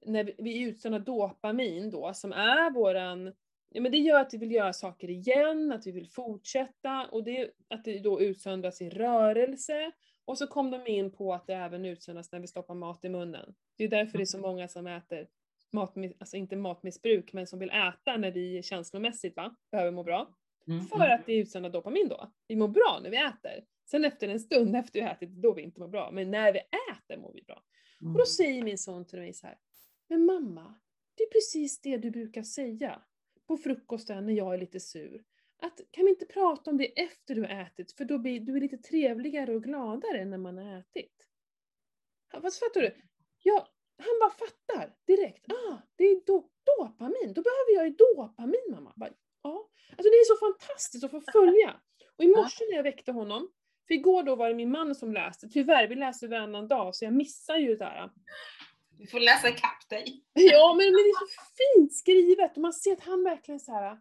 när 0.06 0.24
vi, 0.24 0.36
vi 0.38 0.62
utsöndrar 0.62 1.00
dopamin 1.00 1.92
då, 1.92 2.14
som 2.14 2.34
är 2.34 2.72
våran, 2.72 3.34
ja 3.76 3.82
men 3.82 3.92
det 3.92 3.98
gör 3.98 4.20
att 4.20 4.34
vi 4.34 4.38
vill 4.38 4.52
göra 4.52 4.74
saker 4.74 5.10
igen, 5.10 5.72
att 5.72 5.88
vi 5.88 5.92
vill 5.92 6.10
fortsätta 6.10 7.08
och 7.12 7.24
det, 7.24 7.52
att 7.70 7.84
det 7.84 8.00
då 8.00 8.22
utsöndras 8.22 8.82
i 8.82 8.90
rörelse. 8.90 9.92
Och 10.26 10.38
så 10.38 10.48
kom 10.48 10.72
de 10.72 10.88
in 10.88 11.12
på 11.12 11.34
att 11.34 11.48
det 11.48 11.54
även 11.54 11.86
utsöndras 11.86 12.32
när 12.32 12.40
vi 12.40 12.48
stoppar 12.48 12.76
mat 12.76 13.06
i 13.06 13.10
munnen. 13.10 13.56
Det 13.78 13.84
är 13.84 13.88
därför 13.88 14.18
det 14.18 14.24
är 14.24 14.26
så 14.26 14.38
många 14.38 14.68
som 14.68 14.88
äter 14.88 15.28
matmi- 15.74 16.16
alltså 16.20 16.38
inte 16.38 16.56
matmissbruk, 16.56 17.34
men 17.34 17.48
som 17.48 17.60
vill 17.60 17.70
äta 17.70 18.18
när 18.18 18.32
vi 18.32 18.64
känslomässigt 18.64 19.36
va, 19.36 19.56
behöver 19.72 19.92
må 19.92 20.04
bra. 20.04 20.36
Mm. 20.68 20.86
För 20.86 21.10
att 21.10 21.26
det 21.26 21.36
utsöndrar 21.36 21.72
dopamin 21.72 22.08
då. 22.10 22.32
Vi 22.48 22.56
mår 22.56 22.68
bra 22.68 23.00
när 23.04 23.10
vi 23.10 23.18
äter. 23.18 23.66
Sen 23.92 24.06
efter 24.06 24.28
en 24.28 24.40
stund 24.40 24.76
efter 24.76 25.00
vi 25.00 25.06
ätit, 25.06 25.30
då 25.30 25.54
vi 25.54 25.62
inte 25.62 25.80
mår 25.80 25.88
bra. 25.88 26.12
Men 26.12 26.32
när 26.32 26.54
vi 26.54 26.60
äter 26.60 27.18
mår 27.22 27.34
vi 27.34 27.42
bra. 27.42 27.64
Mm. 28.02 28.14
Och 28.14 28.20
då 28.20 28.26
säger 28.26 28.64
min 28.64 28.78
son 28.78 29.06
till 29.06 29.20
mig 29.20 29.34
så 29.34 29.48
här. 29.48 29.58
Men 30.08 30.26
mamma, 30.26 30.76
det 31.18 31.24
är 31.24 31.30
precis 31.30 31.82
det 31.82 31.98
du 31.98 32.12
brukar 32.12 32.44
säga 32.44 33.02
på 33.48 33.58
frukosten 33.58 34.26
när 34.26 34.34
jag 34.34 34.54
är 34.54 34.58
lite 34.58 34.80
sur. 34.80 35.24
Att 35.62 35.82
kan 35.92 36.06
vi 36.06 36.10
inte 36.10 36.26
prata 36.26 36.72
om 36.72 36.78
det 36.78 37.02
efter 37.02 37.36
du 37.36 37.42
har 37.42 37.62
ätit? 37.62 37.92
För 37.92 38.06
då 38.06 38.18
blir 38.18 38.40
du 38.40 38.56
är 38.56 38.62
lite 38.62 38.78
trevligare 38.78 39.56
och 39.56 39.64
gladare 39.64 40.26
när 40.26 40.38
man 40.38 40.58
har 40.58 40.80
ätit. 40.80 41.14
Vad 42.34 42.54
fattar 42.54 42.82
du? 42.82 42.96
Ja, 43.44 43.68
han 43.98 44.20
bara 44.20 44.30
fattar 44.30 44.96
direkt. 45.08 45.46
Ah, 45.52 45.78
det 45.96 46.04
är 46.04 46.26
do, 46.26 46.50
dopamin. 46.78 47.34
Då 47.34 47.42
behöver 47.42 47.74
jag 47.76 47.86
ju 47.88 47.96
dopamin 47.96 48.66
mamma. 48.72 48.94
Bara, 48.96 49.10
ja. 49.44 49.70
Alltså 49.90 50.04
det 50.04 50.18
är 50.18 50.36
så 50.36 50.46
fantastiskt 50.46 51.04
att 51.04 51.12
få 51.12 51.22
följa. 51.22 51.82
Och 52.18 52.24
i 52.24 52.28
morse 52.28 52.66
när 52.70 52.76
jag 52.76 52.84
väckte 52.84 53.12
honom, 53.12 53.52
för 53.88 53.94
igår 53.94 54.24
då 54.24 54.36
var 54.36 54.50
det 54.50 54.56
min 54.56 54.72
man 54.72 54.96
som 54.96 55.14
läste. 55.14 55.48
Tyvärr, 55.48 55.88
vi 55.88 55.96
läser 55.96 56.28
varannan 56.28 56.68
dag 56.68 56.96
så 56.96 57.06
jag 57.06 57.14
missar 57.14 57.58
ju 57.58 57.68
det 57.68 57.86
där. 57.86 58.12
Du 58.98 59.08
får 59.08 59.20
läsa 59.20 59.50
ikapp 59.50 59.90
dig. 59.90 60.24
Ja, 60.34 60.74
men, 60.74 60.86
men 60.86 60.94
det 60.94 61.10
är 61.10 61.20
så 61.20 61.42
fint 61.56 61.94
skrivet 61.96 62.56
och 62.56 62.62
man 62.62 62.74
ser 62.74 62.94
att 62.94 63.02
han 63.04 63.24
verkligen 63.24 63.60
så 63.60 63.72
här. 63.72 64.00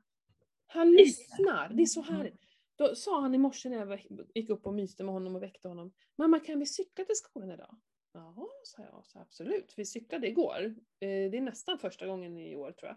han 0.67 0.93
lyssnar. 0.93 1.69
Det 1.69 1.83
är 1.83 1.87
så 1.87 2.03
härligt. 2.03 2.41
Då 2.77 2.95
sa 2.95 3.21
han 3.21 3.35
i 3.35 3.39
morse 3.39 3.69
när 3.69 3.77
jag 3.87 4.01
gick 4.35 4.51
upp 4.51 4.67
och 4.67 4.75
myste 4.75 5.05
med 5.05 5.15
honom 5.15 5.37
och 5.37 5.43
väckte 5.43 5.69
honom. 5.69 5.93
Mamma 6.19 6.41
kan 6.41 6.59
vi 6.59 6.67
cykla 6.67 7.05
till 7.05 7.17
skolan 7.17 7.51
idag? 7.51 7.77
Ja, 8.13 8.35
sa 8.65 8.83
jag. 8.83 9.07
Så 9.07 9.19
absolut. 9.19 9.75
Vi 9.77 9.85
cyklade 9.85 10.29
igår. 10.29 10.65
Eh, 11.01 11.09
Det 11.31 11.37
är 11.37 11.41
nästan 11.41 11.79
första 11.79 12.07
gången 12.07 12.39
i 12.39 12.57
år 12.57 12.73
tror 12.73 12.89
jag. 12.89 12.97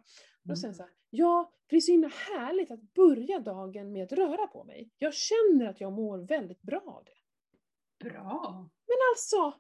Och 0.52 0.58
säger 0.60 0.68
han 0.68 0.76
så 0.76 0.84
här, 0.84 0.92
ja, 1.10 1.52
för 1.70 1.76
det 1.76 1.78
är 1.78 1.82
så 1.82 1.92
himla 1.92 2.08
härligt 2.08 2.72
att 2.72 2.94
börja 2.94 3.40
dagen 3.40 3.92
med 3.92 4.04
att 4.04 4.12
röra 4.12 4.48
på 4.48 4.64
mig. 4.64 4.90
Jag 4.98 5.14
känner 5.14 5.66
att 5.70 5.82
jag 5.82 5.94
mår 5.94 6.18
väldigt 6.18 6.62
bra 6.62 6.82
av 6.86 7.04
det. 7.06 8.10
Bra. 8.10 8.70
Men 8.88 8.98
alltså, 9.14 9.60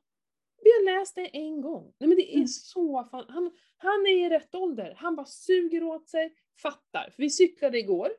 vi 0.68 0.90
har 0.90 1.00
läst 1.00 1.16
det 1.16 1.38
en 1.38 1.62
gång. 1.62 1.94
Nej 2.00 2.08
men 2.08 2.18
det 2.18 2.32
är 2.34 2.36
Mm. 2.36 2.48
så 2.48 3.04
fan, 3.12 3.26
han, 3.30 3.52
han 3.78 4.06
är 4.08 4.26
i 4.26 4.30
rätt 4.30 4.56
ålder. 4.56 4.94
Han 4.98 5.16
bara 5.16 5.26
suger 5.26 5.84
åt 5.84 6.10
sig, 6.10 6.34
fattar. 6.62 7.10
För 7.16 7.24
vi 7.24 7.30
cyklade 7.30 7.78
igår. 7.80 8.10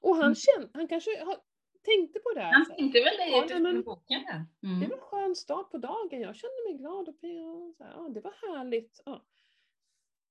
Och 0.00 0.14
han 0.16 0.24
Mm. 0.24 0.34
kände, 0.34 0.68
han 0.74 0.88
kanske 0.88 1.10
har, 1.24 1.36
tänkte 1.84 2.18
på 2.20 2.32
det 2.34 2.40
här. 2.40 2.52
Han 2.52 2.66
tänkte 2.66 2.98
väl 2.98 3.16
dig 3.16 3.30
Ja, 3.50 3.58
men- 3.58 3.82
boken 3.82 4.22
där. 4.22 4.44
Det 4.60 4.66
Mm. 4.66 4.88
var 4.90 4.96
en 4.96 5.02
skön 5.02 5.36
start 5.36 5.70
på 5.70 5.78
dagen. 5.78 6.20
Jag 6.20 6.36
kände 6.36 6.56
mig 6.68 6.78
glad 6.78 7.08
och 7.08 7.20
pigg 7.20 7.74
ja, 7.78 8.08
det 8.14 8.20
var 8.20 8.32
härligt. 8.56 9.02
Ja. 9.04 9.24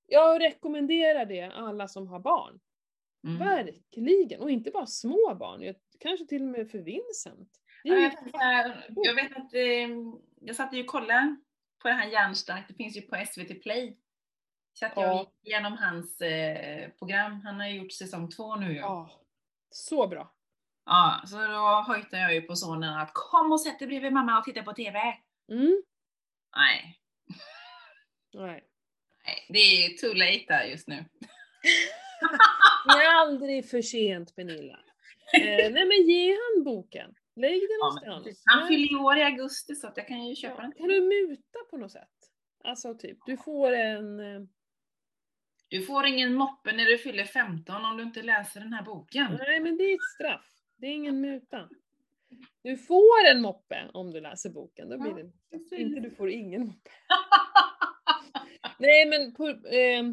Jag 0.09 0.41
rekommenderar 0.41 1.25
det 1.25 1.41
alla 1.41 1.87
som 1.87 2.07
har 2.07 2.19
barn. 2.19 2.59
Mm. 3.27 3.37
Verkligen. 3.39 4.41
Och 4.41 4.51
inte 4.51 4.71
bara 4.71 4.85
små 4.85 5.35
barn. 5.39 5.73
Kanske 5.99 6.25
till 6.25 6.41
och 6.41 6.47
med 6.47 6.71
för 6.71 6.77
Vincent. 6.79 7.49
Det 7.83 7.89
jag 8.95 9.15
vet 9.15 9.37
att 9.37 9.53
eh, 9.53 9.89
jag 10.41 10.55
satt 10.55 10.73
ju 10.73 10.81
och 10.81 10.87
kollade 10.87 11.35
på 11.87 11.91
det 11.91 11.97
här 11.99 12.07
Hjärnstarkt, 12.11 12.67
det 12.67 12.73
finns 12.73 12.97
ju 12.97 13.01
på 13.01 13.25
SVT 13.25 13.61
Play. 13.63 13.97
Så 14.73 14.85
att 14.85 14.91
jag 14.95 15.05
Ja. 15.05 15.19
gick 15.19 15.47
igenom 15.47 15.77
hans 15.77 16.21
eh, 16.21 16.89
program, 16.89 17.41
han 17.41 17.59
har 17.59 17.67
ju 17.67 17.77
gjort 17.77 17.91
säsong 17.91 18.29
två 18.29 18.55
nu 18.55 18.73
ju. 18.73 18.77
Ja. 18.79 19.09
ja, 19.09 19.21
så 19.69 20.07
bra. 20.07 20.33
så 21.25 21.37
då 21.47 21.83
hojtade 21.87 22.21
jag 22.21 22.33
ju 22.33 22.41
på 22.41 22.55
sonen 22.55 22.93
att 22.93 23.11
kom 23.13 23.51
och 23.51 23.61
sätt 23.61 23.79
dig 23.79 23.87
bredvid 23.87 24.13
mamma 24.13 24.37
och 24.39 24.43
titta 24.43 24.63
på 24.63 24.73
TV. 24.73 24.99
Mm. 25.51 25.83
Nej, 26.55 26.99
Nej. 28.33 28.63
nej, 29.25 29.45
det 29.49 29.59
är 29.85 29.97
too 29.97 30.13
late 30.13 30.45
där 30.47 30.63
just 30.63 30.87
nu. 30.87 31.05
Det 32.87 33.03
är 33.03 33.15
aldrig 33.21 33.69
för 33.69 33.81
sent 33.81 34.35
Pernilla. 34.35 34.79
Eh, 35.33 35.71
nej 35.71 35.85
men 35.85 36.07
ge 36.07 36.31
han 36.31 36.63
boken. 36.63 37.15
Lägg 37.37 37.61
den 37.61 37.67
Ja, 37.79 37.85
någonstans. 38.05 38.41
han 38.45 38.59
Nej. 38.59 38.67
fyller 38.67 38.87
ju 38.87 38.95
år 38.97 39.17
i 39.17 39.23
augusti 39.23 39.75
så 39.75 39.87
att 39.87 39.97
jag 39.97 40.07
kan 40.07 40.25
ju 40.25 40.35
köpa 40.35 40.55
Ja, 40.57 40.61
den. 40.61 40.71
Kan 40.71 40.87
du 40.87 41.01
muta 41.01 41.59
på 41.69 41.77
något 41.77 41.91
sätt? 41.91 42.09
Alltså 42.63 42.93
typ, 42.95 43.17
du 43.25 43.37
får 43.37 43.71
en... 43.71 44.19
eh, 44.19 44.41
Du 45.67 45.81
får 45.85 46.05
ingen 46.05 46.33
moppe 46.33 46.71
när 46.71 46.85
du 46.85 46.97
fyller 46.97 47.23
15 47.25 47.85
om 47.85 47.97
du 47.97 48.03
inte 48.03 48.21
läser 48.21 48.59
den 48.59 48.73
här 48.73 48.83
boken. 48.83 49.37
Nej 49.47 49.59
men 49.59 49.77
det 49.77 49.83
är 49.83 49.93
ett 49.95 50.03
straff. 50.15 50.45
Det 50.77 50.87
är 50.87 50.91
ingen 50.91 51.21
muta. 51.21 51.69
Du 52.63 52.77
får 52.77 53.25
en 53.31 53.41
moppe 53.41 53.89
om 53.93 54.11
du 54.11 54.21
läser 54.21 54.49
boken. 54.49 54.89
Då 54.89 54.97
blir 54.97 55.31
Ja, 55.49 55.59
det 55.69 55.75
inte 55.81 55.99
du 55.99 56.11
får 56.11 56.29
ingen 56.29 56.61
moppe. 56.67 56.89
Nej 58.79 59.05
men 59.09 59.33
på, 59.33 59.47
eh, 59.49 60.03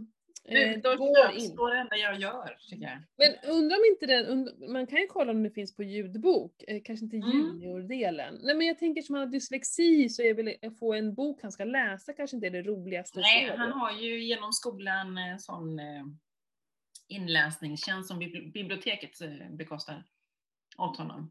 eh, 0.44 0.80
går 0.96 1.32
in. 1.34 1.40
står 1.40 1.70
det 1.70 1.78
enda 1.80 1.96
jag 1.96 2.20
gör, 2.20 2.56
tycker 2.70 2.84
jag. 2.86 3.02
Men 3.16 3.50
undrar 3.50 3.76
om 3.76 3.84
inte 3.90 4.06
den, 4.06 4.26
und- 4.26 4.68
man 4.72 4.86
kan 4.86 4.98
ju 4.98 5.06
kolla 5.06 5.30
om 5.32 5.42
det 5.42 5.50
finns 5.50 5.76
på 5.76 5.82
ljudbok, 5.82 6.62
eh, 6.68 6.82
kanske 6.84 7.04
inte 7.04 7.16
Mm. 7.16 7.30
juniordelen. 7.30 8.38
Nej 8.42 8.54
men 8.54 8.66
jag 8.66 8.78
tänker 8.78 9.02
som 9.02 9.14
han 9.14 9.24
har 9.24 9.32
dyslexi 9.32 10.08
så 10.08 10.22
är 10.22 10.34
väl 10.34 10.54
att 10.62 10.78
få 10.78 10.94
en 10.94 11.14
bok 11.14 11.42
han 11.42 11.52
ska 11.52 11.64
läsa 11.64 12.12
kanske 12.12 12.36
inte 12.36 12.46
är 12.46 12.50
det 12.50 12.62
roligaste 12.62 13.20
Nej, 13.20 13.56
han 13.56 13.72
har 13.72 13.92
ju 13.92 14.24
genom 14.24 14.52
skolan 14.52 15.18
en 15.18 15.40
sån 15.40 15.78
eh, 15.78 16.04
inläsningstjänst 17.08 18.08
som 18.08 18.20
bibli- 18.22 18.52
biblioteket 18.52 19.20
eh, 19.20 19.50
bekostar 19.50 20.04
åt 20.78 20.96
honom. 20.96 21.30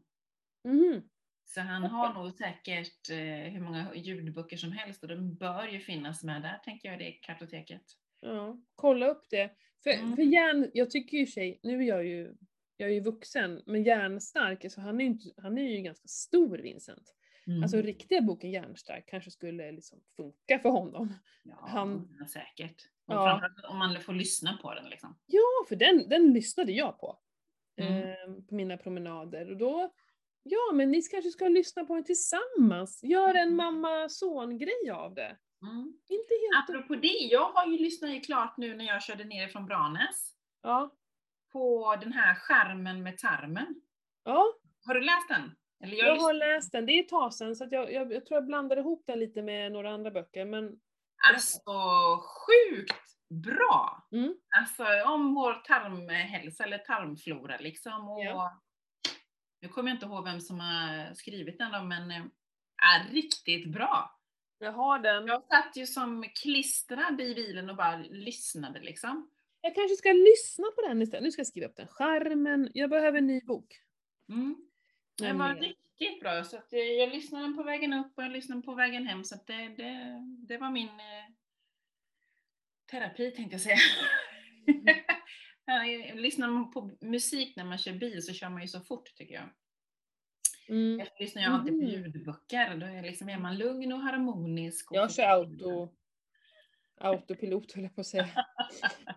Mhm. 0.64 1.02
Så 1.46 1.60
han 1.60 1.82
har 1.84 2.14
nog 2.14 2.32
säkert 2.32 3.10
eh, 3.10 3.52
hur 3.52 3.60
många 3.60 3.94
ljudböcker 3.94 4.56
som 4.56 4.72
helst 4.72 5.02
och 5.02 5.08
de 5.08 5.34
bör 5.34 5.68
ju 5.68 5.80
finnas 5.80 6.24
med 6.24 6.42
där, 6.42 6.58
tänker 6.64 6.88
jag, 6.90 6.98
det 6.98 7.12
kartoteket. 7.12 7.82
Ja, 8.24 8.56
kolla 8.74 9.06
upp 9.08 9.30
det. 9.30 9.50
För, 9.82 9.90
Mm. 9.90 10.16
för 10.16 10.22
hjärn, 10.22 10.70
jag 10.74 10.90
tycker 10.90 11.18
ju 11.18 11.26
sig, 11.26 11.60
nu 11.62 11.78
är 11.82 11.86
jag 11.88 12.06
ju, 12.06 12.34
jag 12.76 12.88
är 12.88 12.92
ju 12.94 13.00
vuxen, 13.00 13.62
men 13.66 13.82
hjärnstark, 13.84 14.72
så 14.72 14.80
han 14.80 15.00
är 15.00 15.04
ju, 15.04 15.10
inte, 15.10 15.42
han 15.42 15.58
är 15.58 15.62
ju 15.62 15.82
ganska 15.82 16.08
stor 16.08 16.58
Vincent. 16.58 17.14
Mm. 17.46 17.62
Alltså 17.62 17.76
riktiga 17.76 18.20
boken 18.20 18.50
Hjärnstark 18.50 19.08
kanske 19.08 19.30
skulle 19.30 19.72
liksom 19.72 20.00
funka 20.16 20.58
för 20.58 20.68
honom. 20.68 21.14
ja, 21.42 21.66
han- 21.68 22.18
säkert. 22.32 22.82
Och 23.06 23.14
Ja. 23.14 23.24
framförallt 23.40 23.70
om 23.72 23.78
man 23.78 24.00
får 24.00 24.12
lyssna 24.12 24.58
på 24.62 24.74
den 24.74 24.84
liksom. 24.90 25.16
Ja, 25.26 25.66
för 25.68 25.76
den, 25.76 26.08
den 26.08 26.32
lyssnade 26.32 26.72
jag 26.72 26.98
på. 26.98 27.18
Mm. 27.76 28.02
Eh, 28.02 28.42
på 28.48 28.54
mina 28.54 28.76
promenader. 28.76 29.50
Och 29.50 29.56
då, 29.56 29.92
ja 30.42 30.72
men 30.74 30.90
ni 30.90 31.02
kanske 31.02 31.30
ska 31.30 31.48
lyssna 31.48 31.84
på 31.84 31.94
den 31.94 32.04
tillsammans. 32.04 33.00
Gör 33.02 33.34
en 33.34 33.48
Mm. 33.48 33.56
mamma-son-grej 33.56 34.90
av 34.92 35.14
det. 35.14 35.36
Mm. 35.70 35.98
Inte 36.08 36.34
helt... 36.42 36.70
Apropå 36.70 36.94
det, 36.94 37.08
jag 37.30 37.52
har 37.52 37.66
ju 37.66 37.78
lyssnat 37.78 38.24
klart 38.26 38.56
nu 38.56 38.74
när 38.76 38.84
jag 38.84 39.02
körde 39.02 39.24
ner 39.24 39.48
från 39.48 39.66
Branäs 39.66 40.34
Ja. 40.62 40.90
på 41.52 41.96
den 42.00 42.12
här 42.12 42.34
skärmen 42.34 43.02
med 43.02 43.18
tarmen. 43.18 43.74
ja, 44.24 44.46
Har 44.86 44.94
du 44.94 45.00
läst 45.00 45.28
den? 45.28 45.56
Eller 45.84 45.96
jag, 45.96 46.08
jag 46.16 46.22
har 46.22 46.32
läst 46.32 46.72
den. 46.72 46.86
Det 46.86 46.92
är 46.92 47.02
ett 47.02 47.08
tag 47.08 47.34
sedan 47.34 47.56
så 47.56 47.64
att 47.64 47.72
jag, 47.72 47.92
jag, 47.92 48.12
jag 48.12 48.26
tror 48.26 48.36
jag 48.36 48.46
blandade 48.46 48.80
ihop 48.80 49.04
den 49.06 49.18
lite 49.18 49.42
med 49.42 49.72
några 49.72 49.90
andra 49.94 50.10
böcker. 50.10 50.44
Men 50.44 50.80
Alltså 51.32 51.70
sjukt 52.18 53.04
bra! 53.44 54.08
mm, 54.12 54.34
Alltså 54.58 54.84
om 55.06 55.34
vår 55.34 55.54
tarmhälsa 55.54 56.64
eller 56.64 56.78
tarmflora 56.78 57.56
liksom. 57.56 58.08
Och 58.08 58.24
Ja. 58.24 58.60
Nu 59.60 59.68
kommer 59.68 59.90
jag 59.90 59.96
inte 59.96 60.06
ihåg 60.06 60.24
vem 60.24 60.40
som 60.40 60.60
har 60.60 61.14
skrivit 61.14 61.58
den 61.58 61.72
då, 61.72 61.82
men 61.82 62.10
eh, 62.10 62.22
är 62.94 63.08
riktigt 63.12 63.72
bra. 63.72 64.13
Jag 64.64 64.72
har 64.72 64.98
den. 64.98 65.26
Jag 65.26 65.42
satt 65.44 65.76
ju 65.76 65.86
som 65.86 66.24
klistrad 66.42 67.20
i 67.20 67.34
bilen 67.34 67.70
och 67.70 67.76
bara 67.76 67.96
lyssnade 67.96 68.80
liksom. 68.80 69.30
Jag 69.60 69.74
kanske 69.74 69.96
ska 69.96 70.12
lyssna 70.12 70.66
på 70.76 70.82
den 70.88 71.02
istället. 71.02 71.22
Nu 71.24 71.30
ska 71.32 71.40
jag 71.40 71.46
skriva 71.46 71.66
upp 71.66 71.76
den. 71.76 71.86
Skärmen. 71.88 72.70
Jag 72.74 72.90
behöver 72.90 73.18
en 73.18 73.26
ny 73.26 73.40
bok. 73.40 73.80
Mm. 74.28 74.56
Den 75.18 75.38
var 75.38 75.54
riktigt 75.54 76.20
bra, 76.20 76.44
så 76.44 76.56
att 76.56 76.72
eh, 76.72 76.78
jag 76.78 77.08
lyssnade 77.08 77.54
på 77.54 77.62
vägen 77.62 77.92
upp 77.92 78.12
och 78.18 78.24
jag 78.24 78.30
lyssnade 78.32 78.62
på 78.62 78.74
vägen 78.74 79.06
hem, 79.06 79.24
så 79.24 79.34
att 79.34 79.46
det, 79.46 79.68
det, 79.68 80.20
det 80.48 80.58
var 80.58 80.70
min 80.70 80.88
eh, 80.88 81.32
terapi 82.90 83.30
tänkte 83.30 83.54
jag 83.54 83.60
säga. 83.60 83.76
Jag- 85.66 86.16
Lyssnar 86.16 86.48
man 86.48 86.70
på 86.70 86.90
musik 87.00 87.56
när 87.56 87.64
man 87.64 87.78
kör 87.78 87.92
bil 87.92 88.22
så 88.22 88.32
kör 88.32 88.48
man 88.48 88.62
ju 88.62 88.68
så 88.68 88.80
fort 88.80 89.14
tycker 89.14 89.34
jag. 89.34 89.48
Mm. 90.68 90.98
Jag 90.98 91.08
lyssnar 91.20 91.42
ju 91.42 91.48
alltid 91.48 91.72
på 91.72 91.84
Mhm. 91.84 91.90
ljudböcker, 91.90 92.74
då 92.76 92.86
är, 92.86 93.02
liksom, 93.02 93.28
är 93.28 93.38
man 93.38 93.56
lugn 93.58 93.92
och 93.92 94.00
harmonisk. 94.00 94.90
Och 94.90 94.96
Jag 94.96 95.12
kör 95.14 95.22
auto, 95.28 95.88
autopilot 97.00 97.72
höll 97.72 97.82
jag 97.84 97.94
på 97.94 98.00
att 98.00 98.06
säga. 98.06 98.28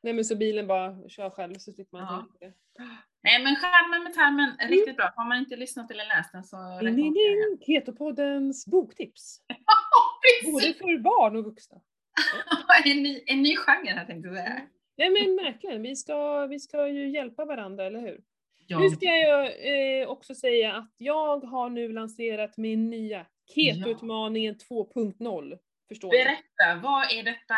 Nej 0.00 0.12
men 0.12 0.24
så 0.24 0.36
bilen 0.36 0.66
bara 0.66 1.08
kör 1.08 1.30
själv 1.30 1.54
så 1.54 1.72
slipper 1.72 1.98
man 1.98 2.02
Ja. 2.14 2.26
tänka. 2.40 2.56
Nej 3.22 3.44
men 3.44 3.56
Skärmen 3.56 4.04
med 4.04 4.14
tarmen, 4.14 4.56
är 4.58 4.68
riktigt 4.68 4.96
bra. 4.96 5.12
Har 5.16 5.24
man 5.28 5.38
inte 5.38 5.56
lyssnat 5.56 5.90
eller 5.90 6.04
läst 6.04 6.32
den 6.32 6.44
så 6.44 6.80
Ding, 6.80 6.96
ding, 6.96 7.14
jag. 7.16 7.62
Ketopoddens 7.66 8.66
boktips. 8.66 9.40
Både 10.52 10.74
för 10.74 10.98
barn 10.98 11.36
och 11.36 11.44
vuxna. 11.44 11.80
en, 12.84 13.02
ny, 13.02 13.22
en 13.26 13.42
ny 13.42 13.56
genre 13.56 13.90
här 13.90 14.04
tänkte 14.04 14.28
jag 14.28 14.36
säga. 14.36 14.60
Nej 14.96 15.10
men 15.10 15.36
verkligen, 15.44 15.82
vi 15.82 15.96
ska, 15.96 16.46
vi 16.46 16.60
ska 16.60 16.88
ju 16.88 17.08
hjälpa 17.10 17.44
varandra, 17.44 17.84
eller 17.84 18.00
hur? 18.00 18.20
Ja, 18.66 18.78
Nu 18.78 18.90
ska 18.90 19.06
jag 19.06 19.46
eh, 20.00 20.08
också 20.08 20.34
säga 20.34 20.74
att 20.74 20.94
jag 20.96 21.44
har 21.44 21.70
nu 21.70 21.92
lanserat 21.92 22.56
min 22.56 22.90
nya 22.90 23.26
Ketoutmaningen 23.54 24.54
2.0. 24.70 25.58
Förstår 25.88 26.10
ni? 26.10 26.24
Berätta, 26.24 26.82
vad 26.82 27.12
är 27.12 27.22
detta? 27.22 27.54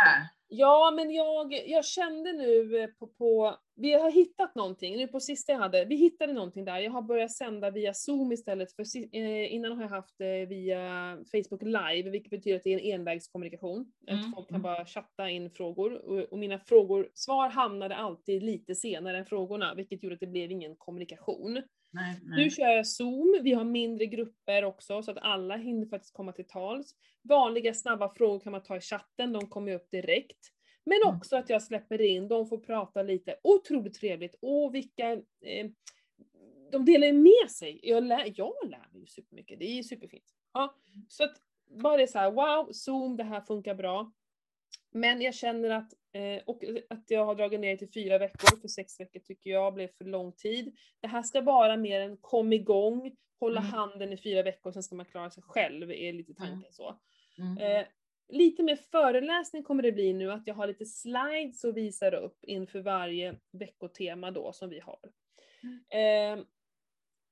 Ja, 0.48 0.92
men 0.96 1.10
jag, 1.10 1.68
jag 1.68 1.84
kände 1.84 2.32
nu 2.32 2.78
eh, 2.82 2.88
på, 2.88 3.06
på, 3.06 3.56
vi 3.76 3.92
har 3.92 4.10
hittat 4.10 4.54
någonting, 4.54 4.96
nu 4.96 5.08
på 5.08 5.20
sista 5.20 5.52
jag 5.52 5.58
hade, 5.58 5.84
vi 5.84 5.96
hittade 5.96 6.32
någonting 6.32 6.64
där, 6.64 6.78
jag 6.78 6.90
har 6.90 7.02
börjat 7.02 7.32
sända 7.32 7.70
via 7.70 7.94
zoom 7.94 8.32
istället 8.32 8.72
för, 8.72 8.82
eh, 9.12 9.54
innan 9.54 9.72
har 9.72 9.82
jag 9.82 9.90
haft 9.90 10.14
det 10.18 10.46
via 10.46 11.16
Facebook 11.32 11.62
live, 11.62 12.10
vilket 12.10 12.30
betyder 12.30 12.56
att 12.56 12.62
det 12.62 12.74
är 12.74 12.78
en 12.78 13.00
envägskommunikation. 13.00 13.92
Mm, 14.08 14.20
Att 14.20 14.34
folk 14.34 14.48
kan 14.48 14.60
mm. 14.60 14.62
bara 14.62 14.86
chatta 14.86 15.30
in 15.30 15.50
frågor 15.50 15.92
och, 15.92 16.32
och 16.32 16.38
mina 16.38 16.58
frågor, 16.58 17.08
svar 17.14 17.48
hamnade 17.48 17.96
alltid 17.96 18.42
lite 18.42 18.74
senare 18.74 19.18
än 19.18 19.26
frågorna, 19.26 19.74
vilket 19.74 20.02
gjorde 20.02 20.14
att 20.14 20.20
det 20.20 20.26
blev 20.26 20.50
ingen 20.50 20.76
kommunikation. 20.76 21.62
Nej, 21.96 22.20
Nu 22.24 22.50
kör 22.50 22.66
jag 22.66 22.86
zoom, 22.86 23.40
vi 23.42 23.52
har 23.52 23.64
mindre 23.64 24.06
grupper 24.06 24.64
också 24.64 25.02
så 25.02 25.10
att 25.10 25.18
alla 25.18 25.56
hinner 25.56 25.86
faktiskt 25.86 26.14
komma 26.14 26.32
till 26.32 26.46
tals. 26.46 26.94
Vanliga 27.22 27.74
snabba 27.74 28.14
frågor 28.14 28.40
kan 28.40 28.52
man 28.52 28.62
ta 28.62 28.76
i 28.76 28.80
chatten, 28.80 29.32
de 29.32 29.46
kommer 29.48 29.70
ju 29.70 29.76
upp 29.76 29.90
direkt. 29.90 30.52
Men 30.84 30.98
Mm. 31.04 31.16
också 31.16 31.36
att 31.36 31.50
jag 31.50 31.62
släpper 31.62 32.00
in, 32.00 32.28
de 32.28 32.46
får 32.46 32.58
prata 32.58 33.02
lite. 33.02 33.36
Otroligt 33.42 33.94
trevligt. 33.94 34.34
Och 34.42 34.74
vilka... 34.74 35.12
Eh, 35.40 35.70
de 36.72 36.84
delar 36.84 37.06
ju 37.06 37.12
med 37.12 37.50
sig. 37.50 37.80
Jag 37.82 38.04
lär, 38.04 38.32
jag 38.36 38.52
lär 38.64 38.88
mig 38.92 39.00
ju 39.00 39.06
supermycket, 39.06 39.58
det 39.58 39.64
är 39.64 39.74
ju 39.74 39.82
superfint. 39.82 40.24
Ja, 40.52 40.76
så 41.08 41.24
att 41.24 41.36
bara 41.82 41.96
det 41.96 42.02
är 42.02 42.06
så 42.06 42.18
här, 42.18 42.30
wow, 42.30 42.72
zoom, 42.72 43.16
det 43.16 43.24
här 43.24 43.40
funkar 43.40 43.74
bra. 43.74 44.12
Men 44.92 45.20
jag 45.20 45.34
känner 45.34 45.70
att, 45.70 45.92
eh, 46.16 46.42
och 46.46 46.64
att 46.88 47.10
jag 47.10 47.24
har 47.24 47.34
dragit 47.34 47.60
ner 47.60 47.76
till 47.76 47.92
fyra 47.92 48.18
veckor, 48.18 48.60
för 48.60 48.68
sex 48.68 49.00
veckor 49.00 49.20
tycker 49.20 49.50
jag 49.50 49.74
blev 49.74 49.88
för 49.88 50.04
lång 50.04 50.32
tid. 50.32 50.76
Det 51.00 51.08
här 51.08 51.22
ska 51.22 51.40
vara 51.40 51.76
mer 51.76 52.00
en 52.00 52.16
kom 52.16 52.52
igång, 52.52 53.16
hålla 53.40 53.60
Mm. 53.60 53.72
handen 53.72 54.12
i 54.12 54.16
fyra 54.16 54.42
veckor, 54.42 54.72
sen 54.72 54.82
ska 54.82 54.94
man 54.94 55.06
klara 55.06 55.30
sig 55.30 55.42
själv, 55.42 55.90
är 55.90 56.12
lite 56.12 56.34
tanken 56.34 56.72
så. 56.72 56.98
Mm. 57.38 57.58
Eh, 57.58 57.86
lite 58.28 58.62
mer 58.62 58.76
föreläsning 58.76 59.62
kommer 59.62 59.82
det 59.82 59.92
bli 59.92 60.12
nu, 60.12 60.32
att 60.32 60.46
jag 60.46 60.54
har 60.54 60.66
lite 60.66 60.86
slides 60.86 61.64
och 61.64 61.76
visar 61.76 62.14
upp 62.14 62.44
inför 62.44 62.80
varje 62.80 63.34
veckotema 63.52 64.30
då 64.30 64.52
som 64.52 64.68
vi 64.70 64.80
har. 64.80 64.98
Eh, 65.88 66.44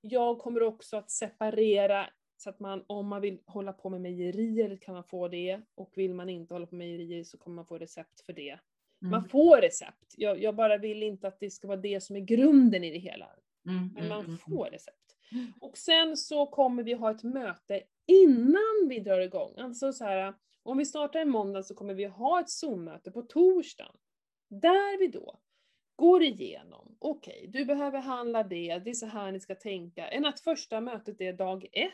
jag 0.01 0.39
kommer 0.39 0.63
också 0.63 0.97
att 0.97 1.11
separera 1.11 2.11
så 2.37 2.51
att 2.51 2.61
man, 2.61 2.85
om 2.87 3.07
man 3.07 3.21
vill 3.21 3.39
hålla 3.47 3.73
på 3.73 3.89
med 3.91 4.01
mejerier 4.01 4.77
kan 4.77 4.95
man 4.95 5.05
få 5.05 5.29
det, 5.29 5.61
och 5.75 5.93
vill 5.97 6.15
man 6.15 6.29
inte 6.29 6.55
hålla 6.55 6.67
på 6.67 6.75
med 6.75 6.87
mejerier 6.87 7.25
så 7.25 7.39
kommer 7.39 7.55
man 7.55 7.67
få 7.67 7.79
recept 7.79 8.21
för 8.21 8.33
det. 8.33 8.59
Man 9.11 9.19
Mm. 9.19 9.29
får 9.29 9.61
recept, 9.61 10.15
jag, 10.17 10.43
jag 10.43 10.55
bara 10.57 10.77
vill 10.79 11.03
inte 11.03 11.29
att 11.29 11.41
det 11.41 11.51
ska 11.51 11.69
vara 11.69 11.81
det 11.81 12.01
som 12.03 12.17
är 12.17 12.21
grunden 12.21 12.85
i 12.85 12.91
det 12.91 12.99
hela. 12.99 13.27
Mm, 13.69 13.89
Men 13.95 13.97
mm, 14.05 14.09
man 14.09 14.25
mm, 14.25 14.39
får 14.39 14.67
recept. 14.71 15.17
Mm. 15.33 15.53
Och 15.61 15.79
sen 15.79 16.17
så 16.17 16.47
kommer 16.47 16.83
vi 16.83 16.93
ha 16.93 17.11
ett 17.11 17.23
möte 17.23 17.83
innan 18.07 18.89
vi 18.89 19.01
drar 19.01 19.21
igång. 19.21 19.55
Alltså 19.59 19.93
så 19.93 20.05
här, 20.05 20.35
om 20.63 20.79
vi 20.79 20.87
startar 20.87 21.21
en 21.21 21.29
måndag 21.31 21.63
så 21.63 21.75
kommer 21.75 21.95
vi 21.95 22.05
ha 22.05 22.41
ett 22.41 22.51
Zoom-möte 22.51 23.11
på 23.11 23.23
torsdagen. 23.23 23.97
Där 24.51 24.99
vi 24.99 25.07
då 25.09 25.39
går 25.97 26.23
igenom, 26.23 26.97
okej, 26.99 27.47
du 27.53 27.65
behöver 27.65 28.01
handla 28.01 28.43
det, 28.43 28.79
det 28.79 28.91
är 28.91 28.95
så 28.95 29.07
här 29.07 29.33
ni 29.33 29.41
ska 29.41 29.55
tänka. 29.55 30.09
Än 30.09 30.27
att 30.27 30.41
första 30.41 30.81
mötet 30.81 31.21
är 31.21 31.33
dag 31.33 31.65
ett. 31.73 31.93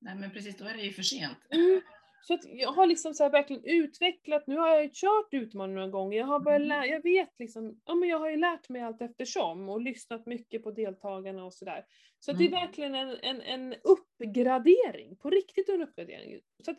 Nej 0.00 0.14
men 0.14 0.30
precis, 0.30 0.56
då 0.56 0.64
är 0.64 0.74
det 0.74 0.82
ju 0.82 0.92
för 0.92 1.02
sent. 1.02 1.38
Mm. 1.50 1.80
Så 2.26 2.38
jag 2.44 2.72
har 2.72 2.86
liksom 2.86 3.14
så 3.14 3.28
verkligen 3.28 3.64
utvecklat, 3.64 4.46
nu 4.46 4.56
har 4.56 4.68
jag 4.68 4.82
ju 4.82 4.90
kört 4.92 5.28
utmaningen 5.34 5.74
några 5.74 5.88
gånger, 5.90 6.18
jag 6.18 6.26
har 6.26 6.40
börjat 6.40 6.58
Mm. 6.60 6.68
lära, 6.68 6.86
jag 6.86 7.02
vet 7.02 7.38
liksom, 7.38 7.80
ja 7.84 7.94
men 7.94 8.08
jag 8.08 8.18
har 8.18 8.30
ju 8.30 8.36
lärt 8.36 8.68
mig 8.68 8.82
allt 8.82 9.02
eftersom 9.02 9.68
och 9.68 9.80
lyssnat 9.80 10.26
mycket 10.26 10.62
på 10.62 10.70
deltagarna 10.70 11.44
och 11.44 11.54
sådär. 11.54 11.84
Så 12.20 12.30
att 12.30 12.38
det 12.38 12.44
är 12.44 12.48
Mm. 12.48 12.60
verkligen 12.60 12.94
en, 12.94 13.16
en, 13.22 13.40
en 13.40 13.74
uppgradering, 13.84 15.16
på 15.16 15.30
riktigt 15.30 15.68
en 15.68 15.82
uppgradering. 15.82 16.40
Så 16.64 16.70
att 16.70 16.78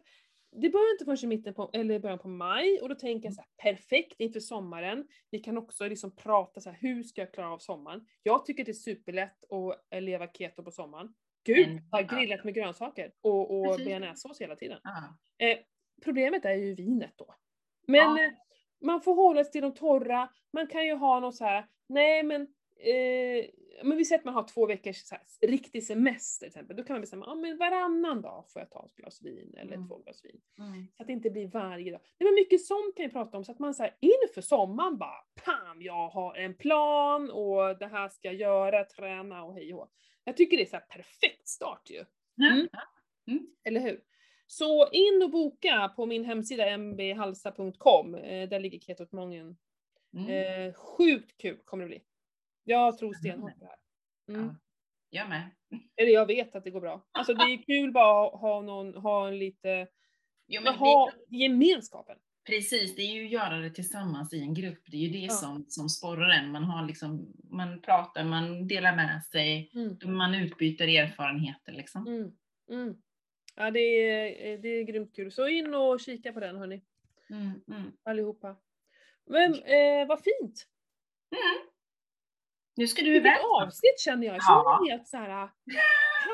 det 0.62 0.70
börjar 0.70 0.92
inte 0.92 1.06
förrän 1.06 1.24
i 1.24 1.28
mitten 1.36 1.54
på, 1.54 1.70
eller 1.74 2.00
början 2.00 2.20
på 2.20 2.28
maj 2.28 2.80
och 2.82 2.90
då 2.90 2.96
tänker 2.96 3.28
jag 3.28 3.34
så 3.34 3.42
här, 3.42 3.72
perfekt 3.74 4.16
inför 4.20 4.40
sommaren. 4.40 5.08
Vi 5.32 5.40
kan 5.40 5.58
också 5.58 5.88
liksom 5.88 6.16
prata 6.16 6.62
så 6.62 6.70
här, 6.70 6.78
hur 6.82 7.04
ska 7.04 7.22
jag 7.22 7.34
klara 7.34 7.54
av 7.54 7.58
sommaren? 7.60 8.06
Jag 8.24 8.46
tycker 8.46 8.66
det 8.66 8.72
är 8.72 8.74
superlätt 8.74 9.44
att 9.52 9.94
eh, 9.94 10.02
leva 10.02 10.28
keto 10.28 10.64
på 10.64 10.72
sommaren. 10.72 11.14
Gud, 11.46 11.68
har 11.92 12.02
grillat 12.04 12.44
med 12.44 12.54
grönsaker 12.54 13.12
och, 13.22 13.52
och 13.60 13.66
bearnaisesås 13.86 14.42
hela 14.42 14.56
tiden. 14.56 14.80
Eh, 15.38 15.58
problemet 16.04 16.46
är 16.46 16.54
ju 16.54 16.76
vinet 16.76 17.14
då. 17.16 17.36
Men 17.88 18.18
eh, 18.26 18.32
man 18.82 19.02
får 19.02 19.16
hålla 19.16 19.44
sig 19.44 19.52
till 19.52 19.62
de 19.62 19.74
torra, 19.74 20.30
man 20.54 20.68
kan 20.68 20.86
ju 20.86 20.94
ha 20.94 21.20
något 21.20 21.36
så 21.36 21.46
här, 21.46 21.66
nej 21.90 22.24
men, 22.24 22.42
eh, 22.80 23.46
men 23.84 23.98
vi 23.98 24.06
säger 24.06 24.20
att 24.20 24.26
man 24.26 24.34
har 24.34 24.48
två 24.48 24.66
veckors 24.66 24.98
så 24.98 25.16
här, 25.16 25.48
riktig 25.48 25.84
semester 25.84 26.46
till 26.46 26.48
exempel, 26.48 26.76
då 26.78 26.84
kan 26.84 26.94
man 26.94 27.02
bestämma, 27.02 27.26
ja 27.26 27.36
men 27.36 27.58
varannan 27.58 28.22
dag 28.22 28.46
får 28.54 28.62
jag 28.62 28.72
ta 28.72 28.86
ett 28.86 28.96
glas 28.96 29.22
vin 29.22 29.54
eller 29.58 29.74
Mm. 29.76 29.88
två 29.88 29.98
glas 29.98 30.26
vin. 30.26 30.42
Mm. 30.60 30.88
Så 30.98 31.04
att 31.04 31.08
det 31.08 31.14
inte 31.14 31.30
blir 31.30 31.48
varje 31.48 31.92
dag. 31.92 32.02
Nej 32.20 32.28
men 32.28 32.34
mycket 32.36 32.66
sånt 32.66 32.96
kan 32.96 33.06
vi 33.06 33.12
prata 33.12 33.38
om, 33.38 33.44
så 33.44 33.52
att 33.52 33.60
man 33.60 33.74
så 33.74 33.84
här, 33.84 33.98
inför 34.00 34.42
sommaren 34.42 34.98
bara, 34.98 35.24
pam, 35.46 35.82
jag 35.82 36.10
har 36.10 36.36
en 36.36 36.54
plan 36.58 37.30
och 37.32 37.78
det 37.80 37.88
här 37.88 38.10
ska 38.10 38.28
jag 38.28 38.36
göra, 38.36 38.84
träna 38.84 39.44
och 39.44 39.54
hej 39.54 39.74
och. 39.74 39.92
Jag 40.26 40.38
tycker 40.38 40.58
det 40.58 40.64
är 40.64 40.80
så 40.80 40.80
perfekt 40.90 41.48
start 41.48 41.90
ju. 41.90 42.06
Mm. 42.46 42.68
Mm. 43.28 43.48
Eller 43.64 43.82
hur? 43.82 44.02
Så 44.48 44.92
in 44.92 45.22
och 45.24 45.30
boka 45.30 45.94
på 45.96 46.06
min 46.06 46.26
hemsida 46.26 46.78
mbhalsa.com, 46.78 48.16
eh, 48.16 48.50
där 48.50 48.60
ligger 48.60 48.80
ketotmongen. 48.80 49.58
Mm. 50.14 50.30
Eh, 50.30 50.74
sjukt 50.74 51.38
kul 51.38 51.58
kommer 51.66 51.84
det 51.84 51.88
bli. 51.88 52.04
Jag 52.64 52.98
tror 52.98 53.14
stenhårt 53.14 53.54
på 53.54 53.60
det 53.60 53.66
här. 53.66 53.78
Mm. 54.30 54.46
Ja. 54.46 54.56
Jag 55.10 55.30
med. 55.30 55.50
Eller 55.96 56.12
jag 56.12 56.26
vet 56.26 56.56
att 56.56 56.64
det 56.64 56.72
går 56.72 56.82
bra. 56.82 57.08
Alltså 57.12 57.34
det 57.34 57.44
är 57.44 57.64
kul 57.64 57.92
bara 57.92 58.28
att 58.28 58.42
ha 58.42 58.62
någon, 58.62 58.96
ha 58.96 59.28
en 59.28 59.40
lite, 59.40 59.88
Jo, 60.48 60.62
men 60.62 60.76
ha 60.76 61.12
det, 61.12 61.36
gemenskapen. 61.38 62.18
Precis, 62.46 62.96
det 62.96 63.02
är 63.02 63.14
ju 63.14 63.26
att 63.26 63.32
göra 63.32 63.58
det 63.58 63.70
tillsammans 63.70 64.34
i 64.34 64.40
en 64.42 64.54
grupp. 64.54 64.84
Det 64.88 64.98
är 64.98 65.02
ju 65.02 65.10
det 65.10 65.18
Ja. 65.26 65.30
som, 65.34 65.66
som 65.68 65.90
sporrar 65.90 66.30
en. 66.30 66.52
Man, 66.52 66.64
har 66.64 66.88
liksom, 66.88 67.34
man 67.52 67.82
pratar, 67.82 68.24
man 68.24 68.68
delar 68.68 68.96
med 68.96 69.24
sig, 69.24 69.72
Mm. 69.76 70.18
man 70.18 70.36
utbyter 70.36 70.88
erfarenheter 70.88 71.72
liksom. 71.72 72.08
Mm. 72.08 72.32
Mm. 72.70 72.96
Ja 73.56 73.72
det 73.72 73.80
är, 73.80 74.58
det 74.58 74.68
är 74.70 74.84
grymt 74.84 75.16
kul. 75.16 75.32
Så 75.32 75.48
in 75.48 75.74
och 75.76 76.00
kika 76.00 76.34
på 76.34 76.40
den 76.40 76.56
hörni, 76.58 76.82
Mm, 77.30 77.62
mm. 77.68 77.92
allihopa. 78.04 78.56
Men 79.26 79.54
eh, 79.54 80.08
vad 80.08 80.20
fint! 80.24 80.68
Nu 82.78 82.88
ska 82.88 83.02
du 83.02 83.08
iväg. 83.16 83.24
Vilket 83.24 83.46
avsnitt 83.62 84.00
känner 84.00 84.28
jag. 84.28 84.36
Jag 84.36 84.44
känner 84.44 84.82
mig 84.82 84.92
helt 84.92 85.08
så 85.08 85.18
här 85.18 85.50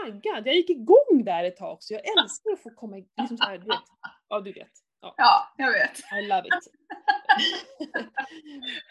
taggad. 0.04 0.48
Jag 0.48 0.56
gick 0.56 0.70
igång 0.70 1.24
där 1.26 1.44
ett 1.44 1.58
tag 1.58 1.78
så 1.84 1.94
jag 1.94 2.02
älskar 2.18 2.52
att 2.52 2.64
få 2.64 2.70
komma. 2.70 2.96
Liksom 2.96 3.38
så 3.38 3.44
här, 3.44 3.58
du 3.58 3.66
vet. 3.66 3.80
Ja, 4.30 4.40
du 4.40 4.52
vet. 4.52 4.72
Ja, 5.02 5.16
Ja, 5.18 5.54
jag 5.58 5.72
vet. 5.72 5.98
I 6.24 6.28
love 6.28 6.48
it. 6.48 6.72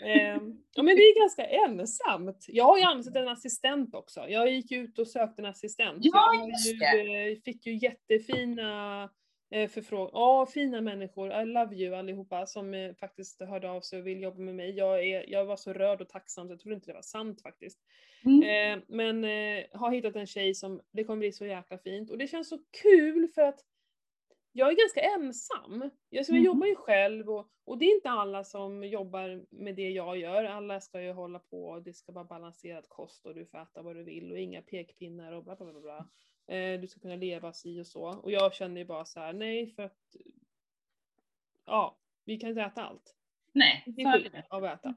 Ehm, 0.05 0.63
ja 0.75 0.83
men 0.83 0.97
det 0.97 1.03
är 1.03 1.21
ganska 1.21 1.47
ensamt. 1.47 2.45
Jag 2.49 2.65
har 2.65 2.79
ju 2.79 2.85
anställt 2.85 3.17
en 3.17 3.29
assistent 3.29 3.95
också. 3.95 4.29
Jag 4.29 4.51
gick 4.51 4.73
ut 4.73 4.99
och 4.99 5.09
sökte 5.09 5.43
en 5.43 5.47
assistent. 5.47 5.99
Ja, 6.01 6.35
jag 6.35 6.49
just 6.49 6.73
ju, 6.73 6.79
det. 6.79 7.31
eh, 7.33 7.39
fick 7.45 7.67
ju 7.67 7.75
jättefina 7.77 9.03
eh, 9.51 9.69
förfrågningar. 9.71 10.11
Ja, 10.13 10.47
fina 10.47 10.81
människor. 10.81 11.43
I 11.43 11.45
love 11.45 11.77
you 11.77 11.95
allihopa 11.97 12.47
som 12.47 12.75
eh, 12.75 12.95
faktiskt 12.95 13.41
hörde 13.41 13.71
av 13.71 13.81
sig 13.81 13.99
och 14.01 14.07
vill 14.07 14.23
jobba 14.23 14.41
med 14.41 14.55
mig. 14.55 14.71
Jag, 14.77 15.05
är, 15.07 15.31
jag 15.31 15.45
var 15.45 15.57
så 15.57 15.73
rörd 15.73 16.01
och 16.01 16.09
tacksam 16.09 16.47
så 16.49 16.53
jag 16.53 16.61
trodde 16.61 16.75
inte 16.75 16.91
det 16.91 16.95
var 16.95 17.03
sant 17.03 17.43
faktiskt. 17.43 17.79
Mm. 18.25 18.43
Eh, 18.43 18.85
men 18.89 19.25
eh, 19.25 19.65
har 19.73 19.91
hittat 19.91 20.17
en 20.17 20.27
tjej 20.27 20.55
som, 20.55 20.81
det 20.93 21.05
kommer 21.05 21.19
bli 21.19 21.33
så 21.33 21.47
jäkla 21.47 21.79
fint. 21.79 22.11
Och 22.11 22.19
det 22.19 22.27
känns 22.27 22.49
så 22.49 22.59
kul 22.83 23.29
för 23.35 23.43
att 23.43 23.61
jag 24.53 24.71
är 24.73 24.77
ganska 24.77 25.01
ensam. 25.01 25.91
Jag, 26.09 26.27
så 26.27 26.33
jag 26.33 26.39
Mhm. 26.39 26.45
jobbar 26.47 26.67
ju 26.67 26.77
själv 26.77 27.31
och, 27.31 27.51
och 27.65 27.79
det 27.79 27.85
är 27.85 27.95
inte 27.95 28.11
alla 28.11 28.45
som 28.45 28.85
jobbar 28.85 29.47
med 29.51 29.77
det 29.77 29.91
jag 29.91 30.17
gör. 30.19 30.45
Alla 30.45 30.81
ska 30.81 31.03
ju 31.03 31.13
hålla 31.13 31.39
på, 31.39 31.81
det 31.81 31.93
ska 31.93 32.13
vara 32.13 32.25
balanserad 32.25 32.89
kost 32.89 33.27
och 33.27 33.35
du 33.35 33.47
får 33.47 33.59
äta 33.59 33.83
vad 33.83 33.97
du 33.97 34.05
vill 34.05 34.33
och 34.33 34.39
inga 34.39 34.63
pekpinnar 34.63 35.33
och 35.33 35.45
bla 35.45 35.57
bla 35.57 35.67
bla. 35.73 35.81
bla. 35.81 36.09
Eh, 36.57 36.81
du 36.81 36.87
ska 36.89 37.01
kunna 37.01 37.17
leva 37.17 37.53
si 37.53 37.81
och 37.81 37.87
så. 37.87 38.05
Och 38.05 38.31
jag 38.33 38.55
känner 38.55 38.81
ju 38.81 38.85
bara 38.87 39.05
så 39.05 39.21
här: 39.21 39.33
nej 39.33 39.67
för 39.67 39.83
att 39.83 40.17
ja, 41.67 41.99
vi 42.25 42.37
kan 42.37 42.51
inte 42.51 42.63
äta 42.63 42.83
allt. 42.83 43.15
Nej, 43.53 43.83
Det 43.87 44.03
är 44.03 44.45
av 44.51 44.65
att 44.65 44.79
äta. 44.81 44.95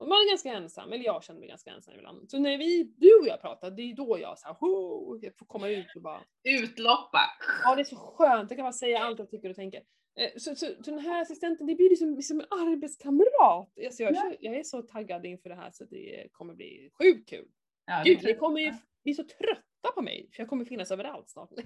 Och 0.00 0.08
man 0.08 0.16
är 0.18 0.28
ganska 0.30 0.52
ensam, 0.52 0.92
eller 0.92 1.04
jag 1.04 1.24
känner 1.24 1.40
mig 1.40 1.48
ganska 1.48 1.70
ensam 1.70 1.94
ibland. 1.94 2.30
Så 2.30 2.38
när 2.38 2.58
vi, 2.58 2.94
du 2.96 3.14
och 3.20 3.26
jag 3.26 3.40
pratar, 3.40 3.70
det 3.70 3.82
är 3.82 3.94
då 3.96 4.18
jag 4.20 4.38
så 4.38 4.46
här, 4.48 4.54
"Ho", 4.54 5.18
jag 5.22 5.36
får 5.38 5.46
komma 5.46 5.68
ut 5.68 5.86
och 5.96 6.02
bara 6.02 6.20
Utloppa. 6.44 7.20
Ja, 7.64 7.74
det 7.74 7.80
är 7.82 7.84
så 7.84 7.96
skönt. 7.96 8.50
Jag 8.50 8.58
kan 8.58 8.64
bara 8.64 8.72
säga 8.72 8.98
allt 9.04 9.18
jag 9.18 9.30
tycker 9.30 9.50
och 9.50 9.56
tänker. 9.56 9.82
Eh, 10.20 10.30
Så, 10.36 10.54
så, 10.54 10.66
så 10.66 10.90
den 10.90 10.98
här 10.98 11.22
assistenten, 11.22 11.66
det 11.66 11.74
blir 11.74 11.90
liksom 11.90 12.22
som 12.22 12.40
en 12.40 12.46
arbetskamrat. 12.50 13.72
Alltså 13.86 14.02
jag, 14.02 14.14
Ja. 14.14 14.32
jag 14.40 14.54
är 14.56 14.62
så 14.62 14.82
taggad 14.82 15.26
inför 15.26 15.48
det 15.48 15.54
här 15.54 15.70
så 15.72 15.84
det 15.84 16.28
kommer 16.32 16.54
bli 16.54 16.90
sjukt 16.98 17.28
kul. 17.30 17.46
Ja, 17.86 18.02
Gud, 18.04 18.18
ni 18.24 18.34
kommer 18.34 18.60
ju 18.60 18.72
bli 19.04 19.14
så 19.14 19.24
trötta 19.24 19.90
på 19.94 20.02
mig, 20.02 20.28
för 20.32 20.42
jag 20.42 20.48
kommer 20.48 20.64
finnas 20.64 20.90
överallt 20.90 21.30
snart. 21.30 21.50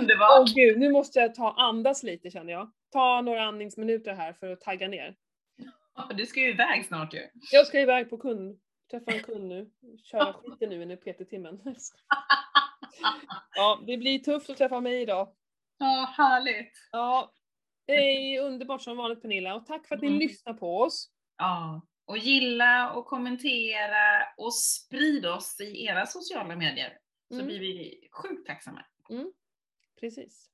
Underbart! 0.00 0.40
Åh 0.40 0.44
gud, 0.54 0.78
nu 0.78 0.90
måste 0.92 1.18
jag 1.18 1.34
ta 1.34 1.52
andas 1.52 2.02
lite 2.02 2.30
känner 2.30 2.52
jag. 2.52 2.72
Ta 2.92 3.20
några 3.20 3.42
andningsminuter 3.44 4.12
här 4.12 4.32
för 4.32 4.52
att 4.52 4.60
tagga 4.60 4.88
ner. 4.88 5.16
Du 6.14 6.26
ska 6.26 6.40
ju 6.40 6.50
iväg 6.50 6.86
snart 6.86 7.14
ju. 7.14 7.28
Jag 7.52 7.66
ska 7.66 7.80
iväg 7.80 8.10
på 8.10 8.18
kund, 8.18 8.60
träffa 8.90 9.10
en 9.12 9.22
kund 9.22 9.44
nu. 9.48 9.70
Köra 10.04 10.32
skiten 10.32 10.68
nu 10.68 10.92
i 10.92 10.96
PT-timmen. 10.96 11.62
Ja, 13.56 13.82
det 13.86 13.96
blir 13.96 14.18
tufft 14.18 14.50
att 14.50 14.56
träffa 14.56 14.80
mig 14.80 15.00
idag. 15.02 15.34
Ja, 15.78 16.14
härligt. 16.16 16.72
Ja, 16.92 17.32
Det 17.86 17.92
är 17.94 18.40
underbart 18.42 18.82
som 18.82 18.96
vanligt 18.96 19.22
Pernilla 19.22 19.54
och 19.54 19.66
tack 19.66 19.88
för 19.88 19.94
att 19.94 20.00
ni 20.00 20.06
Mm. 20.08 20.18
lyssnar 20.18 20.54
på 20.54 20.80
oss. 20.80 21.10
Ja. 21.38 21.82
Och 22.04 22.18
gilla 22.18 22.92
och 22.92 23.06
kommentera 23.06 24.26
och 24.36 24.54
sprid 24.54 25.26
oss 25.26 25.60
i 25.60 25.84
era 25.86 26.06
sociala 26.06 26.56
medier. 26.56 26.98
Så 27.28 27.34
Mm. 27.34 27.46
blir 27.46 27.58
vi 27.60 28.08
sjukt 28.12 28.46
tacksamma. 28.46 28.84
Precis. 30.00 30.50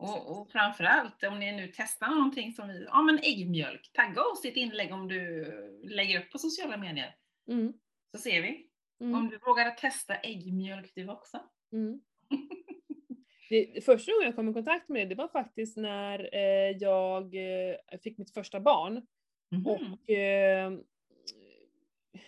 Och, 0.00 0.40
och 0.40 0.50
framförallt 0.50 1.22
om 1.22 1.38
ni 1.38 1.52
nu 1.52 1.72
testar 1.74 2.08
någonting 2.08 2.52
som 2.52 2.68
vi, 2.68 2.84
ja 2.84 3.02
men 3.02 3.18
äggmjölk, 3.18 3.92
tagga 3.92 4.22
oss 4.22 4.44
i 4.44 4.48
ett 4.48 4.56
inlägg 4.56 4.92
om 4.92 5.08
du 5.08 5.44
lägger 5.84 6.20
upp 6.20 6.30
på 6.32 6.38
sociala 6.38 6.76
medier. 6.76 7.14
Mm. 7.48 7.72
Så 8.14 8.18
ser 8.18 8.42
vi. 8.42 8.66
Mm. 9.00 9.14
Om 9.14 9.28
du 9.28 9.38
vågar 9.38 9.70
testa 9.70 10.14
äggmjölk 10.14 10.92
du 10.94 11.08
också. 11.08 11.40
Mm. 11.72 12.00
Det, 13.48 13.84
första 13.84 14.12
gången 14.12 14.26
jag 14.26 14.36
kom 14.36 14.48
i 14.48 14.52
kontakt 14.52 14.88
med 14.88 15.08
det, 15.08 15.14
det 15.14 15.22
var 15.22 15.28
faktiskt 15.28 15.76
när 15.76 16.34
eh, 16.34 16.76
jag 16.80 17.34
eh, 17.34 17.98
fick 18.02 18.18
mitt 18.18 18.34
första 18.34 18.60
barn. 18.60 19.06
Mhm. 19.50 19.66
Och 19.66 20.10
eh, 20.10 20.72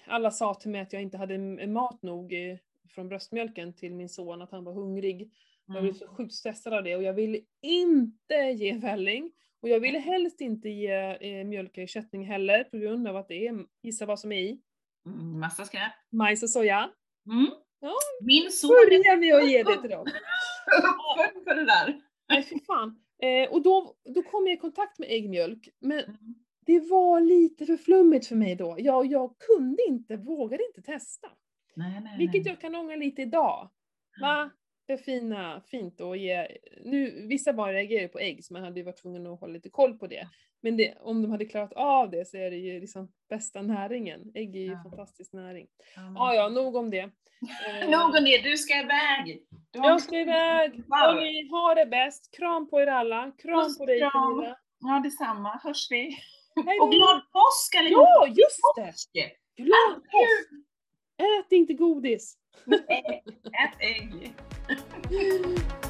alla 0.06 0.30
sa 0.30 0.54
till 0.54 0.70
mig 0.70 0.80
att 0.80 0.92
jag 0.92 1.02
inte 1.02 1.18
hade 1.18 1.38
mat 1.66 2.02
nog 2.02 2.32
eh, 2.32 2.56
från 2.88 3.08
bröstmjölken 3.08 3.72
till 3.72 3.94
min 3.94 4.08
son, 4.08 4.42
att 4.42 4.50
han 4.50 4.64
var 4.64 4.72
hungrig. 4.72 5.32
Jag 5.68 5.76
Mm. 5.76 5.82
blev 5.82 5.92
så 5.98 6.08
sjukt 6.08 6.32
stressad 6.34 6.74
av 6.74 6.84
det 6.84 6.96
och 6.96 7.02
jag 7.02 7.12
ville 7.14 7.38
inte 7.62 8.34
ge 8.34 8.72
välling. 8.78 9.32
Och 9.62 9.68
jag 9.68 9.80
ville 9.80 9.98
helst 9.98 10.40
inte 10.40 10.68
ge 10.68 10.92
eh, 11.20 11.44
mjölkersättning 11.44 12.26
heller 12.26 12.64
på 12.64 12.76
grund 12.78 13.08
av 13.08 13.16
att 13.16 13.28
det 13.28 13.46
är, 13.46 13.64
gissa 13.82 14.06
vad 14.06 14.20
som 14.20 14.32
är 14.32 14.40
i, 14.40 14.60
Mm, 15.06 15.40
massa 15.40 15.64
skräp. 15.64 15.92
majs 16.12 16.42
och 16.42 16.50
soja. 16.50 16.90
Mm. 17.30 17.46
Ja. 17.80 17.92
Min 18.20 18.50
son 18.50 18.70
är 18.70 18.86
Börja 19.00 19.16
med 19.16 19.34
att 19.34 19.50
ge 19.50 19.62
det 19.62 19.80
till 19.80 19.90
dem. 19.90 20.06
uppfödd 20.06 21.44
för 21.44 21.54
det 21.54 21.64
där. 21.64 22.00
Nej 22.28 22.42
fy 22.42 22.60
fan. 22.66 23.00
Eh, 23.22 23.50
och 23.52 23.62
då, 23.62 23.94
då 24.14 24.22
kom 24.22 24.46
jag 24.46 24.54
i 24.56 24.60
kontakt 24.60 24.98
med 24.98 25.08
äggmjölk, 25.10 25.68
men 25.80 25.98
Mm. 25.98 26.16
det 26.66 26.80
var 26.80 27.20
lite 27.20 27.66
för 27.66 27.76
flummigt 27.76 28.26
för 28.26 28.36
mig 28.36 28.54
då. 28.54 28.76
Jag, 28.78 29.06
jag 29.06 29.34
kunde 29.38 29.82
inte, 29.88 30.16
vågade 30.16 30.64
inte 30.66 30.82
testa. 30.82 31.28
Nej, 31.74 32.00
nej, 32.00 32.18
Vilket 32.18 32.44
nej. 32.44 32.52
jag 32.52 32.60
kan 32.60 32.74
ångra 32.74 32.96
lite 32.96 33.22
idag. 33.22 33.70
Va? 34.20 34.50
Det 34.88 34.94
är 34.94 34.96
fina, 34.98 35.62
fint 35.70 36.00
att 36.00 36.18
ge. 36.18 36.48
Nu, 36.84 37.26
vissa 37.28 37.52
barn 37.52 37.72
reagerar 37.72 38.02
ju 38.02 38.08
på 38.08 38.18
ägg 38.18 38.44
så 38.44 38.52
man 38.52 38.62
hade 38.64 38.80
ju 38.80 38.84
varit 38.84 38.96
tvungen 39.02 39.26
att 39.26 39.40
hålla 39.40 39.52
lite 39.52 39.70
koll 39.70 39.98
på 39.98 40.06
det. 40.06 40.28
Men 40.62 40.76
det, 40.76 40.94
om 41.00 41.22
de 41.22 41.30
hade 41.30 41.44
klarat 41.44 41.72
av 41.72 42.10
det 42.10 42.28
så 42.28 42.36
är 42.36 42.50
det 42.50 42.56
ju 42.56 42.80
liksom 42.80 43.12
bästa 43.28 43.62
näringen. 43.62 44.32
Ägg 44.34 44.56
är 44.56 44.60
ju 44.60 44.72
Ja. 44.72 44.80
fantastisk 44.82 45.32
näring. 45.32 45.66
Ja, 45.96 46.02
men- 46.02 46.14
Ja, 46.36 46.48
nog 46.48 46.76
om 46.76 46.90
det. 46.90 47.10
Nog 47.90 48.00
om 48.18 48.24
det, 48.24 48.38
du 48.38 48.56
ska 48.56 48.74
iväg! 48.74 49.42
Du 49.70 49.78
har 49.78 49.88
Jag 49.90 50.00
ska 50.02 50.18
iväg. 50.20 50.72
Wow. 50.76 50.84
Hörni, 50.98 51.48
ha 51.50 51.74
det 51.74 51.86
bäst. 51.86 52.36
Kram 52.36 52.70
på 52.70 52.80
er 52.80 52.86
alla. 52.86 53.32
Kram 53.42 53.76
på 53.78 53.86
dig 53.86 54.00
kram. 54.00 54.44
Ja, 54.80 55.00
detsamma. 55.04 55.60
Hörs 55.62 55.90
vi. 55.90 56.16
Hej 56.66 56.80
Och 56.80 56.90
glad 56.90 57.20
påsk 57.32 57.74
allihop! 57.78 58.02
Ja, 58.06 58.26
just 58.26 58.60
det! 58.76 59.62
Glad 59.62 59.94
påsk! 59.94 60.67
Ät 61.18 61.52
inte 61.52 61.72
godis! 61.72 62.36
Ät 63.52 63.80
ägg! 63.80 64.32